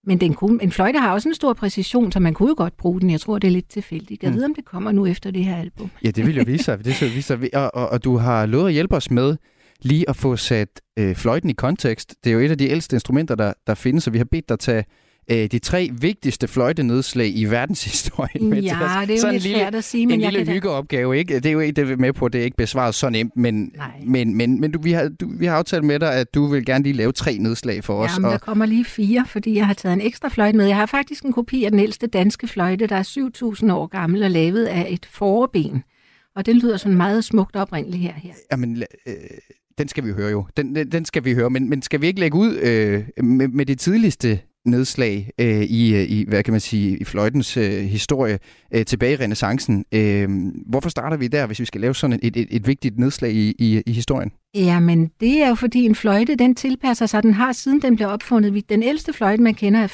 men 0.07 0.21
den 0.21 0.35
kunne, 0.35 0.63
en 0.63 0.73
fløjte 0.73 0.99
har 0.99 1.13
også 1.13 1.29
en 1.29 1.35
stor 1.35 1.53
præcision, 1.53 2.13
så 2.13 2.21
man 2.21 2.35
kunne 2.35 2.49
jo 2.49 2.55
godt 2.57 2.77
bruge 2.77 3.01
den. 3.01 3.11
Jeg 3.11 3.21
tror, 3.21 3.39
det 3.39 3.49
er 3.49 3.53
lidt 3.53 3.69
tilfældigt. 3.69 4.23
Jeg 4.23 4.31
mm. 4.31 4.37
ved, 4.37 4.45
om 4.45 4.55
det 4.55 4.65
kommer 4.65 4.93
nu 4.93 5.07
efter 5.07 5.31
det 5.31 5.45
her 5.45 5.57
album. 5.57 5.91
Ja, 6.05 6.11
det 6.11 6.27
vil 6.27 6.37
jo 6.37 6.45
vise 6.47 6.65
sig. 6.65 6.85
Det 6.85 7.01
vil 7.01 7.15
vise 7.15 7.23
sig. 7.23 7.55
Og, 7.55 7.75
og, 7.75 7.89
og 7.89 8.05
du 8.05 8.17
har 8.17 8.47
lovet 8.47 8.67
at 8.67 8.73
hjælpe 8.73 8.97
os 8.97 9.11
med 9.11 9.37
lige 9.83 10.09
at 10.09 10.17
få 10.17 10.37
sat 10.37 10.81
øh, 10.99 11.15
fløjten 11.15 11.51
i 11.51 11.53
kontekst. 11.53 12.15
Det 12.25 12.31
er 12.31 12.35
jo 12.35 12.41
et 12.41 12.51
af 12.51 12.59
de 12.59 12.69
ældste 12.69 12.97
instrumenter, 12.97 13.35
der, 13.35 13.53
der 13.67 13.75
findes, 13.75 14.05
så 14.05 14.11
vi 14.11 14.19
har 14.19 14.25
bedt 14.25 14.49
dig 14.49 14.59
tage 14.59 14.85
øh, 15.31 15.49
de 15.53 15.59
tre 15.59 15.91
vigtigste 16.01 16.49
fløjtenedslag 16.49 17.37
i 17.37 17.45
verdenshistorien. 17.45 18.55
Ja, 18.55 18.61
det 18.61 19.11
er 19.11 19.15
jo 19.15 19.21
sådan 19.21 19.33
lidt 19.33 19.43
lille, 19.43 19.59
svært 19.59 19.75
at 19.75 19.85
sige, 19.85 20.07
men 20.07 20.15
en 20.15 20.21
jeg 20.21 20.33
lille 20.33 20.53
hyggeopgave, 20.53 21.19
ikke? 21.19 21.35
Det 21.35 21.47
er 21.47 21.51
jo 21.51 21.61
ikke 21.61 21.87
det, 21.87 21.99
med 21.99 22.13
på, 22.13 22.29
det 22.29 22.41
er 22.41 22.45
ikke 22.45 22.57
besvaret 22.57 22.95
så 22.95 23.11
nemt, 23.11 23.37
men, 23.37 23.73
men, 24.05 24.37
men, 24.37 24.61
men 24.61 24.73
du, 24.73 24.83
vi, 24.83 24.93
har, 24.93 25.09
du, 25.21 25.29
vi 25.39 25.47
har 25.47 25.57
aftalt 25.57 25.85
med 25.85 26.01
dig, 26.01 26.15
at 26.15 26.35
du 26.35 26.47
vil 26.47 26.65
gerne 26.65 26.85
lige 26.85 26.93
lave 26.93 27.13
tre 27.13 27.39
nedslag 27.39 27.85
for 27.85 28.05
os. 28.05 28.11
Jamen, 28.11 28.25
og... 28.25 28.33
der 28.33 28.39
kommer 28.39 28.67
lige 28.67 28.85
fire, 28.85 29.25
fordi 29.29 29.57
jeg 29.57 29.67
har 29.67 29.75
taget 29.75 29.93
en 29.93 30.01
ekstra 30.01 30.29
fløjte 30.29 30.57
med. 30.59 30.67
Jeg 30.67 30.77
har 30.77 30.87
faktisk 30.87 31.25
en 31.25 31.33
kopi 31.33 31.65
af 31.65 31.71
den 31.71 31.81
ældste 31.81 32.07
danske 32.07 32.49
fløjte, 32.49 32.87
der 32.87 32.97
er 32.97 33.59
7.000 33.63 33.73
år 33.73 33.87
gammel 33.87 34.23
og 34.23 34.31
lavet 34.31 34.65
af 34.67 34.87
et 34.91 35.07
forben. 35.11 35.83
Og 36.37 36.47
den 36.47 36.59
lyder 36.59 36.77
sådan 36.77 36.97
meget 36.97 37.25
smukt 37.25 37.57
oprindeligt 37.57 38.03
her. 38.03 38.13
her. 38.13 38.33
Jamen, 38.53 38.83
øh, 39.07 39.15
den 39.79 39.89
skal 39.89 40.05
vi 40.05 40.13
høre 40.13 40.31
jo. 40.31 40.47
Den, 40.57 40.75
den, 40.75 40.93
den 40.93 41.05
skal 41.05 41.25
vi 41.25 41.35
høre, 41.35 41.51
men, 41.51 41.69
men 41.71 41.83
skal 41.83 42.01
vi 42.01 42.07
ikke 42.07 42.21
lægge 42.21 42.39
ud 42.39 42.57
øh, 42.57 43.25
med, 43.25 43.49
med 43.49 43.67
det 43.67 43.79
tidligste 43.79 44.41
nedslag 44.65 45.31
øh, 45.39 45.63
i, 45.63 45.95
øh, 45.95 46.11
i, 46.11 46.25
hvad 46.29 46.43
kan 46.43 46.53
man 46.53 46.61
sige, 46.61 46.99
i 46.99 47.05
fløjtens 47.05 47.57
øh, 47.57 47.83
historie 47.83 48.39
øh, 48.75 48.85
tilbage 48.85 49.13
i 49.13 49.17
renaissancen. 49.17 49.85
Øh, 49.93 50.29
hvorfor 50.67 50.89
starter 50.89 51.17
vi 51.17 51.29
der, 51.29 51.47
hvis 51.47 51.61
vi 51.61 51.65
skal 51.65 51.81
lave 51.81 51.95
sådan 51.95 52.21
et, 52.23 52.37
et, 52.37 52.47
et 52.51 52.67
vigtigt 52.67 52.99
nedslag 52.99 53.33
i, 53.33 53.55
i, 53.59 53.83
i 53.87 53.93
historien? 53.93 54.33
Ja, 54.55 54.81
men 54.81 55.11
det 55.21 55.43
er 55.43 55.49
jo 55.49 55.55
fordi 55.55 55.85
en 55.85 55.95
fløjte, 55.95 56.35
den 56.35 56.55
tilpasser 56.55 57.07
sig, 57.07 57.23
den 57.23 57.35
har 57.35 57.53
siden 57.53 57.83
den 57.83 57.97
blev 57.97 58.09
opfundet. 58.09 58.69
Den 58.69 58.83
ældste 58.83 59.13
fløjte, 59.13 59.43
man 59.43 59.55
kender, 59.55 59.81
er 59.81 59.87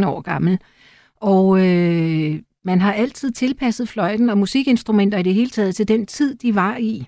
35.000 0.00 0.06
år 0.06 0.20
gammel. 0.20 0.58
Og 1.20 1.66
øh, 1.66 2.38
man 2.64 2.80
har 2.80 2.92
altid 2.92 3.32
tilpasset 3.32 3.88
fløjten 3.88 4.30
og 4.30 4.38
musikinstrumenter 4.38 5.18
i 5.18 5.22
det 5.22 5.34
hele 5.34 5.50
taget 5.50 5.74
til 5.74 5.88
den 5.88 6.06
tid, 6.06 6.34
de 6.34 6.54
var 6.54 6.76
i. 6.76 7.06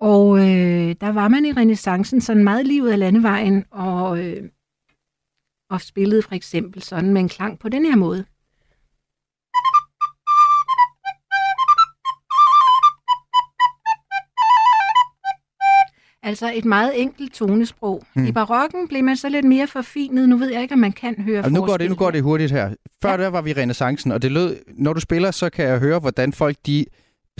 Og 0.00 0.38
øh, 0.38 0.94
der 1.00 1.12
var 1.12 1.28
man 1.28 1.44
i 1.44 1.52
renaissancen 1.52 2.20
sådan 2.20 2.44
meget 2.44 2.66
livet 2.66 2.92
af 2.92 2.98
landevejen, 2.98 3.64
og 3.70 4.18
øh, 4.18 4.42
og 5.74 5.80
spillede 5.80 6.22
for 6.22 6.34
eksempel 6.34 6.82
sådan 6.82 7.12
med 7.12 7.20
en 7.20 7.28
klang 7.28 7.58
på 7.58 7.68
den 7.68 7.84
her 7.84 7.96
måde. 7.96 8.24
Altså 16.22 16.52
et 16.54 16.64
meget 16.64 17.00
enkelt 17.00 17.34
tonesprog. 17.34 18.02
Hmm. 18.14 18.26
I 18.26 18.32
barokken 18.32 18.88
blev 18.88 19.04
man 19.04 19.16
så 19.16 19.28
lidt 19.28 19.44
mere 19.46 19.66
forfinet. 19.66 20.28
Nu 20.28 20.36
ved 20.36 20.52
jeg 20.52 20.62
ikke, 20.62 20.72
om 20.72 20.78
man 20.78 20.92
kan 20.92 21.14
høre 21.18 21.36
altså, 21.36 21.52
nu 21.52 21.64
går 21.64 21.76
det 21.76 21.88
Nu 21.90 21.96
går 21.96 22.10
det 22.10 22.22
hurtigt 22.22 22.52
her. 22.52 22.74
Før 23.02 23.10
ja. 23.10 23.16
der 23.16 23.28
var 23.28 23.42
vi 23.42 23.52
renaissancen, 23.52 24.12
og 24.12 24.22
det 24.22 24.32
lød, 24.32 24.56
når 24.68 24.92
du 24.92 25.00
spiller, 25.00 25.30
så 25.30 25.50
kan 25.50 25.64
jeg 25.64 25.78
høre, 25.78 25.98
hvordan 25.98 26.32
folk 26.32 26.56
de 26.66 26.84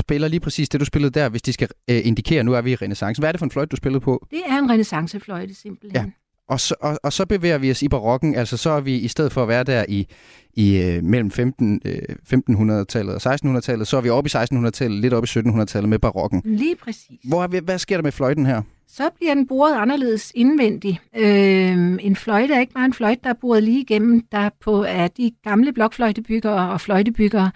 spiller 0.00 0.28
lige 0.28 0.40
præcis 0.40 0.68
det, 0.68 0.80
du 0.80 0.84
spillede 0.84 1.20
der, 1.20 1.28
hvis 1.28 1.42
de 1.42 1.52
skal 1.52 1.68
øh, 1.90 2.06
indikere, 2.06 2.44
nu 2.44 2.54
er 2.54 2.60
vi 2.60 2.72
i 2.72 2.74
renaissancen. 2.74 3.22
Hvad 3.22 3.28
er 3.28 3.32
det 3.32 3.38
for 3.38 3.44
en 3.46 3.50
fløjte, 3.50 3.68
du 3.68 3.76
spillede 3.76 4.00
på? 4.00 4.26
Det 4.30 4.42
er 4.46 4.58
en 4.58 4.70
renaissancefløjte, 4.70 5.54
simpelthen. 5.54 6.04
Ja. 6.04 6.23
Og 6.48 6.60
så, 6.60 6.74
og, 6.80 6.98
og 7.02 7.12
så 7.12 7.26
bevæger 7.26 7.58
vi 7.58 7.70
os 7.70 7.82
i 7.82 7.88
barokken, 7.88 8.34
altså 8.34 8.56
så 8.56 8.70
er 8.70 8.80
vi 8.80 8.94
i 8.94 9.08
stedet 9.08 9.32
for 9.32 9.42
at 9.42 9.48
være 9.48 9.64
der 9.64 9.84
i, 9.88 10.06
i 10.54 10.76
øh, 10.76 11.04
mellem 11.04 11.30
15, 11.30 11.80
øh, 11.84 11.98
1500-tallet 12.34 13.26
og 13.26 13.34
1600-tallet, 13.34 13.88
så 13.88 13.96
er 13.96 14.00
vi 14.00 14.08
oppe 14.08 14.28
i 14.28 14.36
1600-tallet, 14.36 15.00
lidt 15.00 15.14
oppe 15.14 15.28
i 15.36 15.38
1700-tallet 15.38 15.88
med 15.88 15.98
barokken. 15.98 16.42
Lige 16.44 16.76
præcis. 16.76 17.20
Hvor, 17.28 17.60
hvad, 17.60 17.78
sker 17.78 17.96
der 17.96 18.02
med 18.02 18.12
fløjten 18.12 18.46
her? 18.46 18.62
Så 18.88 19.10
bliver 19.16 19.34
den 19.34 19.46
boret 19.46 19.74
anderledes 19.74 20.32
indvendig. 20.34 21.00
Øh, 21.16 21.98
en 22.00 22.16
fløjte 22.16 22.54
er 22.54 22.60
ikke 22.60 22.72
bare 22.72 22.84
en 22.84 22.94
fløjte, 22.94 23.20
der 23.24 23.30
er 23.30 23.34
boret 23.40 23.62
lige 23.62 23.80
igennem, 23.80 24.22
der 24.32 24.50
på 24.60 24.82
af 24.82 25.10
de 25.10 25.32
gamle 25.44 25.72
blokfløjtebyggere 25.72 26.70
og 26.70 26.80
fløjtebyggere, 26.80 27.50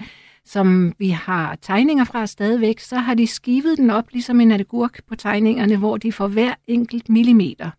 som 0.44 0.92
vi 0.98 1.08
har 1.08 1.58
tegninger 1.62 2.04
fra 2.04 2.26
stadigvæk, 2.26 2.80
så 2.80 2.96
har 2.96 3.14
de 3.14 3.26
skivet 3.26 3.78
den 3.78 3.90
op 3.90 4.04
ligesom 4.12 4.40
en 4.40 4.52
agurk 4.52 5.00
på 5.08 5.16
tegningerne, 5.16 5.76
hvor 5.76 5.96
de 5.96 6.12
for 6.12 6.28
hver 6.28 6.54
enkelt 6.66 7.08
millimeter 7.08 7.70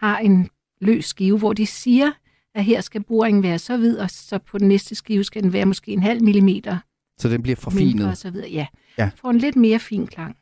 har 0.00 0.18
en 0.18 0.48
løs 0.80 1.04
skive, 1.04 1.38
hvor 1.38 1.52
de 1.52 1.66
siger, 1.66 2.12
at 2.54 2.64
her 2.64 2.80
skal 2.80 3.02
boringen 3.02 3.42
være 3.42 3.58
så 3.58 3.76
vid, 3.76 3.98
og 3.98 4.10
så 4.10 4.38
på 4.38 4.58
den 4.58 4.68
næste 4.68 4.94
skive 4.94 5.24
skal 5.24 5.42
den 5.42 5.52
være 5.52 5.66
måske 5.66 5.92
en 5.92 6.02
halv 6.02 6.22
millimeter. 6.22 6.78
Så 7.18 7.28
den 7.28 7.42
bliver 7.42 7.56
forfinet? 7.56 8.08
Og 8.08 8.16
så 8.16 8.30
videre. 8.30 8.50
Ja, 8.50 8.66
ja. 8.98 9.10
får 9.16 9.30
en 9.30 9.38
lidt 9.38 9.56
mere 9.56 9.78
fin 9.78 10.06
klang. 10.06 10.36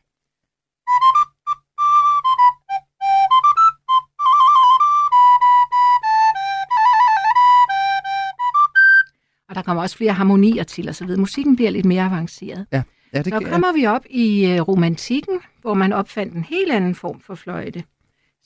Og 9.49 9.55
der 9.55 9.63
kommer 9.63 9.83
også 9.83 9.97
flere 9.97 10.13
harmonier 10.13 10.63
til 10.63 10.89
og 10.89 10.95
så 10.95 11.05
videre. 11.05 11.21
Musikken 11.21 11.57
bliver 11.57 11.71
lidt 11.71 11.87
mere 11.87 12.03
avanceret. 12.03 12.67
Ja. 12.73 12.83
Ja, 13.13 13.19
det, 13.19 13.33
så 13.33 13.41
kommer 13.51 13.69
ja. 13.69 13.75
vi 13.75 13.87
op 13.87 14.05
i 14.11 14.47
øh, 14.47 14.61
romantikken, 14.61 15.41
hvor 15.61 15.75
man 15.75 15.93
opfandt 15.93 16.35
en 16.35 16.45
helt 16.45 16.73
anden 16.73 16.95
form 16.95 17.21
for 17.21 17.35
fløjte 17.35 17.85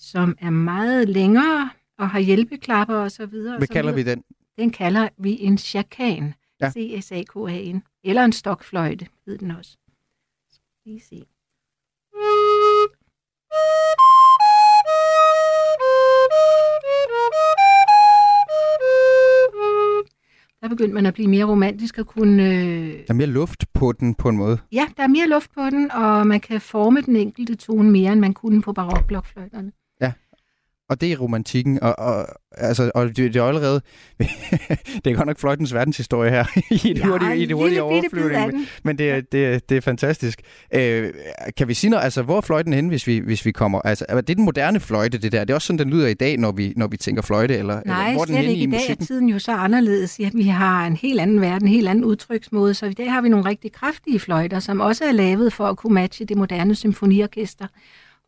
som 0.03 0.37
er 0.41 0.51
meget 0.51 1.09
længere 1.09 1.71
og 1.99 2.11
har 2.11 2.21
hjælpeklapper 2.21 2.95
og 2.95 3.11
så 3.11 3.27
videre. 3.27 3.59
Hvad 3.59 3.69
kalder 3.69 3.93
vi 3.93 4.03
den? 4.03 4.23
Den 4.59 4.71
kalder 4.71 5.09
vi 5.19 5.41
en 5.41 5.59
chakan. 5.59 6.35
Ja. 6.61 6.71
C-S-A-K-A-N. 6.71 7.83
Eller 8.05 8.25
en 8.25 8.33
stokfløjte, 8.33 9.07
hed 9.27 9.39
den 9.39 9.51
også. 9.51 9.77
Lige 10.87 11.01
se. 11.01 11.25
Der 20.61 20.69
begyndte 20.69 20.95
man 20.95 21.07
at 21.07 21.15
blive 21.15 21.29
mere 21.29 21.45
romantisk 21.45 21.99
og 21.99 22.07
kunne... 22.07 22.43
Øh... 22.43 22.93
Der 22.93 23.05
er 23.09 23.13
mere 23.13 23.27
luft 23.27 23.65
på 23.73 23.93
den 23.93 24.15
på 24.15 24.29
en 24.29 24.37
måde. 24.37 24.59
Ja, 24.73 24.87
der 24.97 25.03
er 25.03 25.09
mere 25.09 25.29
luft 25.29 25.51
på 25.55 25.71
den, 25.71 25.91
og 25.91 26.27
man 26.27 26.41
kan 26.41 26.61
forme 26.61 27.01
den 27.01 27.17
enkelte 27.17 27.55
tone 27.55 27.91
mere, 27.91 28.13
end 28.13 28.21
man 28.21 28.35
kunne 28.35 28.63
på 28.63 28.73
barokblokfløjterne. 28.73 29.73
Og 30.93 31.01
det 31.01 31.13
er 31.13 31.17
romantikken, 31.17 31.83
og, 31.83 31.99
og, 31.99 32.27
altså, 32.51 32.91
og 32.95 33.07
det, 33.09 33.17
det 33.17 33.37
er 33.37 33.43
allerede... 33.45 33.81
det 35.05 35.11
er 35.11 35.15
godt 35.15 35.27
nok 35.27 35.39
fløjtens 35.39 35.75
verdenshistorie 35.75 36.31
her, 36.31 36.45
i 36.87 36.91
et 36.91 36.99
Ja, 36.99 37.07
hurtigt, 37.07 37.33
i 37.33 37.47
bid 37.47 37.77
af 37.77 37.81
overflyvning. 37.83 38.67
Men, 38.85 38.99
det, 38.99 39.11
er, 39.11 39.21
det, 39.21 39.47
er- 39.47 39.59
det 39.59 39.77
er 39.77 39.81
fantastisk. 39.81 40.41
Øh, 40.75 41.11
kan 41.57 41.69
vi 41.69 41.75
sige 41.75 41.91
noget, 41.91 42.05
altså, 42.05 42.23
hvor 42.23 42.37
er 42.37 42.41
fløjten 42.41 42.73
henne, 42.73 42.89
hvis 42.89 43.07
vi, 43.07 43.19
hvis 43.19 43.45
vi 43.47 43.53
kommer? 43.53 43.81
Altså, 43.85 44.07
er 44.09 44.21
det 44.21 44.37
den 44.37 44.45
moderne 44.45 44.81
fløjte, 44.81 45.19
det 45.19 45.33
der? 45.33 45.41
Det 45.45 45.51
er 45.51 45.55
også 45.55 45.67
sådan, 45.67 45.79
den 45.79 45.91
lyder 45.91 46.07
i 46.09 46.15
dag, 46.15 46.37
når 46.39 46.53
vi, 46.53 46.73
når 46.77 46.87
vi 46.87 46.97
tænker 46.97 47.23
fløjte, 47.23 47.57
eller, 47.57 47.81
eller 47.81 47.95
Nej, 47.95 48.13
hvor 48.13 48.23
er 48.23 48.25
den 48.27 48.37
ikke. 48.37 48.53
i 48.55 48.63
I 48.63 48.71
dag 48.71 48.91
er 48.91 48.95
tiden 48.95 49.29
jo 49.29 49.39
så 49.39 49.53
anderledes. 49.53 50.21
Ja, 50.21 50.31
vi 50.35 50.43
har 50.43 50.87
en 50.87 50.97
helt 50.97 51.21
anden 51.21 51.41
verden, 51.41 51.69
en 51.69 51.75
helt 51.75 51.89
anden 51.89 52.05
udtryksmåde, 52.05 52.75
så 52.75 52.87
i 52.87 52.93
dag 52.93 53.13
har 53.13 53.21
vi 53.21 53.29
nogle 53.29 53.45
rigtig 53.49 53.73
kraftige 53.73 54.21
fløjter, 54.21 54.61
som 54.61 54.81
også 54.81 55.05
er 55.05 55.13
lavet 55.13 55.53
for 55.53 55.67
at 55.67 55.77
kunne 55.77 55.95
matche 55.95 56.25
det 56.27 56.37
moderne 56.37 56.75
symfoniorkester, 56.75 57.67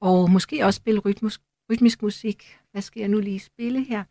og 0.01 0.31
måske 0.31 0.65
også 0.67 0.77
spille 0.77 1.01
rytmisk, 1.01 1.41
rytmisk 1.71 2.03
musik. 2.03 2.59
Hvad 2.71 2.83
skal 2.83 3.01
jeg 3.01 3.09
nu 3.09 3.21
lige 3.21 3.41
spille 3.41 3.85
her? 3.85 4.05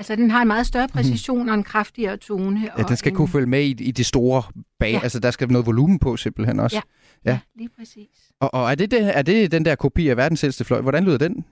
Altså, 0.00 0.16
den 0.16 0.30
har 0.30 0.42
en 0.42 0.48
meget 0.48 0.66
større 0.66 0.88
præcision 0.88 1.48
og 1.48 1.54
en 1.54 1.62
kraftigere 1.64 2.16
tone. 2.16 2.50
Mhm. 2.50 2.64
Ja, 2.64 2.82
og 2.82 2.88
den 2.88 2.96
skal 2.96 3.12
en... 3.12 3.16
kunne 3.16 3.28
følge 3.28 3.46
med 3.46 3.62
i, 3.62 3.70
i 3.70 3.90
det 3.90 4.06
store 4.06 4.42
bag. 4.78 4.92
Ja. 4.92 5.00
Altså, 5.02 5.20
der 5.20 5.30
skal 5.30 5.48
noget 5.48 5.66
volumen 5.66 5.98
på 5.98 6.16
simpelthen 6.16 6.60
også. 6.60 6.76
Ja. 6.76 7.30
ja. 7.30 7.38
Lige 7.54 7.68
præcis. 7.78 8.08
Og, 8.40 8.54
og 8.54 8.70
er, 8.70 8.74
det, 8.74 8.90
det, 8.90 9.16
er 9.16 9.22
det 9.22 9.52
den 9.52 9.64
der 9.64 9.74
kopi 9.74 10.08
af 10.08 10.16
verdens 10.16 10.44
ældste 10.44 10.64
fløjte? 10.64 10.82
Hvordan 10.82 11.04
lyder 11.04 11.18
den? 11.18 11.44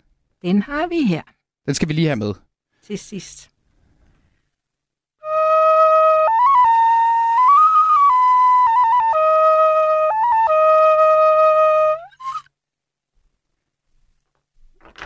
Den 0.42 0.62
har 0.62 0.86
vi 0.88 1.02
her 1.02 1.22
Den 1.66 1.74
skal 1.74 1.88
vi 1.88 1.92
lige 1.92 2.06
have 2.06 2.16
med. 2.16 2.34
til 2.86 2.98
sidst. 2.98 3.50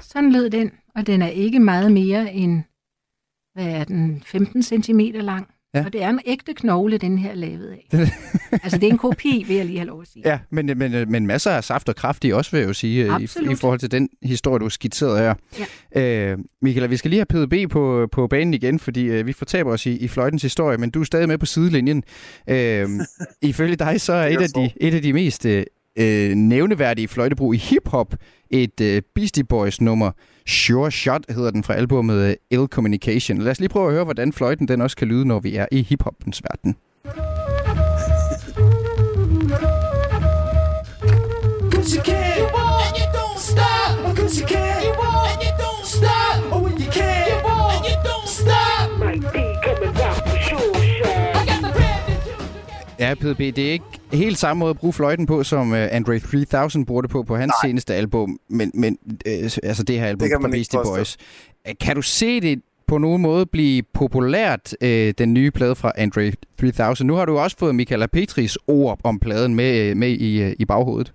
Sådan 0.01 0.33
lød 0.33 0.51
den, 0.51 0.71
og 0.95 1.07
den 1.07 1.23
er 1.23 1.29
ikke 1.29 1.61
meget 1.61 1.93
mere 1.93 2.33
end, 2.33 2.63
hvad 3.55 3.67
er 3.67 3.85
den, 3.85 4.23
15 4.27 4.63
cm 4.63 5.01
lang. 5.15 5.47
Ja. 5.75 5.85
Og 5.85 5.93
det 5.93 6.03
er 6.03 6.09
en 6.09 6.21
ægte 6.27 6.55
knogle, 6.55 6.99
den 6.99 7.19
her 7.19 7.31
er 7.31 7.35
lavet 7.35 7.67
af. 7.67 7.89
altså, 8.65 8.79
det 8.79 8.87
er 8.87 8.91
en 8.91 8.99
kopi, 8.99 9.45
vil 9.47 9.57
jeg 9.57 9.67
lige 9.67 9.79
have 9.79 9.87
lov 9.87 10.03
at 10.03 10.09
sige. 10.09 10.23
Ja, 10.27 10.39
men, 10.51 10.79
men, 10.79 11.11
men 11.11 11.27
masser 11.27 11.51
af 11.51 11.65
saft 11.65 11.89
og 11.89 11.97
kraft 11.97 12.25
i 12.25 12.33
også, 12.33 12.51
vil 12.51 12.59
jeg 12.59 12.69
jo 12.69 12.73
sige, 12.73 13.07
i, 13.21 13.25
i 13.53 13.55
forhold 13.55 13.79
til 13.79 13.91
den 13.91 14.09
historie, 14.23 14.59
du 14.59 14.69
skitserede 14.69 15.19
her. 15.19 15.35
Ja. 15.95 16.33
Øh, 16.33 16.39
Michael, 16.63 16.91
vi 16.91 16.97
skal 16.97 17.11
lige 17.11 17.27
have 17.31 17.47
PDB 17.47 17.73
på, 17.73 18.09
på 18.13 18.27
banen 18.27 18.55
igen, 18.55 18.79
fordi 18.79 19.05
øh, 19.05 19.27
vi 19.27 19.33
fortaber 19.33 19.73
os 19.73 19.87
i, 19.87 19.97
i 19.97 20.09
fløjtens 20.09 20.43
historie, 20.43 20.79
men 20.79 20.91
du 20.91 21.01
er 21.01 21.05
stadig 21.05 21.29
med 21.29 21.39
på 21.39 21.47
sidelinjen. 21.47 22.03
Øh, 22.49 22.89
ifølge 23.43 23.77
dig, 23.77 24.01
så 24.01 24.13
er 24.13 24.27
et 24.27 24.41
af, 24.41 24.49
de, 24.49 24.71
et 24.77 24.95
af 24.95 25.03
de 25.03 25.13
mest 25.13 25.47
øh, 25.47 25.65
øh, 25.99 26.35
nævneværdige 26.35 27.09
fløjtebrug 27.09 27.55
i 27.55 27.57
hiphop 27.57 28.15
et 28.51 28.81
øh, 28.81 29.03
Beastie 29.15 29.45
Boys 29.45 29.81
nummer, 29.81 30.11
Sure 30.47 30.91
Shot 30.91 31.25
hedder 31.29 31.51
den 31.51 31.65
fra 31.65 31.75
albumet 31.75 32.29
uh, 32.29 32.33
Ill 32.51 32.67
Communication. 32.67 33.39
Lad 33.39 33.51
os 33.51 33.61
lige 33.61 33.69
prøve 33.69 33.87
at 33.87 33.93
høre, 33.93 34.05
hvordan 34.05 34.33
fløjten 34.33 34.69
den 34.69 34.81
også 34.81 34.97
kan 34.97 35.09
lyde, 35.09 35.25
når 35.25 35.41
vi 35.41 35.57
er 35.57 35.67
i 35.73 35.83
hiphopens 35.83 36.43
verden. 36.43 36.77
Cause 41.73 41.97
you 41.97 42.03
can't 42.03 42.32
Ja, 53.03 53.15
PDB, 53.15 53.39
det 53.39 53.59
er 53.59 53.73
ikke 53.73 53.85
helt 54.13 54.39
samme 54.39 54.61
måde 54.61 54.71
at 54.71 54.79
bruge 54.79 54.93
fløjten 54.93 55.27
på, 55.27 55.45
som 55.45 55.71
uh, 55.73 55.79
Andre 55.91 56.19
3000 56.19 56.87
bruger 56.87 57.03
det 57.03 57.11
på 57.11 57.23
på 57.23 57.37
hans 57.37 57.53
Nej. 57.63 57.71
seneste 57.71 57.95
album, 57.95 58.39
men, 58.49 58.71
men 58.75 58.99
uh, 59.05 59.43
altså 59.63 59.83
det 59.83 60.01
her 60.01 60.07
album 60.07 60.29
Det 60.29 60.39
fra 60.43 60.49
Beastie. 60.49 60.81
Boys. 60.85 61.17
Uh, 61.69 61.73
Kan 61.81 61.97
du 61.97 62.03
se 62.03 62.41
det 62.41 62.63
på 62.87 62.99
nogen 62.99 63.23
måde 63.23 63.47
blive 63.47 63.83
populært, 63.95 64.75
uh, 64.83 64.89
den 65.19 65.35
nye 65.35 65.51
plade 65.51 65.75
fra 65.75 65.93
Andre 65.97 66.33
3000? 66.61 67.07
Nu 67.07 67.15
har 67.15 67.25
du 67.25 67.39
også 67.39 67.57
fået 67.59 67.75
Michaela 67.75 68.07
Petris 68.07 68.59
ord 68.67 69.01
om 69.05 69.19
pladen 69.19 69.55
med, 69.55 69.91
uh, 69.91 69.97
med 69.97 70.11
i, 70.11 70.45
uh, 70.47 70.53
i 70.59 70.65
baghovedet. 70.65 71.13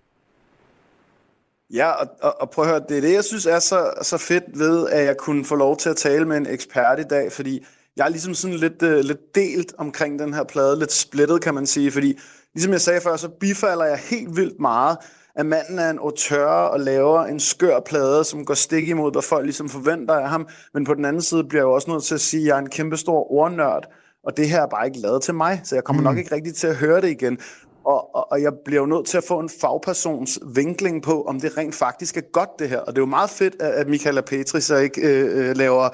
Ja, 1.74 1.90
og, 1.90 2.08
og, 2.22 2.42
og 2.42 2.50
prøv 2.50 2.66
at 2.66 2.72
høre, 2.72 2.82
det 2.90 2.98
er 2.98 3.02
det, 3.02 3.14
jeg 3.14 3.24
synes 3.24 3.46
er 3.46 3.60
så, 3.60 3.92
så 4.02 4.18
fedt 4.18 4.44
ved, 4.54 4.90
at 4.90 5.06
jeg 5.06 5.18
kunne 5.18 5.46
få 5.46 5.56
lov 5.56 5.78
til 5.78 5.90
at 5.90 5.96
tale 5.96 6.26
med 6.26 6.38
en 6.38 6.48
ekspert 6.50 7.00
i 7.00 7.04
dag, 7.04 7.32
fordi 7.32 7.66
jeg 7.98 8.06
er 8.06 8.10
ligesom 8.10 8.34
sådan 8.34 8.58
lidt, 8.58 8.82
uh, 8.84 8.90
lidt 8.90 9.36
delt 9.36 9.74
omkring 9.78 10.20
den 10.20 10.34
her 10.34 10.44
plade, 10.44 10.80
lidt 10.80 10.92
splittet 10.92 11.42
kan 11.42 11.54
man 11.54 11.66
sige, 11.66 11.92
fordi 11.92 12.20
ligesom 12.54 12.72
jeg 12.72 12.82
sagde 12.82 13.02
før, 13.02 13.16
så 13.16 13.30
bifalder 13.40 13.86
jeg 13.86 13.98
helt 13.98 14.36
vildt 14.36 14.60
meget, 14.60 14.98
at 15.36 15.46
manden 15.46 15.80
er 15.80 15.90
en 15.90 16.00
auteur 16.00 16.46
og 16.46 16.80
laver 16.80 17.24
en 17.24 17.40
skør 17.40 17.80
plade, 17.80 18.24
som 18.24 18.46
går 18.46 18.54
stik 18.54 18.88
imod, 18.88 19.12
hvad 19.12 19.22
folk 19.22 19.44
ligesom 19.44 19.70
forventer 19.70 20.14
af 20.14 20.30
ham, 20.30 20.48
men 20.74 20.86
på 20.86 20.94
den 20.94 21.06
anden 21.06 21.22
side 21.22 21.44
bliver 21.44 21.62
jeg 21.62 21.68
jo 21.68 21.74
også 21.74 21.92
nødt 21.92 22.04
til 22.04 22.16
at 22.16 22.22
sige, 22.22 22.42
at 22.42 22.48
jeg 22.48 22.56
er 22.56 22.60
en 22.60 22.70
kæmpe 22.70 22.98
stor 22.98 23.32
ordnørd, 23.32 23.88
og 24.24 24.38
det 24.38 24.50
her 24.50 24.62
er 24.62 24.68
bare 24.68 24.88
ikke 24.88 25.00
lavet 25.00 25.22
til 25.22 25.34
mig, 25.34 25.62
så 25.64 25.76
jeg 25.76 25.84
kommer 25.84 26.02
mm. 26.02 26.04
nok 26.04 26.18
ikke 26.18 26.36
rigtig 26.36 26.56
til 26.56 26.68
at 26.68 26.76
høre 26.76 27.02
det 27.02 27.10
igen. 27.10 27.38
Og, 27.86 28.16
og, 28.16 28.32
og 28.32 28.42
jeg 28.42 28.52
bliver 28.66 28.82
jo 28.82 28.86
nødt 28.86 29.06
til 29.06 29.18
at 29.18 29.24
få 29.24 29.40
en 29.40 29.50
fagpersons 29.62 30.40
vinkling 30.56 31.04
på, 31.04 31.24
om 31.24 31.40
det 31.40 31.58
rent 31.58 31.76
faktisk 31.76 32.18
er 32.18 32.22
godt 32.22 32.50
det 32.60 32.70
her. 32.70 32.80
Og 32.80 32.88
det 32.88 32.98
er 32.98 33.02
jo 33.02 33.06
meget 33.06 33.30
fedt, 33.30 33.56
at 33.62 33.72
at 33.72 33.88
Michaela 33.88 34.22
Petri 34.22 34.62
så 34.62 34.76
ikke 34.76 35.02
øh, 35.02 35.50
øh, 35.50 35.58
laver 35.58 35.90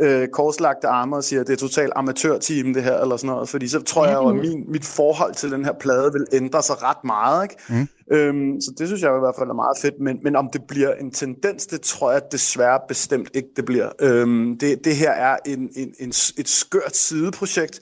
øh, 0.00 0.28
korslagte 0.28 0.88
arme 0.88 1.16
og 1.16 1.24
siger, 1.24 1.40
at 1.40 1.46
det 1.46 1.52
er 1.52 1.56
totalt 1.56 1.92
amatørteam 1.96 2.74
det 2.74 2.82
her, 2.82 2.98
eller 2.98 3.16
sådan 3.16 3.34
noget. 3.34 3.48
Fordi 3.48 3.68
så 3.68 3.82
tror 3.82 4.06
jeg 4.06 4.14
jo, 4.14 4.28
at 4.28 4.36
min, 4.36 4.64
mit 4.68 4.84
forhold 4.84 5.34
til 5.34 5.50
den 5.50 5.64
her 5.64 5.72
plade 5.80 6.12
vil 6.12 6.26
ændre 6.32 6.62
sig 6.62 6.82
ret 6.82 7.04
meget. 7.04 7.42
Ikke? 7.42 7.56
Mm. 7.68 8.16
Øhm, 8.16 8.60
så 8.60 8.72
det 8.78 8.86
synes 8.88 9.02
jeg 9.02 9.16
i 9.16 9.20
hvert 9.20 9.34
fald 9.38 9.48
er 9.48 9.54
meget 9.54 9.78
fedt. 9.82 9.94
Men, 10.00 10.18
men 10.22 10.36
om 10.36 10.48
det 10.52 10.62
bliver 10.68 10.94
en 10.94 11.10
tendens, 11.10 11.66
det 11.66 11.80
tror 11.80 12.12
jeg 12.12 12.22
desværre 12.32 12.80
bestemt 12.88 13.30
ikke, 13.34 13.48
det 13.56 13.64
bliver. 13.64 13.90
Øhm, 14.00 14.58
det, 14.58 14.84
det 14.84 14.96
her 14.96 15.10
er 15.10 15.36
en, 15.46 15.70
en, 15.76 15.94
en, 15.98 16.08
et 16.38 16.48
skørt 16.48 16.96
sideprojekt, 16.96 17.80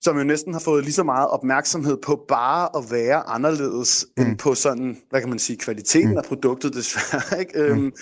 som 0.00 0.18
jo 0.18 0.24
næsten 0.24 0.52
har 0.52 0.60
fået 0.60 0.84
lige 0.84 0.94
så 0.94 1.02
meget 1.02 1.28
opmærksomhed 1.28 1.96
på 1.96 2.24
bare 2.28 2.68
at 2.76 2.84
være 2.90 3.28
anderledes, 3.28 4.06
mm. 4.16 4.22
end 4.22 4.38
på 4.38 4.54
sådan, 4.54 4.96
hvad 5.10 5.20
kan 5.20 5.28
man 5.28 5.38
sige, 5.38 5.56
kvaliteten 5.56 6.10
mm. 6.10 6.18
af 6.18 6.24
produktet 6.24 6.74
desværre. 6.74 7.40
Ikke? 7.40 7.58
Øhm, 7.58 7.92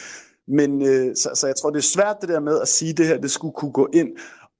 men 0.48 0.82
øh, 0.82 1.16
så, 1.16 1.30
så 1.34 1.46
jeg 1.46 1.56
tror, 1.56 1.70
det 1.70 1.78
er 1.78 1.82
svært 1.82 2.16
det 2.20 2.28
der 2.28 2.40
med 2.40 2.60
at 2.60 2.68
sige, 2.68 2.90
at 2.90 2.96
det 2.96 3.06
her 3.06 3.18
det 3.18 3.30
skulle 3.30 3.54
kunne 3.54 3.72
gå 3.72 3.88
ind 3.92 4.08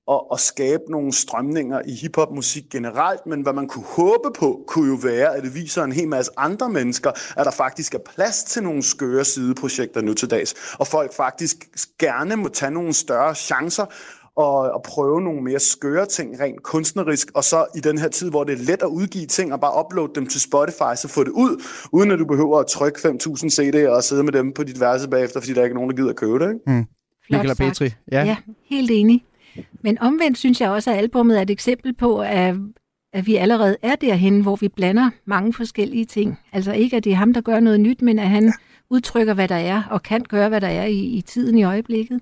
og, 0.06 0.30
og 0.30 0.40
skabe 0.40 0.82
nogle 0.88 1.12
strømninger 1.12 1.82
i 1.86 1.94
hiphop-musik 1.94 2.64
generelt, 2.70 3.26
men 3.26 3.42
hvad 3.42 3.52
man 3.52 3.68
kunne 3.68 3.84
håbe 3.84 4.30
på, 4.38 4.64
kunne 4.66 4.88
jo 4.88 4.98
være, 5.02 5.36
at 5.36 5.42
det 5.42 5.54
viser 5.54 5.84
en 5.84 5.92
hel 5.92 6.08
masse 6.08 6.32
andre 6.36 6.68
mennesker, 6.70 7.10
at 7.36 7.44
der 7.46 7.50
faktisk 7.50 7.94
er 7.94 7.98
plads 8.14 8.44
til 8.44 8.62
nogle 8.62 8.82
skøre 8.82 9.24
sideprojekter 9.24 10.00
nu 10.00 10.14
til 10.14 10.30
dags, 10.30 10.54
og 10.78 10.86
folk 10.86 11.14
faktisk 11.14 11.56
gerne 11.98 12.36
må 12.36 12.48
tage 12.48 12.70
nogle 12.70 12.92
større 12.92 13.34
chancer, 13.34 13.86
og, 14.36 14.56
og 14.56 14.82
prøve 14.82 15.20
nogle 15.20 15.42
mere 15.42 15.60
skøre 15.60 16.06
ting 16.06 16.40
rent 16.40 16.62
kunstnerisk, 16.62 17.30
og 17.34 17.44
så 17.44 17.66
i 17.76 17.80
den 17.80 17.98
her 17.98 18.08
tid, 18.08 18.30
hvor 18.30 18.44
det 18.44 18.52
er 18.52 18.64
let 18.64 18.82
at 18.82 18.88
udgive 18.88 19.26
ting 19.26 19.52
og 19.52 19.60
bare 19.60 19.84
uploade 19.84 20.12
dem 20.14 20.26
til 20.26 20.40
Spotify, 20.40 20.94
så 20.96 21.08
få 21.08 21.24
det 21.24 21.30
ud, 21.30 21.62
uden 21.92 22.10
at 22.10 22.18
du 22.18 22.24
behøver 22.24 22.58
at 22.58 22.66
trykke 22.66 22.98
5.000 22.98 23.08
CD'er 23.60 23.88
og 23.88 24.04
sidde 24.04 24.22
med 24.22 24.32
dem 24.32 24.52
på 24.52 24.62
dit 24.62 24.80
værelse 24.80 25.08
bagefter, 25.08 25.40
fordi 25.40 25.52
der 25.52 25.60
er 25.60 25.64
ikke 25.64 25.74
nogen, 25.74 25.90
der 25.90 25.96
gider 25.96 26.10
at 26.10 26.16
købe 26.16 26.38
det. 26.38 26.48
Ikke? 26.48 26.60
Mm. 26.66 26.86
Petri, 27.54 27.94
ja. 28.12 28.24
ja, 28.24 28.36
helt 28.64 28.90
enig. 28.90 29.24
Men 29.82 29.98
omvendt 29.98 30.38
synes 30.38 30.60
jeg 30.60 30.70
også, 30.70 30.90
at 30.90 30.96
albummet 30.96 31.38
er 31.38 31.42
et 31.42 31.50
eksempel 31.50 31.94
på, 31.94 32.20
at, 32.20 32.54
at 33.12 33.26
vi 33.26 33.36
allerede 33.36 33.76
er 33.82 33.94
derhen, 33.96 34.40
hvor 34.40 34.56
vi 34.56 34.68
blander 34.68 35.10
mange 35.24 35.52
forskellige 35.52 36.04
ting. 36.04 36.38
Altså 36.52 36.72
ikke, 36.72 36.96
at 36.96 37.04
det 37.04 37.12
er 37.12 37.16
ham, 37.16 37.32
der 37.32 37.40
gør 37.40 37.60
noget 37.60 37.80
nyt, 37.80 38.02
men 38.02 38.18
at 38.18 38.28
han 38.28 38.52
udtrykker, 38.90 39.34
hvad 39.34 39.48
der 39.48 39.56
er, 39.56 39.82
og 39.90 40.02
kan 40.02 40.24
gøre, 40.28 40.48
hvad 40.48 40.60
der 40.60 40.68
er 40.68 40.84
i, 40.84 40.98
i 40.98 41.20
tiden 41.20 41.58
i 41.58 41.62
øjeblikket. 41.64 42.20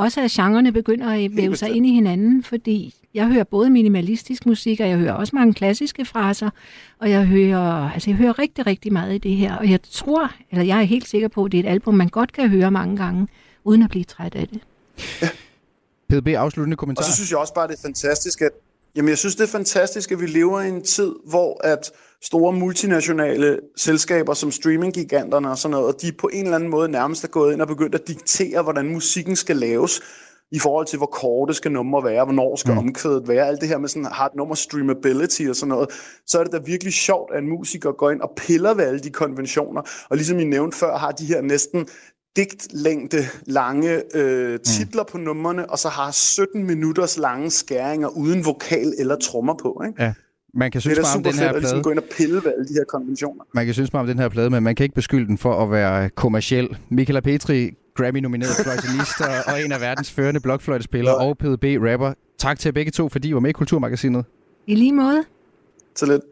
Også 0.00 0.20
at 0.20 0.30
genrerne 0.30 0.72
begynder 0.72 1.10
at 1.24 1.36
væve 1.36 1.56
sig 1.56 1.70
ind 1.70 1.86
i 1.86 1.94
hinanden, 1.94 2.42
fordi 2.42 2.94
jeg 3.14 3.26
hører 3.26 3.44
både 3.44 3.70
minimalistisk 3.70 4.46
musik, 4.46 4.80
og 4.80 4.88
jeg 4.88 4.98
hører 4.98 5.12
også 5.12 5.36
mange 5.36 5.54
klassiske 5.54 6.04
fraser, 6.04 6.50
og 6.98 7.10
jeg 7.10 7.24
hører, 7.24 7.90
altså 7.90 8.10
jeg 8.10 8.16
hører 8.16 8.38
rigtig, 8.38 8.66
rigtig 8.66 8.92
meget 8.92 9.14
i 9.14 9.18
det 9.18 9.36
her, 9.36 9.56
og 9.56 9.70
jeg 9.70 9.80
tror, 9.90 10.32
eller 10.50 10.64
jeg 10.64 10.78
er 10.78 10.82
helt 10.82 11.08
sikker 11.08 11.28
på, 11.28 11.44
at 11.44 11.52
det 11.52 11.60
er 11.60 11.64
et 11.64 11.72
album, 11.72 11.94
man 11.94 12.08
godt 12.08 12.32
kan 12.32 12.48
høre 12.48 12.70
mange 12.70 12.96
gange, 12.96 13.28
uden 13.64 13.82
at 13.82 13.90
blive 13.90 14.04
træt 14.04 14.34
af 14.34 14.48
det. 14.48 14.60
PDB, 16.08 16.28
afsluttende 16.28 16.76
kommentar. 16.76 17.00
Og 17.02 17.04
så 17.04 17.14
synes 17.14 17.30
jeg 17.30 17.38
også 17.38 17.54
bare, 17.54 17.68
det 17.68 17.74
er 17.74 17.82
fantastisk, 17.82 18.42
at 18.42 18.50
Jamen, 18.96 19.08
jeg 19.08 19.18
synes, 19.18 19.36
det 19.36 19.42
er 19.42 19.48
fantastisk, 19.48 20.12
at 20.12 20.20
vi 20.20 20.26
lever 20.26 20.60
i 20.60 20.68
en 20.68 20.82
tid, 20.82 21.14
hvor 21.26 21.66
at 21.66 21.90
store 22.22 22.52
multinationale 22.52 23.60
selskaber 23.76 24.34
som 24.34 24.50
streaminggiganterne 24.50 25.50
og 25.50 25.58
sådan 25.58 25.70
noget, 25.70 26.02
de 26.02 26.12
på 26.12 26.30
en 26.32 26.44
eller 26.44 26.54
anden 26.54 26.70
måde 26.70 26.88
nærmest 26.88 27.24
er 27.24 27.28
gået 27.28 27.52
ind 27.52 27.62
og 27.62 27.68
begyndt 27.68 27.94
at 27.94 28.08
diktere, 28.08 28.62
hvordan 28.62 28.88
musikken 28.88 29.36
skal 29.36 29.56
laves 29.56 30.00
i 30.52 30.58
forhold 30.58 30.86
til, 30.86 30.96
hvor 30.96 31.06
korte 31.06 31.54
skal 31.54 31.72
numre 31.72 32.04
være, 32.04 32.24
hvornår 32.24 32.56
skal 32.56 32.72
mm. 32.72 32.78
omkvædet 32.78 33.28
være, 33.28 33.46
alt 33.46 33.60
det 33.60 33.68
her 33.68 33.78
med 33.78 33.88
sådan 33.88 34.04
hard 34.04 34.36
nummer 34.36 34.54
streamability 34.54 35.42
og 35.48 35.56
sådan 35.56 35.68
noget, 35.68 35.90
så 36.26 36.38
er 36.38 36.44
det 36.44 36.52
da 36.52 36.58
virkelig 36.58 36.92
sjovt, 36.92 37.34
at 37.34 37.42
en 37.42 37.48
musiker 37.48 37.92
går 37.92 38.10
ind 38.10 38.20
og 38.20 38.32
piller 38.36 38.74
ved 38.74 38.84
alle 38.84 39.00
de 39.00 39.10
konventioner, 39.10 39.82
og 40.10 40.16
ligesom 40.16 40.38
I 40.38 40.44
nævnte 40.44 40.78
før, 40.78 40.96
har 40.96 41.12
de 41.12 41.26
her 41.26 41.40
næsten 41.40 41.88
digtlængde 42.36 43.24
lange 43.46 44.16
øh, 44.16 44.60
titler 44.60 45.02
mm. 45.02 45.08
på 45.12 45.18
numrene, 45.18 45.70
og 45.70 45.78
så 45.78 45.88
har 45.88 46.10
17 46.10 46.66
minutters 46.66 47.18
lange 47.18 47.50
skæringer 47.50 48.08
uden 48.08 48.44
vokal 48.44 48.94
eller 48.98 49.16
trommer 49.16 49.54
på. 49.62 49.82
Ikke? 49.86 50.02
Ja. 50.02 50.12
Man 50.54 50.70
kan 50.70 50.80
synes 50.80 50.98
det 50.98 51.02
er 51.04 51.04
da 51.04 51.06
meget 51.06 51.16
om 51.16 51.24
super 51.24 51.30
den 51.30 51.38
fedt 51.38 51.48
her 51.48 51.54
at 51.56 51.60
ligesom 51.62 51.74
plade. 51.76 51.82
gå 51.82 51.90
ind 51.90 51.98
og 51.98 52.04
pille 52.16 52.34
ved 52.34 52.52
alle 52.56 52.68
de 52.68 52.72
her 52.74 52.84
konventioner. 52.88 53.44
Man 53.54 53.64
kan 53.64 53.74
synes 53.74 53.92
meget 53.92 54.02
om 54.02 54.06
den 54.06 54.18
her 54.18 54.28
plade, 54.28 54.50
men 54.50 54.62
man 54.62 54.74
kan 54.74 54.84
ikke 54.84 54.94
beskylde 54.94 55.26
den 55.26 55.38
for 55.38 55.62
at 55.62 55.70
være 55.70 56.08
kommerciel. 56.10 56.76
Michaela 56.88 57.20
Petri, 57.20 57.70
Grammy-nomineret 57.94 58.50
fløjtenist 58.62 59.20
og- 59.20 59.52
og 59.54 59.62
en 59.64 59.72
af 59.72 59.80
verdens 59.80 60.10
førende 60.12 60.40
blokfløjtespillere 60.40 61.16
og 61.16 61.38
PDB-rapper. 61.38 62.12
Tak 62.38 62.58
til 62.58 62.68
jer 62.68 62.72
begge 62.72 62.90
to, 62.92 63.08
fordi 63.08 63.28
I 63.28 63.34
var 63.34 63.40
med 63.40 63.50
i 63.50 63.52
Kulturmagasinet. 63.52 64.24
I 64.66 64.74
lige 64.74 64.92
måde. 64.92 65.24
Så 65.96 66.06
lidt. 66.06 66.22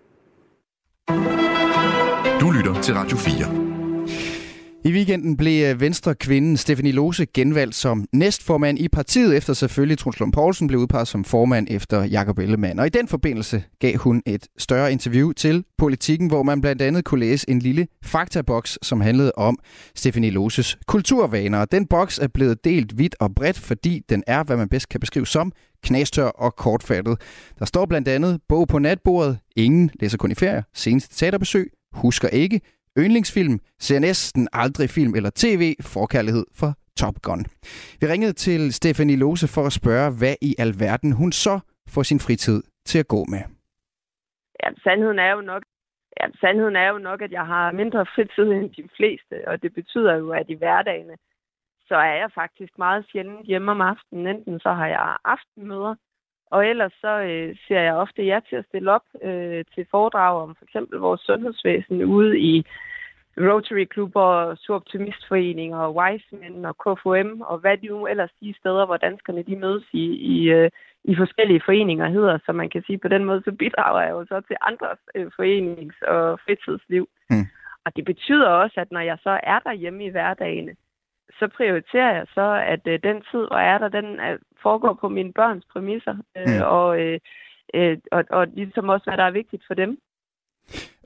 Du 2.41 2.51
lytter 2.51 2.83
til 2.83 2.95
Radio 2.95 3.17
4. 3.17 3.68
I 4.89 4.93
weekenden 4.93 5.37
blev 5.37 5.65
øh, 5.65 5.81
Venstre-kvinden 5.81 6.57
Stephanie 6.57 6.93
Lose 6.93 7.27
genvalgt 7.27 7.75
som 7.75 8.05
næstformand 8.13 8.79
i 8.79 8.89
partiet, 8.89 9.37
efter 9.37 9.53
selvfølgelig 9.53 9.99
Truls 9.99 10.21
Lund 10.21 10.33
Poulsen 10.33 10.67
blev 10.67 10.81
udpeget 10.81 11.09
som 11.09 11.25
formand 11.25 11.67
efter 11.71 12.05
Jakob 12.05 12.39
Ellemann. 12.39 12.79
Og 12.79 12.87
i 12.87 12.89
den 12.89 13.09
forbindelse 13.09 13.63
gav 13.79 13.97
hun 13.97 14.23
et 14.27 14.49
større 14.59 14.93
interview 14.93 15.33
til 15.33 15.65
Politikken, 15.79 16.29
hvor 16.29 16.43
man 16.43 16.61
blandt 16.61 16.83
andet 16.83 17.05
kunne 17.05 17.21
læse 17.21 17.51
en 17.51 17.59
lille 17.59 17.87
faktaboks, 18.05 18.79
som 18.83 19.01
handlede 19.01 19.33
om 19.37 19.59
Stephanie 19.95 20.31
Loses 20.31 20.79
kulturvaner. 20.87 21.65
Den 21.65 21.87
boks 21.87 22.19
er 22.19 22.29
blevet 22.29 22.65
delt 22.65 22.99
vidt 22.99 23.17
og 23.21 23.35
bredt, 23.35 23.59
fordi 23.59 24.03
den 24.09 24.23
er, 24.27 24.43
hvad 24.43 24.57
man 24.57 24.69
bedst 24.69 24.89
kan 24.89 25.01
beskrive 25.01 25.27
som, 25.27 25.53
knastør 25.85 26.27
og 26.27 26.57
kortfattet. 26.57 27.21
Der 27.59 27.65
står 27.65 27.87
blandt 27.87 28.09
andet 28.09 28.41
bog 28.49 28.69
på 28.69 28.79
natbordet, 28.79 29.39
ingen 29.57 29.91
læser 30.01 30.19
kun 30.19 30.31
i 30.31 30.35
ferie, 30.35 30.65
seneste 30.75 31.17
teaterbesøg, 31.17 31.71
husker 31.93 32.29
ikke, 32.29 32.61
yndlingsfilm, 32.99 33.59
ser 33.79 33.99
næsten 33.99 34.49
aldrig 34.53 34.91
film 34.91 35.15
eller 35.15 35.31
tv, 35.35 35.75
forkærlighed 35.81 36.47
for 36.61 36.71
Top 37.01 37.17
Gun. 37.23 37.45
Vi 38.01 38.07
ringede 38.07 38.33
til 38.33 38.73
Stephanie 38.73 39.17
Lose 39.17 39.49
for 39.55 39.65
at 39.67 39.73
spørge, 39.73 40.11
hvad 40.19 40.35
i 40.43 40.55
alverden 40.59 41.13
hun 41.13 41.33
så 41.33 41.61
får 41.89 42.03
sin 42.03 42.21
fritid 42.21 42.63
til 42.85 42.99
at 42.99 43.09
gå 43.09 43.25
med. 43.35 43.43
Ja, 44.63 44.69
sandheden 44.85 45.19
er 45.19 45.33
jo 45.37 45.41
nok, 45.41 45.63
ja, 46.21 46.27
sandheden 46.41 46.77
er 46.77 46.89
jo 46.89 46.99
nok, 46.99 47.23
at 47.23 47.33
jeg 47.33 47.47
har 47.47 47.73
mindre 47.73 48.07
fritid 48.15 48.49
end 48.53 48.71
de 48.71 48.89
fleste, 48.97 49.35
og 49.49 49.63
det 49.63 49.75
betyder 49.75 50.15
jo, 50.15 50.31
at 50.31 50.47
i 50.49 50.55
hverdagene, 50.55 51.17
så 51.89 51.95
er 51.95 52.15
jeg 52.23 52.31
faktisk 52.35 52.73
meget 52.79 53.07
sjældent 53.11 53.47
hjemme 53.47 53.71
om 53.71 53.81
aftenen. 53.81 54.27
Enten 54.27 54.61
så 54.61 54.73
har 54.73 54.87
jeg 54.87 55.17
aftenmøder, 55.25 55.95
og 56.51 56.67
ellers 56.67 56.93
så 57.01 57.13
øh, 57.21 57.57
ser 57.69 57.81
jeg 57.81 57.95
ofte 57.95 58.23
ja 58.23 58.41
til 58.49 58.57
at 58.57 58.65
stille 58.69 58.93
op 58.93 59.07
øh, 59.23 59.65
til 59.75 59.87
foredrag 59.91 60.43
om 60.43 60.55
for 60.55 60.65
eksempel 60.65 60.99
vores 60.99 61.21
sundhedsvæsen 61.21 62.05
ude 62.05 62.39
i 62.39 62.65
Rotary-klubber, 63.41 64.55
Suroptimistforeninger, 64.55 65.91
Wiseman 65.99 66.65
og 66.65 66.75
KFM, 66.83 67.41
og 67.41 67.59
hvad 67.59 67.77
de 67.77 67.87
nu 67.87 68.07
ellers 68.07 68.31
de 68.41 68.55
steder, 68.61 68.87
hvor 68.87 68.97
danskerne 68.97 69.43
de 69.43 69.57
mødes 69.57 69.85
i, 69.93 70.05
i, 70.35 70.51
øh, 70.51 70.71
i 71.05 71.17
forskellige 71.17 71.63
foreninger 71.65 72.09
hedder. 72.09 72.39
Så 72.47 72.53
man 72.53 72.71
kan 72.71 72.83
sige, 72.87 72.99
på 72.99 73.09
den 73.09 73.25
måde, 73.25 73.43
så 73.45 73.53
bidrager 73.53 74.03
jeg 74.03 74.11
jo 74.11 74.25
så 74.29 74.41
til 74.41 74.57
andres 74.61 74.99
øh, 75.15 75.27
forenings- 75.27 76.09
og 76.09 76.41
fritidsliv. 76.45 77.09
Mm. 77.31 77.47
Og 77.85 77.97
det 77.97 78.05
betyder 78.05 78.49
også, 78.49 78.81
at 78.81 78.93
når 78.93 79.01
jeg 79.01 79.19
så 79.23 79.41
er 79.43 79.59
derhjemme 79.59 80.05
i 80.05 80.11
hverdagen, 80.11 80.69
så 81.39 81.49
prioriterer 81.57 82.15
jeg 82.17 82.27
så, 82.35 82.65
at 82.67 82.81
øh, 82.87 82.99
den 83.03 83.17
tid, 83.31 83.47
hvor 83.49 83.59
jeg 83.59 83.75
er 83.75 83.79
der, 83.79 83.89
den 83.89 84.21
øh, 84.21 84.39
foregår 84.63 84.95
på 85.01 85.09
mine 85.09 85.33
børns 85.33 85.65
præmisser, 85.73 86.17
øh, 86.37 86.45
Mm. 86.47 86.63
og, 86.65 87.01
øh, 87.01 87.21
øh, 87.75 87.99
og, 88.13 88.25
og 88.31 88.47
ligesom 88.47 88.89
også, 88.89 89.05
hvad 89.05 89.17
der 89.17 89.25
er 89.25 89.31
vigtigt 89.41 89.63
for 89.67 89.75
dem. 89.75 89.99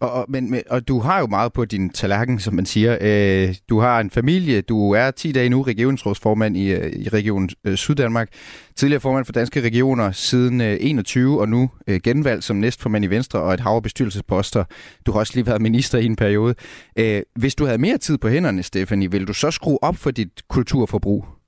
Og, 0.02 0.12
og, 0.12 0.26
men, 0.28 0.50
men, 0.50 0.62
og 0.70 0.88
du 0.88 0.98
har 0.98 1.20
jo 1.20 1.26
meget 1.26 1.52
på 1.52 1.64
din 1.64 1.90
tallerken, 1.90 2.38
som 2.38 2.54
man 2.54 2.66
siger. 2.66 2.98
Øh, 3.00 3.54
du 3.68 3.80
har 3.80 4.00
en 4.00 4.10
familie, 4.10 4.60
du 4.60 4.92
er 4.92 5.10
10 5.10 5.32
dage 5.32 5.48
nu 5.48 5.62
regionsrådsformand 5.62 6.56
i, 6.56 6.72
øh, 6.72 6.92
i 6.92 7.08
Region 7.08 7.48
øh, 7.64 7.76
Syddanmark, 7.76 8.28
tidligere 8.76 9.00
formand 9.00 9.24
for 9.24 9.32
Danske 9.32 9.60
Regioner 9.60 10.12
siden 10.12 10.60
øh, 10.60 10.76
21, 10.80 11.40
og 11.40 11.48
nu 11.48 11.70
øh, 11.86 12.00
genvalgt 12.04 12.44
som 12.44 12.56
næstformand 12.56 13.04
i 13.04 13.08
Venstre 13.08 13.40
og 13.40 13.54
et 13.54 13.60
hav 13.60 13.72
af 13.72 13.82
bestyrelsesposter. 13.82 14.64
Du 15.06 15.12
har 15.12 15.18
også 15.18 15.32
lige 15.34 15.46
været 15.46 15.62
minister 15.62 15.98
i 15.98 16.04
en 16.06 16.16
periode. 16.16 16.54
Øh, 16.98 17.22
hvis 17.36 17.54
du 17.54 17.64
havde 17.64 17.78
mere 17.78 17.98
tid 17.98 18.18
på 18.18 18.28
hænderne, 18.28 18.62
Stephanie, 18.62 19.10
vil 19.10 19.26
du 19.26 19.32
så 19.32 19.50
skrue 19.50 19.78
op 19.82 19.96
for 19.96 20.10
dit 20.10 20.42
kulturforbrug? 20.48 21.41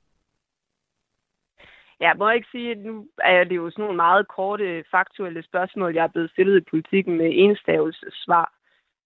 Jeg 2.06 2.14
må 2.18 2.30
ikke 2.30 2.48
sige, 2.52 2.70
at 2.70 2.78
nu 2.78 3.06
er 3.24 3.44
det 3.44 3.56
jo 3.56 3.70
sådan 3.70 3.82
nogle 3.82 3.96
meget 3.96 4.28
korte, 4.28 4.84
faktuelle 4.90 5.42
spørgsmål, 5.42 5.94
jeg 5.94 6.04
er 6.04 6.14
blevet 6.14 6.30
stillet 6.30 6.56
i 6.60 6.70
politikken 6.70 7.16
med 7.16 7.30
enstavels 7.32 8.04
svar. 8.24 8.52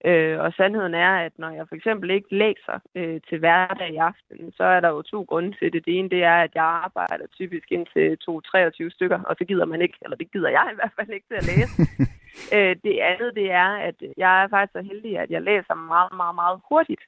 Øh, 0.04 0.38
og 0.40 0.52
sandheden 0.52 0.94
er, 0.94 1.12
at 1.26 1.32
når 1.38 1.50
jeg 1.50 1.68
for 1.68 1.74
eksempel 1.74 2.10
ikke 2.10 2.36
læser 2.36 2.78
øh, 2.94 3.20
til 3.28 3.38
hverdag 3.38 3.90
i 3.92 3.96
aften, 3.96 4.52
så 4.52 4.64
er 4.64 4.80
der 4.80 4.88
jo 4.88 5.02
to 5.02 5.22
grunde 5.22 5.52
til 5.58 5.72
det. 5.72 5.84
Det 5.86 5.98
ene, 5.98 6.08
det 6.08 6.22
er, 6.24 6.38
at 6.46 6.50
jeg 6.54 6.64
arbejder 6.64 7.26
typisk 7.26 7.72
indtil 7.72 8.18
2-23 8.30 8.90
stykker, 8.96 9.20
og 9.28 9.36
så 9.38 9.44
gider 9.44 9.64
man 9.64 9.82
ikke, 9.82 9.98
eller 10.02 10.16
det 10.16 10.32
gider 10.32 10.48
jeg 10.48 10.68
i 10.72 10.74
hvert 10.74 10.92
fald 10.96 11.10
ikke 11.10 11.26
til 11.28 11.40
at 11.40 11.46
læse. 11.52 11.74
øh, 12.56 12.76
det 12.84 12.98
andet, 13.10 13.30
det 13.34 13.50
er, 13.50 13.70
at 13.88 13.94
jeg 14.16 14.42
er 14.42 14.48
faktisk 14.48 14.72
så 14.72 14.82
heldig, 14.82 15.18
at 15.18 15.30
jeg 15.30 15.42
læser 15.42 15.74
meget, 15.74 16.12
meget, 16.16 16.34
meget 16.34 16.60
hurtigt. 16.68 17.02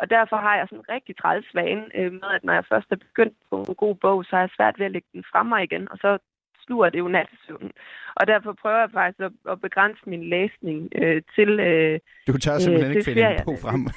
Og 0.00 0.10
derfor 0.10 0.36
har 0.36 0.56
jeg 0.56 0.66
sådan 0.66 0.78
en 0.78 0.94
rigtig 0.94 1.16
træls 1.16 1.54
vane 1.54 1.86
øh, 1.94 2.12
med, 2.12 2.30
at 2.36 2.44
når 2.44 2.52
jeg 2.52 2.64
først 2.68 2.86
er 2.90 2.96
begyndt 2.96 3.36
på 3.50 3.56
en 3.68 3.74
god 3.74 3.94
bog, 3.94 4.24
så 4.24 4.36
er 4.36 4.40
jeg 4.40 4.56
svært 4.56 4.78
ved 4.78 4.86
at 4.86 4.92
lægge 4.92 5.08
den 5.12 5.24
frem 5.32 5.46
mig 5.46 5.62
igen, 5.64 5.88
og 5.92 5.98
så 5.98 6.18
sluger 6.66 6.88
det 6.90 6.98
jo 6.98 7.08
nattesøvnen. 7.08 7.72
Og 8.14 8.26
derfor 8.26 8.52
prøver 8.62 8.78
jeg 8.78 8.90
faktisk 8.92 9.20
at, 9.20 9.32
at 9.52 9.60
begrænse 9.60 10.02
min 10.06 10.24
læsning 10.34 10.88
øh, 10.94 11.22
til 11.34 11.50
øh, 11.60 12.00
Du 12.26 12.38
tør 12.38 12.58
simpelthen 12.58 12.90
øh, 12.90 12.96
ikke 12.96 13.04
finde 13.04 13.30
en 13.30 13.44
bog 13.44 13.58
frem. 13.64 13.80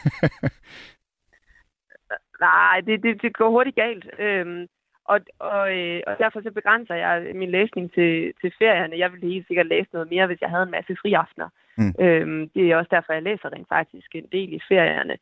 Nej, 2.47 2.82
det, 2.88 3.04
det, 3.04 3.22
det 3.22 3.38
går 3.38 3.49
hurtigt 3.49 3.76
galt. 3.76 4.06
Øhm, 4.20 4.68
og, 5.06 5.20
og, 5.39 5.78
øh, 5.78 6.02
og 6.08 6.14
derfor 6.20 6.41
så 6.41 6.52
begrænser 6.52 6.95
jeg 6.95 7.36
min 7.36 7.52
læsning 7.52 7.93
til, 7.93 8.34
til 8.41 8.54
ferierne. 8.60 8.97
Jeg 8.97 9.12
ville 9.12 9.28
helt 9.34 9.47
sikkert 9.47 9.68
læse 9.68 9.89
noget 9.93 10.10
mere, 10.10 10.28
hvis 10.28 10.41
jeg 10.41 10.49
havde 10.49 10.64
en 10.64 10.78
masse 10.78 10.95
friaftener. 11.02 11.49
Mm. 11.78 11.93
Øhm, 12.06 12.49
det 12.49 12.72
er 12.72 12.78
også 12.78 12.91
derfor, 12.91 13.14
jeg 13.14 13.24
læser 13.24 13.54
rent 13.54 13.70
faktisk 13.70 14.16
en 14.16 14.28
del 14.32 14.54
i 14.54 14.62
ferierne. 14.70 15.18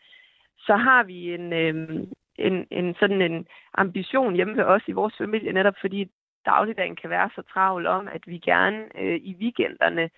Så 0.65 0.75
har 0.75 1.03
vi 1.03 1.33
en, 1.33 1.53
øhm, 1.53 2.07
en, 2.35 2.67
en 2.71 2.95
sådan 2.99 3.21
en 3.21 3.47
ambition 3.73 4.35
hjemme 4.35 4.57
ved 4.57 4.63
os 4.63 4.81
i 4.87 4.91
vores 4.91 5.15
familie, 5.17 5.51
netop 5.53 5.75
fordi 5.81 6.11
dagligdagen 6.45 6.95
kan 6.95 7.09
være 7.09 7.29
så 7.35 7.41
travl 7.53 7.85
om, 7.87 8.07
at 8.07 8.21
vi 8.27 8.37
gerne 8.37 8.99
øh, 9.01 9.15
i 9.15 9.35
weekenderne 9.39 10.09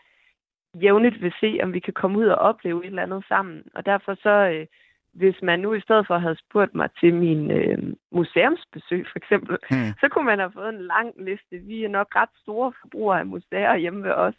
jævnligt 0.82 1.22
vil 1.22 1.34
se, 1.40 1.60
om 1.64 1.74
vi 1.74 1.80
kan 1.80 1.94
komme 1.94 2.18
ud 2.20 2.26
og 2.26 2.38
opleve 2.38 2.84
et 2.84 2.88
eller 2.90 3.04
andet 3.04 3.24
sammen. 3.28 3.64
Og 3.76 3.86
derfor 3.86 4.16
så, 4.16 4.30
øh, 4.30 4.66
hvis 5.14 5.42
man 5.42 5.60
nu 5.60 5.74
i 5.74 5.82
stedet 5.82 6.08
for 6.08 6.18
havde 6.18 6.38
spurgt 6.50 6.76
mig 6.76 6.90
til 7.00 7.14
min 7.14 7.52
øh, 7.52 7.78
museumsbesøg 8.12 9.06
for 9.12 9.18
eksempel, 9.18 9.58
Mm. 9.72 9.94
så 10.00 10.08
kunne 10.10 10.26
man 10.26 10.40
have 10.40 10.52
fået 10.52 10.70
en 10.70 10.82
lang 10.82 11.14
liste. 11.18 11.58
Vi 11.58 11.84
er 11.84 11.90
nok 11.90 12.16
ret 12.16 12.30
store 12.42 12.74
forbrugere 12.82 13.20
af 13.20 13.26
museer 13.26 13.76
hjemme 13.76 14.04
ved 14.04 14.12
os, 14.12 14.36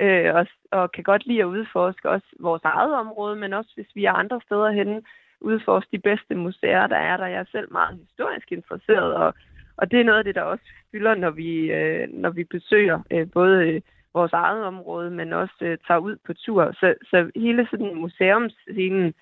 øh, 0.00 0.34
og, 0.34 0.46
og 0.70 0.92
kan 0.92 1.04
godt 1.04 1.26
lide 1.26 1.40
at 1.40 1.44
udforske 1.54 2.10
også 2.10 2.26
vores 2.40 2.62
eget 2.64 2.94
område, 2.94 3.36
men 3.36 3.52
også 3.52 3.70
hvis 3.74 3.94
vi 3.94 4.04
er 4.04 4.12
andre 4.12 4.40
steder 4.46 4.70
henne, 4.70 5.02
udforske 5.40 5.88
de 5.92 5.98
bedste 5.98 6.34
museer, 6.34 6.86
der 6.86 6.96
er 6.96 7.16
der. 7.16 7.26
Jeg 7.26 7.40
er 7.40 7.44
selv 7.52 7.72
meget 7.72 7.98
historisk 8.08 8.52
interesseret, 8.52 9.14
og, 9.14 9.34
og 9.76 9.90
det 9.90 10.00
er 10.00 10.04
noget 10.04 10.18
af 10.18 10.24
det, 10.24 10.34
der 10.34 10.42
også 10.42 10.64
fylder, 10.92 11.14
når 11.14 11.30
vi, 11.30 11.50
øh, 11.72 12.08
når 12.12 12.30
vi 12.30 12.44
besøger 12.44 12.98
øh, 13.10 13.26
både 13.32 13.56
øh, 13.66 13.80
vores 14.14 14.32
eget 14.32 14.64
område, 14.64 15.10
men 15.10 15.32
også 15.32 15.54
øh, 15.60 15.78
tager 15.86 15.98
ud 15.98 16.16
på 16.26 16.32
tur. 16.34 16.72
Så, 16.72 16.94
så 17.10 17.30
hele 17.36 17.66
sådan 17.70 17.94
museumsscenen, 17.94 19.14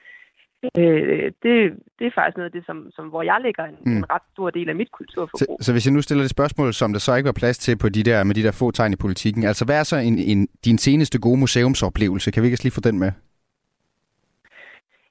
øh, 0.78 1.32
det, 1.42 1.54
det 1.98 2.06
er 2.06 2.10
faktisk 2.14 2.36
noget 2.36 2.50
af 2.50 2.52
det, 2.52 2.66
som, 2.66 2.90
som, 2.96 3.08
hvor 3.08 3.22
jeg 3.22 3.38
lægger 3.42 3.64
en, 3.64 3.76
Mm. 3.84 3.96
en 3.96 4.10
ret 4.10 4.22
stor 4.32 4.50
del 4.50 4.68
af 4.68 4.76
mit 4.76 4.92
kulturforbrug. 4.92 5.58
Så, 5.60 5.64
så 5.66 5.72
hvis 5.72 5.86
jeg 5.86 5.94
nu 5.94 6.02
stiller 6.02 6.22
det 6.22 6.30
spørgsmål, 6.30 6.72
som 6.72 6.92
der 6.92 7.00
så 7.00 7.14
ikke 7.14 7.26
var 7.26 7.32
plads 7.42 7.58
til 7.58 7.78
på 7.78 7.88
de 7.88 8.02
der, 8.02 8.24
med 8.24 8.34
de 8.34 8.42
der 8.42 8.52
få 8.52 8.70
tegn 8.70 8.92
i 8.92 8.96
politikken, 8.96 9.44
altså 9.44 9.64
hvad 9.64 9.78
er 9.78 9.82
så 9.82 9.96
en, 9.96 10.18
en, 10.18 10.48
din 10.64 10.78
seneste 10.78 11.20
gode 11.20 11.38
museumsoplevelse? 11.40 12.30
Kan 12.30 12.42
vi 12.42 12.46
ikke 12.48 12.62
lige 12.62 12.72
få 12.72 12.80
den 12.80 12.98
med? 12.98 13.12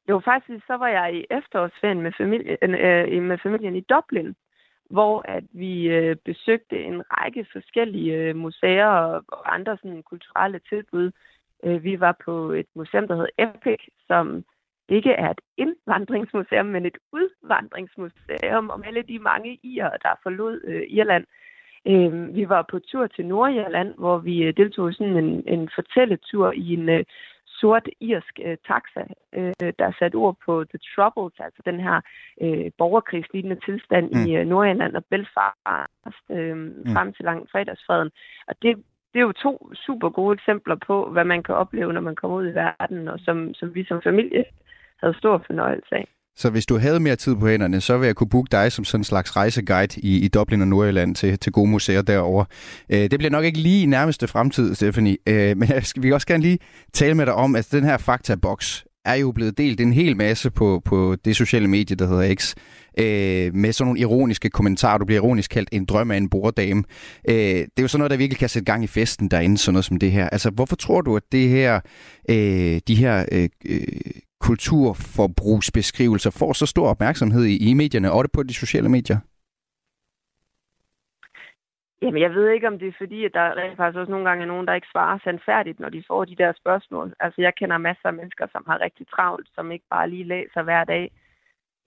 Jo, 0.10 0.22
faktisk 0.26 0.66
så 0.68 0.74
var 0.74 0.88
jeg 0.88 1.16
i 1.16 1.26
efterårsferien 1.30 2.02
med 2.02 2.12
familie, 2.18 2.58
øh, 2.62 3.18
øh 3.18 3.24
med 3.24 3.38
familien 3.38 3.76
i 3.76 3.82
Dublin. 3.82 4.36
hvor 4.90 5.22
at 5.26 5.44
vi 5.52 5.88
øh, 5.88 6.16
besøgte 6.26 6.84
en 6.84 7.04
række 7.12 7.46
forskellige 7.52 8.16
øh, 8.16 8.36
museer 8.36 8.88
og, 8.88 9.24
og 9.28 9.54
andre 9.54 9.78
sådan, 9.78 10.04
kulturelle 10.04 10.60
tilbud. 10.70 11.12
Øh, 11.64 11.84
vi 11.84 12.00
var 12.00 12.16
på 12.26 12.52
et 12.52 12.66
museum, 12.76 13.08
der 13.08 13.16
hed 13.16 13.28
Epic, 13.38 13.80
som 14.08 14.44
ikke 14.90 15.12
er 15.12 15.30
et 15.30 15.42
indvandringsmuseum, 15.58 16.66
men 16.66 16.86
et 16.86 16.98
udvandringsmuseum 17.12 18.70
om 18.70 18.84
alle 18.88 19.02
de 19.02 19.20
mange 19.20 19.60
irer, 19.64 19.98
der 19.98 20.20
forlod 20.24 20.62
øh, 20.64 20.84
Irland. 20.88 21.26
Øh, 21.88 22.36
vi 22.36 22.50
var 22.50 22.66
på 22.72 22.80
tur 22.80 23.08
til 23.08 23.26
Nordirland, 23.26 23.94
hvor 23.98 24.18
vi 24.18 24.44
øh, 24.44 24.58
deltog 24.58 24.90
i 24.90 24.94
sådan 24.94 25.18
en, 25.18 25.44
en 25.48 25.70
fortælletur 25.76 26.52
i 26.52 26.74
en 26.74 26.90
øh, 26.90 27.04
sort 27.60 27.88
irsk 28.02 28.40
øh, 28.46 28.58
taxa, 28.68 29.04
øh, 29.38 29.72
der 29.80 29.92
satte 30.00 30.16
ord 30.16 30.38
på 30.46 30.64
The 30.64 30.80
Troubles, 30.96 31.40
altså 31.40 31.62
den 31.66 31.80
her 31.80 31.98
øh, 32.42 32.72
borgerkrigslignende 32.78 33.60
tilstand 33.66 34.06
mm. 34.12 34.26
i 34.26 34.36
øh, 34.38 34.46
Nordirland 34.48 34.96
og 34.96 35.06
Belfast 35.06 36.26
øh, 36.30 36.58
mm. 36.58 36.94
frem 36.94 37.14
til 37.14 37.26
langt 37.26 37.52
fredagsfreden. 37.52 38.12
Og 38.48 38.56
det, 38.62 38.84
det 39.14 39.20
er 39.20 39.28
jo 39.30 39.32
to 39.32 39.72
super 39.74 40.10
gode 40.10 40.34
eksempler 40.34 40.76
på, 40.88 41.10
hvad 41.10 41.26
man 41.26 41.44
kan 41.44 41.56
opleve, 41.56 41.94
når 41.94 42.02
man 42.02 42.16
kommer 42.16 42.38
ud 42.38 42.48
i 42.48 42.56
verden, 42.56 43.08
og 43.08 43.20
som, 43.20 43.54
som 43.54 43.76
vi 43.76 43.84
som 43.84 44.02
familie 44.02 44.46
havde 45.02 45.18
stor 45.18 45.44
fornøjelse 45.48 45.96
af. 45.96 46.08
Så 46.38 46.50
hvis 46.50 46.66
du 46.66 46.78
havde 46.78 47.00
mere 47.00 47.16
tid 47.16 47.36
på 47.36 47.48
hænderne, 47.48 47.82
så 47.82 47.94
ville 47.98 48.08
jeg 48.08 48.16
kunne 48.16 48.30
booke 48.30 48.48
dig 48.52 48.72
som 48.72 48.86
sådan 48.86 49.00
en 49.00 49.04
slags 49.04 49.36
rejseguide 49.36 50.02
i, 50.02 50.20
i 50.20 50.28
Dublin 50.28 50.62
og 50.62 50.68
Nordjylland 50.68 51.16
til, 51.16 51.40
til 51.40 51.52
gode 51.52 51.70
museer 51.70 52.02
derovre. 52.02 52.46
Øh, 52.90 53.12
det 53.12 53.20
bliver 53.20 53.32
nok 53.32 53.46
ikke 53.46 53.60
lige 53.60 53.84
i 53.84 53.86
nærmeste 53.86 54.28
fremtid, 54.28 54.76
Stephanie, 54.76 55.18
øh, 55.28 55.58
men 55.58 55.70
jeg 55.70 55.86
skal, 55.86 56.04
vi 56.04 56.12
også 56.12 56.28
gerne 56.28 56.44
lige 56.44 56.60
tale 56.94 57.16
med 57.16 57.26
dig 57.26 57.34
om, 57.34 57.56
at 57.56 57.68
den 57.72 57.84
her 57.84 57.98
faktaboks 57.98 58.86
er 59.06 59.14
jo 59.14 59.32
blevet 59.32 59.58
delt 59.58 59.82
en 59.82 59.94
hel 59.94 60.18
masse 60.18 60.52
på, 60.52 60.82
på 60.86 61.16
det 61.26 61.36
sociale 61.36 61.68
medie, 61.68 61.96
der 61.96 62.08
hedder 62.08 62.36
X, 62.36 62.56
øh, 63.00 63.56
med 63.56 63.74
sådan 63.74 63.88
nogle 63.88 64.00
ironiske 64.00 64.50
kommentarer. 64.50 64.98
Du 64.98 65.06
bliver 65.06 65.22
ironisk 65.22 65.52
kaldt 65.52 65.70
en 65.72 65.86
drøm 65.86 66.12
af 66.12 66.18
en 66.18 66.30
borddame. 66.30 66.84
Øh, 67.30 67.36
det 67.36 67.62
er 67.78 67.82
jo 67.82 67.88
sådan 67.88 68.00
noget, 68.00 68.12
der 68.12 68.18
virkelig 68.18 68.40
kan 68.40 68.50
sætte 68.50 68.66
gang 68.66 68.84
i 68.84 68.88
festen 68.88 69.28
derinde, 69.28 69.58
sådan 69.58 69.74
noget 69.74 69.86
som 69.86 69.98
det 69.98 70.12
her. 70.12 70.30
Altså, 70.30 70.50
hvorfor 70.50 70.76
tror 70.76 71.02
du, 71.02 71.16
at 71.16 71.24
det 71.32 71.50
her, 71.50 71.80
øh, 72.30 72.80
de 72.88 72.96
her 72.96 73.26
øh, 73.32 73.50
øh 73.66 73.82
kulturforbrugsbeskrivelser 74.48 76.32
får 76.40 76.54
så 76.54 76.66
stor 76.66 76.88
opmærksomhed 76.94 77.44
i, 77.46 77.70
i 77.70 77.74
medierne 77.74 78.12
og 78.12 78.24
det 78.24 78.32
på 78.32 78.44
de 78.44 78.54
sociale 78.54 78.90
medier? 78.90 79.20
Jamen, 82.02 82.22
jeg 82.22 82.34
ved 82.34 82.50
ikke, 82.50 82.68
om 82.68 82.80
det 82.80 82.88
er 82.88 82.98
fordi, 82.98 83.26
at 83.26 83.34
der 83.34 83.58
rent 83.58 83.78
faktisk 83.78 84.00
også 84.00 84.12
nogle 84.12 84.30
gange 84.30 84.44
er 84.44 84.48
nogen, 84.48 84.68
der 84.68 84.74
ikke 84.74 84.88
svarer 84.92 85.20
sandfærdigt, 85.24 85.80
når 85.80 85.90
de 85.90 86.04
får 86.08 86.26
de 86.26 86.36
der 86.36 86.54
spørgsmål. 86.62 87.14
Altså, 87.20 87.42
jeg 87.42 87.56
kender 87.56 87.78
masser 87.78 88.08
af 88.08 88.14
mennesker, 88.14 88.48
som 88.52 88.64
har 88.68 88.82
rigtig 88.82 89.08
travlt, 89.08 89.48
som 89.56 89.72
ikke 89.72 89.86
bare 89.90 90.10
lige 90.10 90.24
læser 90.24 90.62
hver 90.64 90.84
dag. 90.84 91.12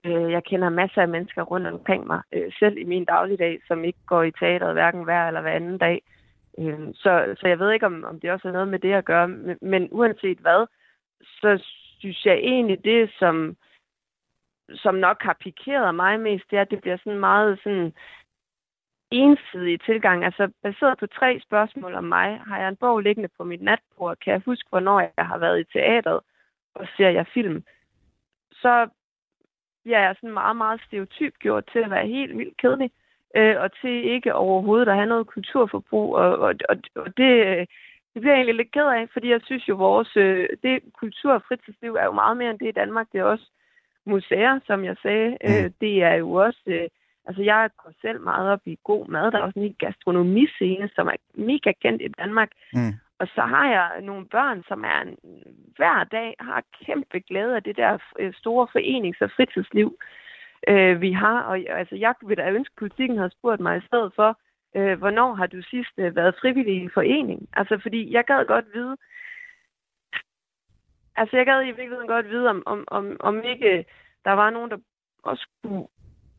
Øh, 0.05 0.31
jeg 0.31 0.43
kender 0.43 0.69
masser 0.69 1.01
af 1.01 1.07
mennesker 1.07 1.41
rundt 1.41 1.67
omkring 1.67 2.07
mig, 2.07 2.21
øh, 2.33 2.51
selv 2.59 2.77
i 2.77 2.83
min 2.83 3.05
dagligdag, 3.05 3.59
som 3.67 3.83
ikke 3.83 3.99
går 4.05 4.23
i 4.23 4.31
teateret 4.31 4.73
hverken 4.73 5.03
hver 5.03 5.27
eller 5.27 5.41
hver 5.41 5.51
anden 5.51 5.77
dag. 5.77 6.01
Øh, 6.59 6.79
så, 6.93 7.35
så 7.39 7.47
jeg 7.47 7.59
ved 7.59 7.71
ikke, 7.71 7.85
om, 7.85 8.03
om 8.03 8.19
det 8.19 8.31
også 8.31 8.47
er 8.47 8.51
noget 8.51 8.67
med 8.67 8.79
det 8.79 8.93
at 8.93 9.05
gøre. 9.05 9.27
Men, 9.27 9.57
men 9.61 9.87
uanset 9.91 10.37
hvad, 10.37 10.65
så 11.21 11.63
synes 11.99 12.25
jeg 12.25 12.37
egentlig, 12.37 12.83
det 12.83 13.11
som, 13.19 13.57
som 14.73 14.95
nok 14.95 15.23
har 15.23 15.37
pikeret 15.39 15.95
mig 15.95 16.19
mest, 16.19 16.51
det 16.51 16.57
er, 16.57 16.61
at 16.61 16.71
det 16.71 16.81
bliver 16.81 16.97
sådan 16.97 17.19
meget 17.19 17.59
sådan 17.63 17.93
ensidig 19.11 19.81
tilgang. 19.81 20.25
Altså 20.25 20.51
baseret 20.63 20.97
på 20.99 21.07
tre 21.07 21.39
spørgsmål 21.39 21.93
om 21.93 22.03
mig, 22.03 22.39
har 22.39 22.59
jeg 22.59 22.69
en 22.69 22.75
bog 22.75 22.99
liggende 22.99 23.29
på 23.37 23.43
mit 23.43 23.61
natbord, 23.61 24.17
kan 24.17 24.33
jeg 24.33 24.41
huske, 24.45 24.69
hvornår 24.69 24.99
jeg 24.99 25.25
har 25.25 25.37
været 25.37 25.59
i 25.59 25.63
teateret, 25.63 26.19
og 26.75 26.87
ser 26.97 27.09
jeg 27.09 27.27
film. 27.33 27.63
Så 28.51 28.89
bliver 29.83 29.99
jeg 29.99 30.15
sådan 30.15 30.33
meget, 30.33 30.55
meget 30.55 30.81
stereotyp 30.87 31.33
gjort 31.39 31.69
til 31.71 31.79
at 31.79 31.89
være 31.89 32.07
helt 32.07 32.37
vildt 32.37 32.57
kedelig, 32.57 32.91
øh, 33.35 33.61
og 33.61 33.69
til 33.81 34.05
ikke 34.05 34.33
overhovedet 34.33 34.87
at 34.87 34.95
have 34.95 35.05
noget 35.05 35.27
kulturforbrug, 35.27 36.15
og, 36.15 36.37
og, 36.37 36.53
og, 36.69 36.77
og 36.95 37.17
det, 37.17 37.45
øh, 37.47 37.67
det 38.13 38.21
bliver 38.21 38.33
jeg 38.33 38.37
egentlig 38.37 38.55
lidt 38.55 38.71
ked 38.71 38.87
af, 38.87 39.09
fordi 39.13 39.29
jeg 39.29 39.41
synes 39.43 39.69
jo, 39.69 39.75
vores 39.75 40.17
øh, 40.17 40.49
det 40.63 40.79
kultur- 40.99 41.33
og 41.33 41.43
fritidsliv 41.47 41.93
er 41.95 42.05
jo 42.05 42.11
meget 42.11 42.37
mere 42.37 42.49
end 42.49 42.59
det 42.59 42.67
i 42.67 42.79
Danmark. 42.81 43.07
Det 43.11 43.19
er 43.19 43.23
også 43.23 43.47
museer, 44.05 44.59
som 44.65 44.85
jeg 44.85 44.95
sagde. 45.01 45.29
Mm. 45.29 45.49
Øh, 45.49 45.71
det 45.81 46.03
er 46.03 46.13
jo 46.13 46.31
også... 46.33 46.61
Øh, 46.67 46.87
altså, 47.25 47.41
jeg 47.43 47.69
går 47.77 47.91
selv 48.01 48.21
meget 48.21 48.51
op 48.51 48.61
i 48.65 48.77
god 48.83 49.07
mad. 49.07 49.31
Der 49.31 49.37
er 49.37 49.43
også 49.43 49.59
en 49.59 49.75
gastronomiscene, 49.79 50.89
som 50.95 51.07
er 51.07 51.15
mega 51.33 51.71
kendt 51.81 52.01
i 52.01 52.07
Danmark. 52.07 52.51
Mm. 52.73 52.93
Og 53.19 53.27
så 53.35 53.41
har 53.41 53.69
jeg 53.69 54.01
nogle 54.01 54.25
børn, 54.25 54.63
som 54.67 54.83
er 54.83 55.01
en, 55.01 55.17
hver 55.77 56.03
dag 56.03 56.35
har 56.39 56.63
kæmpe 56.85 57.19
glæde 57.19 57.55
af 57.55 57.63
det 57.63 57.77
der 57.77 57.97
øh, 58.19 58.33
store 58.33 58.67
forenings- 58.73 59.21
og 59.21 59.31
fritidsliv, 59.35 59.97
øh, 60.67 61.01
vi 61.01 61.11
har. 61.11 61.41
Og 61.41 61.59
altså, 61.69 61.95
jeg 61.95 62.13
vil 62.21 62.37
da 62.37 62.51
ønske, 62.51 62.73
at 62.73 62.79
politikken 62.79 63.17
havde 63.17 63.37
spurgt 63.37 63.61
mig 63.61 63.77
i 63.77 63.87
stedet 63.87 64.11
for, 64.15 64.39
øh, 64.75 64.97
hvornår 64.97 65.33
har 65.33 65.47
du 65.47 65.61
sidst 65.61 65.93
øh, 65.97 66.15
været 66.15 66.35
frivillig 66.41 66.75
i 66.75 66.83
en 66.83 66.91
forening? 66.93 67.49
Altså, 67.53 67.79
fordi 67.81 68.13
jeg 68.13 68.23
gad 68.23 68.45
godt 68.45 68.65
vide, 68.73 68.97
altså 71.15 71.37
jeg 71.37 71.45
gad 71.45 71.61
i 71.61 71.75
virkeligheden 71.79 72.07
godt 72.07 72.29
vide, 72.29 72.49
om, 72.49 72.63
om, 72.65 72.83
om, 72.87 73.17
om 73.19 73.43
ikke 73.43 73.85
der 74.25 74.31
var 74.31 74.49
nogen, 74.49 74.71
der 74.71 74.77
også 75.23 75.47
kunne 75.63 75.87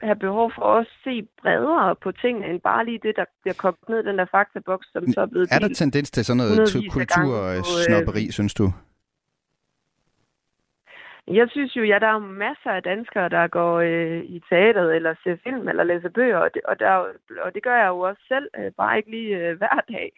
have 0.03 0.17
behov 0.17 0.53
for 0.55 0.79
at 0.81 0.87
se 1.05 1.29
bredere 1.43 1.97
på 1.97 2.13
tingene, 2.13 2.47
end 2.47 2.61
bare 2.61 2.85
lige 2.85 3.01
det, 3.03 3.17
der 3.17 3.25
bliver 3.43 3.55
kogt 3.55 3.89
ned 3.89 3.99
i 4.05 4.07
den 4.09 4.19
der 4.19 4.27
faktaboks, 4.31 4.87
som 4.93 5.13
så 5.13 5.21
er 5.21 5.27
blevet 5.27 5.49
Er 5.53 5.59
der 5.59 5.75
tendens 5.75 6.11
til 6.11 6.25
sådan 6.25 6.37
noget 6.37 6.59
kultursnopperi, 6.93 8.25
øh, 8.27 8.31
synes 8.31 8.55
du? 8.55 8.73
Jeg 11.29 11.49
synes 11.51 11.77
jo, 11.77 11.83
ja, 11.83 11.99
der 11.99 12.07
er 12.07 12.19
masser 12.19 12.71
af 12.71 12.83
danskere, 12.83 13.29
der 13.29 13.47
går 13.47 13.75
øh, 13.79 14.21
i 14.25 14.43
teateret 14.49 14.97
eller 14.97 15.15
ser 15.25 15.37
film 15.45 15.69
eller 15.69 15.85
læser 15.85 16.09
bøger, 16.09 16.39
og 16.39 16.55
det, 16.55 16.63
og, 16.63 16.81
der, 16.81 16.91
og 17.45 17.55
det 17.55 17.63
gør 17.63 17.77
jeg 17.77 17.89
jo 17.89 18.01
også 18.01 18.23
selv, 18.29 18.49
øh, 18.59 18.73
bare 18.77 18.97
ikke 18.97 19.11
lige 19.11 19.37
øh, 19.37 19.59
hver 19.59 19.81
dag. 19.89 20.13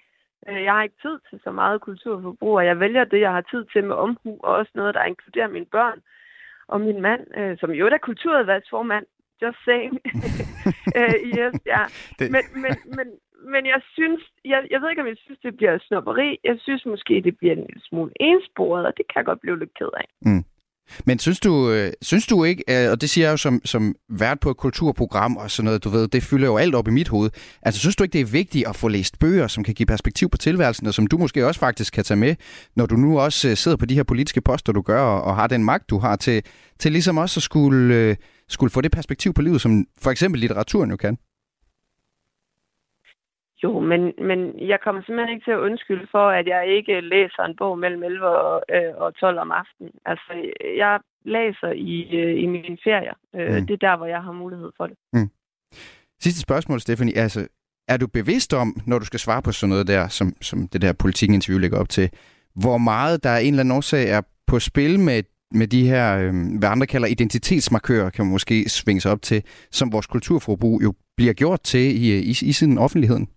Øh, 0.48 0.62
jeg 0.64 0.72
har 0.72 0.82
ikke 0.82 1.02
tid 1.02 1.18
til 1.30 1.40
så 1.44 1.50
meget 1.50 1.80
kulturforbrug, 1.80 2.56
og 2.56 2.66
jeg 2.66 2.80
vælger 2.80 3.04
det, 3.04 3.20
jeg 3.20 3.32
har 3.32 3.40
tid 3.40 3.64
til 3.64 3.84
med 3.84 3.96
omhu, 3.96 4.38
og 4.42 4.54
også 4.54 4.72
noget, 4.74 4.94
der 4.94 5.04
inkluderer 5.04 5.48
mine 5.48 5.66
børn 5.66 5.98
og 6.68 6.80
min 6.80 7.00
mand, 7.00 7.22
øh, 7.38 7.58
som 7.58 7.70
jo 7.70 7.86
er 7.86 7.98
kulturudvalgsformand, 7.98 9.06
just 9.42 9.58
saying, 9.64 9.94
øh, 10.98 11.16
yes, 11.38 11.54
ja. 11.66 11.82
Men, 12.34 12.44
men, 12.64 12.74
men, 12.96 13.06
men 13.52 13.66
jeg 13.66 13.80
synes, 13.92 14.20
jeg, 14.44 14.66
jeg 14.70 14.80
ved 14.80 14.90
ikke, 14.90 15.02
om 15.02 15.08
jeg 15.08 15.16
synes, 15.24 15.40
det 15.42 15.56
bliver 15.56 15.78
snopperi. 15.78 16.38
Jeg 16.44 16.56
synes 16.60 16.86
måske, 16.86 17.14
det 17.24 17.38
bliver 17.38 17.52
en 17.52 17.66
lille 17.66 17.82
smule 17.88 18.12
ensporet, 18.20 18.86
og 18.86 18.92
det 18.96 19.04
kan 19.08 19.18
jeg 19.18 19.24
godt 19.24 19.40
blive 19.40 19.58
lidt 19.58 19.74
ked 19.74 19.88
af. 19.96 20.08
Mm. 20.20 20.44
Men 21.06 21.18
synes 21.18 21.40
du, 21.40 21.70
øh, 21.70 21.92
synes 22.02 22.26
du 22.26 22.44
ikke, 22.44 22.64
øh, 22.68 22.90
og 22.90 23.00
det 23.00 23.10
siger 23.10 23.26
jeg 23.26 23.32
jo 23.32 23.36
som, 23.36 23.60
som 23.64 23.94
vært 24.08 24.40
på 24.40 24.50
et 24.50 24.56
kulturprogram 24.56 25.36
og 25.36 25.50
sådan 25.50 25.64
noget, 25.64 25.84
du 25.84 25.88
ved, 25.88 26.08
det 26.08 26.22
fylder 26.22 26.46
jo 26.46 26.56
alt 26.56 26.74
op 26.74 26.88
i 26.88 26.90
mit 26.90 27.08
hoved. 27.08 27.30
Altså 27.62 27.80
synes 27.80 27.96
du 27.96 28.04
ikke, 28.04 28.12
det 28.12 28.20
er 28.20 28.24
vigtigt 28.24 28.68
at 28.68 28.76
få 28.76 28.88
læst 28.88 29.18
bøger, 29.18 29.46
som 29.46 29.64
kan 29.64 29.74
give 29.74 29.86
perspektiv 29.86 30.28
på 30.28 30.38
tilværelsen, 30.38 30.86
og 30.86 30.94
som 30.94 31.06
du 31.06 31.18
måske 31.18 31.46
også 31.46 31.60
faktisk 31.60 31.92
kan 31.92 32.04
tage 32.04 32.18
med, 32.18 32.34
når 32.76 32.86
du 32.86 32.96
nu 32.96 33.20
også 33.20 33.48
øh, 33.48 33.56
sidder 33.56 33.76
på 33.76 33.86
de 33.86 33.94
her 33.94 34.02
politiske 34.02 34.40
poster, 34.40 34.72
du 34.72 34.82
gør, 34.82 35.00
og, 35.00 35.22
og 35.22 35.36
har 35.36 35.46
den 35.46 35.64
magt, 35.64 35.90
du 35.90 35.98
har 35.98 36.16
til, 36.16 36.42
til 36.78 36.92
ligesom 36.92 37.18
også 37.18 37.38
at 37.38 37.42
skulle, 37.42 38.16
skulle 38.48 38.70
få 38.70 38.80
det 38.80 38.92
perspektiv 38.92 39.32
på 39.32 39.42
livet, 39.42 39.60
som 39.60 39.84
for 40.00 40.10
eksempel 40.10 40.40
litteraturen 40.40 40.90
jo 40.90 40.96
kan? 40.96 41.16
Jo, 43.62 43.80
men, 43.80 44.00
men 44.18 44.68
jeg 44.68 44.78
kommer 44.84 45.02
simpelthen 45.02 45.34
ikke 45.34 45.44
til 45.44 45.56
at 45.58 45.64
undskylde 45.68 46.06
for, 46.10 46.26
at 46.28 46.46
jeg 46.46 46.66
ikke 46.76 47.00
læser 47.00 47.42
en 47.42 47.56
bog 47.56 47.78
mellem 47.78 48.02
11 48.02 48.26
og, 48.26 48.62
øh, 48.76 48.94
og 48.96 49.14
12 49.14 49.38
om 49.38 49.50
aftenen. 49.50 49.92
Altså, 50.04 50.32
jeg 50.76 51.00
læser 51.24 51.70
i, 51.72 52.16
øh, 52.20 52.42
i 52.42 52.46
mine 52.46 52.78
ferier. 52.84 53.16
Øh, 53.34 53.54
mm. 53.54 53.66
Det 53.66 53.74
er 53.74 53.88
der, 53.88 53.96
hvor 53.96 54.06
jeg 54.06 54.22
har 54.22 54.32
mulighed 54.32 54.70
for 54.76 54.86
det. 54.86 54.96
Mm. 55.12 55.30
Sidste 56.20 56.40
spørgsmål, 56.40 56.80
Stephanie. 56.80 57.16
Altså, 57.16 57.48
er 57.88 57.96
du 57.96 58.06
bevidst 58.06 58.54
om, 58.54 58.76
når 58.86 58.98
du 58.98 59.04
skal 59.04 59.20
svare 59.20 59.42
på 59.42 59.52
sådan 59.52 59.70
noget 59.70 59.86
der, 59.86 60.08
som, 60.08 60.32
som 60.40 60.68
det 60.68 60.82
der 60.82 60.92
politikinterview 60.92 61.58
lægger 61.60 61.78
op 61.78 61.88
til, 61.88 62.10
hvor 62.54 62.78
meget 62.78 63.24
der 63.24 63.30
er 63.30 63.38
en 63.38 63.54
eller 63.54 63.60
anden 63.60 63.76
årsag 63.76 64.10
er 64.10 64.20
på 64.46 64.58
spil 64.58 65.00
med, 65.00 65.22
med 65.50 65.66
de 65.66 65.86
her, 65.88 66.18
øh, 66.18 66.58
hvad 66.58 66.68
andre 66.68 66.86
kalder 66.86 67.08
identitetsmarkører, 67.08 68.10
kan 68.10 68.24
man 68.24 68.32
måske 68.32 68.68
svinge 68.68 69.00
sig 69.00 69.12
op 69.12 69.22
til, 69.22 69.42
som 69.70 69.92
vores 69.92 70.06
kulturforbrug 70.06 70.82
jo 70.82 70.94
bliver 71.16 71.32
gjort 71.32 71.60
til 71.60 72.04
i, 72.04 72.18
i, 72.18 72.30
i 72.30 72.52
sin 72.52 72.78
offentligheden? 72.78 73.28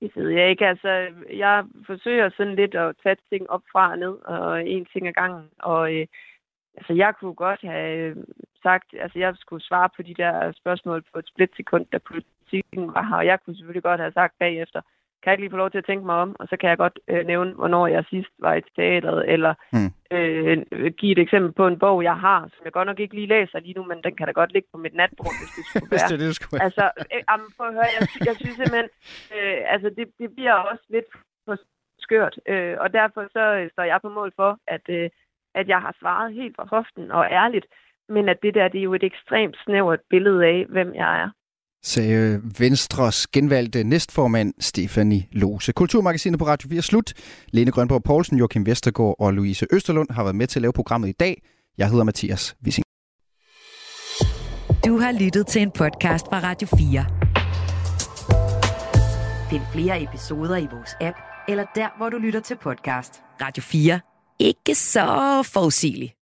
Det 0.00 0.16
ved 0.16 0.28
jeg 0.28 0.50
ikke. 0.50 0.66
Altså, 0.66 1.08
jeg 1.32 1.64
forsøger 1.86 2.30
sådan 2.36 2.54
lidt 2.54 2.74
at 2.74 2.96
tage 3.02 3.16
ting 3.30 3.50
op 3.50 3.62
fra 3.72 3.90
og 3.90 3.98
ned, 3.98 4.14
og 4.24 4.68
en 4.68 4.86
ting 4.92 5.08
ad 5.08 5.12
gangen. 5.12 5.50
Og 5.58 5.94
øh, 5.94 6.06
altså, 6.76 6.92
jeg 6.92 7.14
kunne 7.20 7.34
godt 7.34 7.60
have 7.62 7.98
øh, 7.98 8.16
sagt, 8.62 8.94
altså 9.00 9.18
jeg 9.18 9.36
skulle 9.36 9.64
svare 9.64 9.88
på 9.96 10.02
de 10.02 10.14
der 10.14 10.52
spørgsmål 10.52 11.02
på 11.12 11.18
et 11.18 11.28
splitsekund, 11.28 11.86
da 11.92 11.98
politikken 11.98 12.94
var 12.94 13.02
her, 13.02 13.16
og 13.16 13.26
jeg 13.26 13.38
kunne 13.40 13.56
selvfølgelig 13.56 13.82
godt 13.82 14.00
have 14.00 14.12
sagt 14.12 14.38
bagefter, 14.38 14.80
kan 15.20 15.30
jeg 15.30 15.34
ikke 15.34 15.42
lige 15.44 15.54
få 15.56 15.62
lov 15.62 15.70
til 15.70 15.78
at 15.82 15.88
tænke 15.88 16.06
mig 16.06 16.16
om, 16.24 16.36
og 16.40 16.46
så 16.50 16.56
kan 16.56 16.68
jeg 16.70 16.78
godt 16.78 16.98
øh, 17.08 17.26
nævne, 17.26 17.52
hvornår 17.52 17.86
jeg 17.86 18.04
sidst 18.10 18.32
var 18.38 18.54
i 18.54 18.62
teateret, 18.76 19.32
eller 19.34 19.54
mm. 19.72 19.90
øh, 20.16 20.92
give 20.98 21.12
et 21.12 21.18
eksempel 21.18 21.52
på 21.52 21.66
en 21.66 21.78
bog, 21.78 22.02
jeg 22.02 22.16
har, 22.26 22.40
som 22.40 22.64
jeg 22.64 22.72
godt 22.72 22.86
nok 22.86 23.00
ikke 23.00 23.14
lige 23.14 23.32
læser 23.34 23.60
lige 23.60 23.78
nu, 23.78 23.84
men 23.84 23.98
den 24.04 24.16
kan 24.16 24.26
da 24.26 24.32
godt 24.32 24.52
ligge 24.52 24.68
på 24.72 24.78
mit 24.78 24.94
natbord, 24.94 25.34
hvis 25.40 25.50
det 25.56 25.64
skulle 25.66 25.90
være. 25.94 26.08
det, 26.08 26.20
det 26.20 26.34
skulle 26.36 26.52
være. 26.52 26.64
Altså, 26.64 26.84
øh, 27.14 27.22
jamen, 27.30 27.46
prøv 27.56 27.66
at 27.66 27.74
høre, 27.78 27.90
jeg, 27.96 28.02
jeg 28.28 28.34
synes 28.36 28.56
simpelthen, 28.56 28.88
øh, 29.36 29.58
altså 29.74 29.88
det, 29.96 30.06
det 30.18 30.28
bliver 30.36 30.54
også 30.70 30.84
lidt 30.88 31.08
for 31.44 31.56
skørt, 31.98 32.36
øh, 32.48 32.76
og 32.82 32.92
derfor 32.92 33.22
så 33.36 33.44
øh, 33.58 33.70
står 33.72 33.82
jeg 33.82 33.98
på 34.02 34.08
mål 34.08 34.32
for, 34.36 34.58
at, 34.66 34.84
øh, 34.88 35.10
at 35.54 35.68
jeg 35.68 35.80
har 35.80 35.94
svaret 36.00 36.34
helt 36.34 36.56
fra 36.56 36.66
hoften 36.74 37.10
og 37.10 37.24
ærligt, 37.30 37.66
men 38.08 38.28
at 38.28 38.42
det 38.42 38.54
der, 38.54 38.68
det 38.68 38.78
er 38.78 38.88
jo 38.90 38.94
et 38.94 39.04
ekstremt 39.04 39.56
snævert 39.64 40.00
billede 40.10 40.46
af, 40.46 40.66
hvem 40.68 40.94
jeg 40.94 41.20
er. 41.22 41.30
Sagde 41.82 42.40
Venstres 42.58 43.26
genvalgte 43.26 43.84
næstformand 43.84 44.54
Stefanie 44.60 45.26
Lose. 45.32 45.72
Kulturmagasinet 45.72 46.38
på 46.38 46.46
Radio 46.46 46.68
4 46.68 46.82
slut. 46.82 47.12
Lene 47.52 47.70
Grønborg 47.70 48.02
Poulsen, 48.02 48.38
Joachim 48.38 48.66
Vestergaard 48.66 49.16
og 49.18 49.32
Louise 49.34 49.66
Østerlund 49.72 50.10
har 50.10 50.22
været 50.22 50.36
med 50.36 50.46
til 50.46 50.58
at 50.58 50.62
lave 50.62 50.72
programmet 50.72 51.08
i 51.08 51.12
dag. 51.12 51.42
Jeg 51.78 51.88
hedder 51.90 52.04
Mathias 52.04 52.56
Wissing. 52.64 52.84
Du 54.86 54.98
har 54.98 55.12
lyttet 55.20 55.46
til 55.46 55.62
en 55.62 55.70
podcast 55.70 56.26
fra 56.26 56.40
Radio 56.42 56.68
4. 56.78 57.04
Find 59.50 59.62
flere 59.72 60.02
episoder 60.02 60.56
i 60.56 60.66
vores 60.72 60.90
app, 61.00 61.16
eller 61.48 61.64
der, 61.74 61.88
hvor 61.98 62.08
du 62.08 62.18
lytter 62.18 62.40
til 62.40 62.56
podcast. 62.62 63.14
Radio 63.42 63.62
4. 63.62 64.00
Ikke 64.38 64.74
så 64.74 65.42
forudsigeligt. 65.52 66.19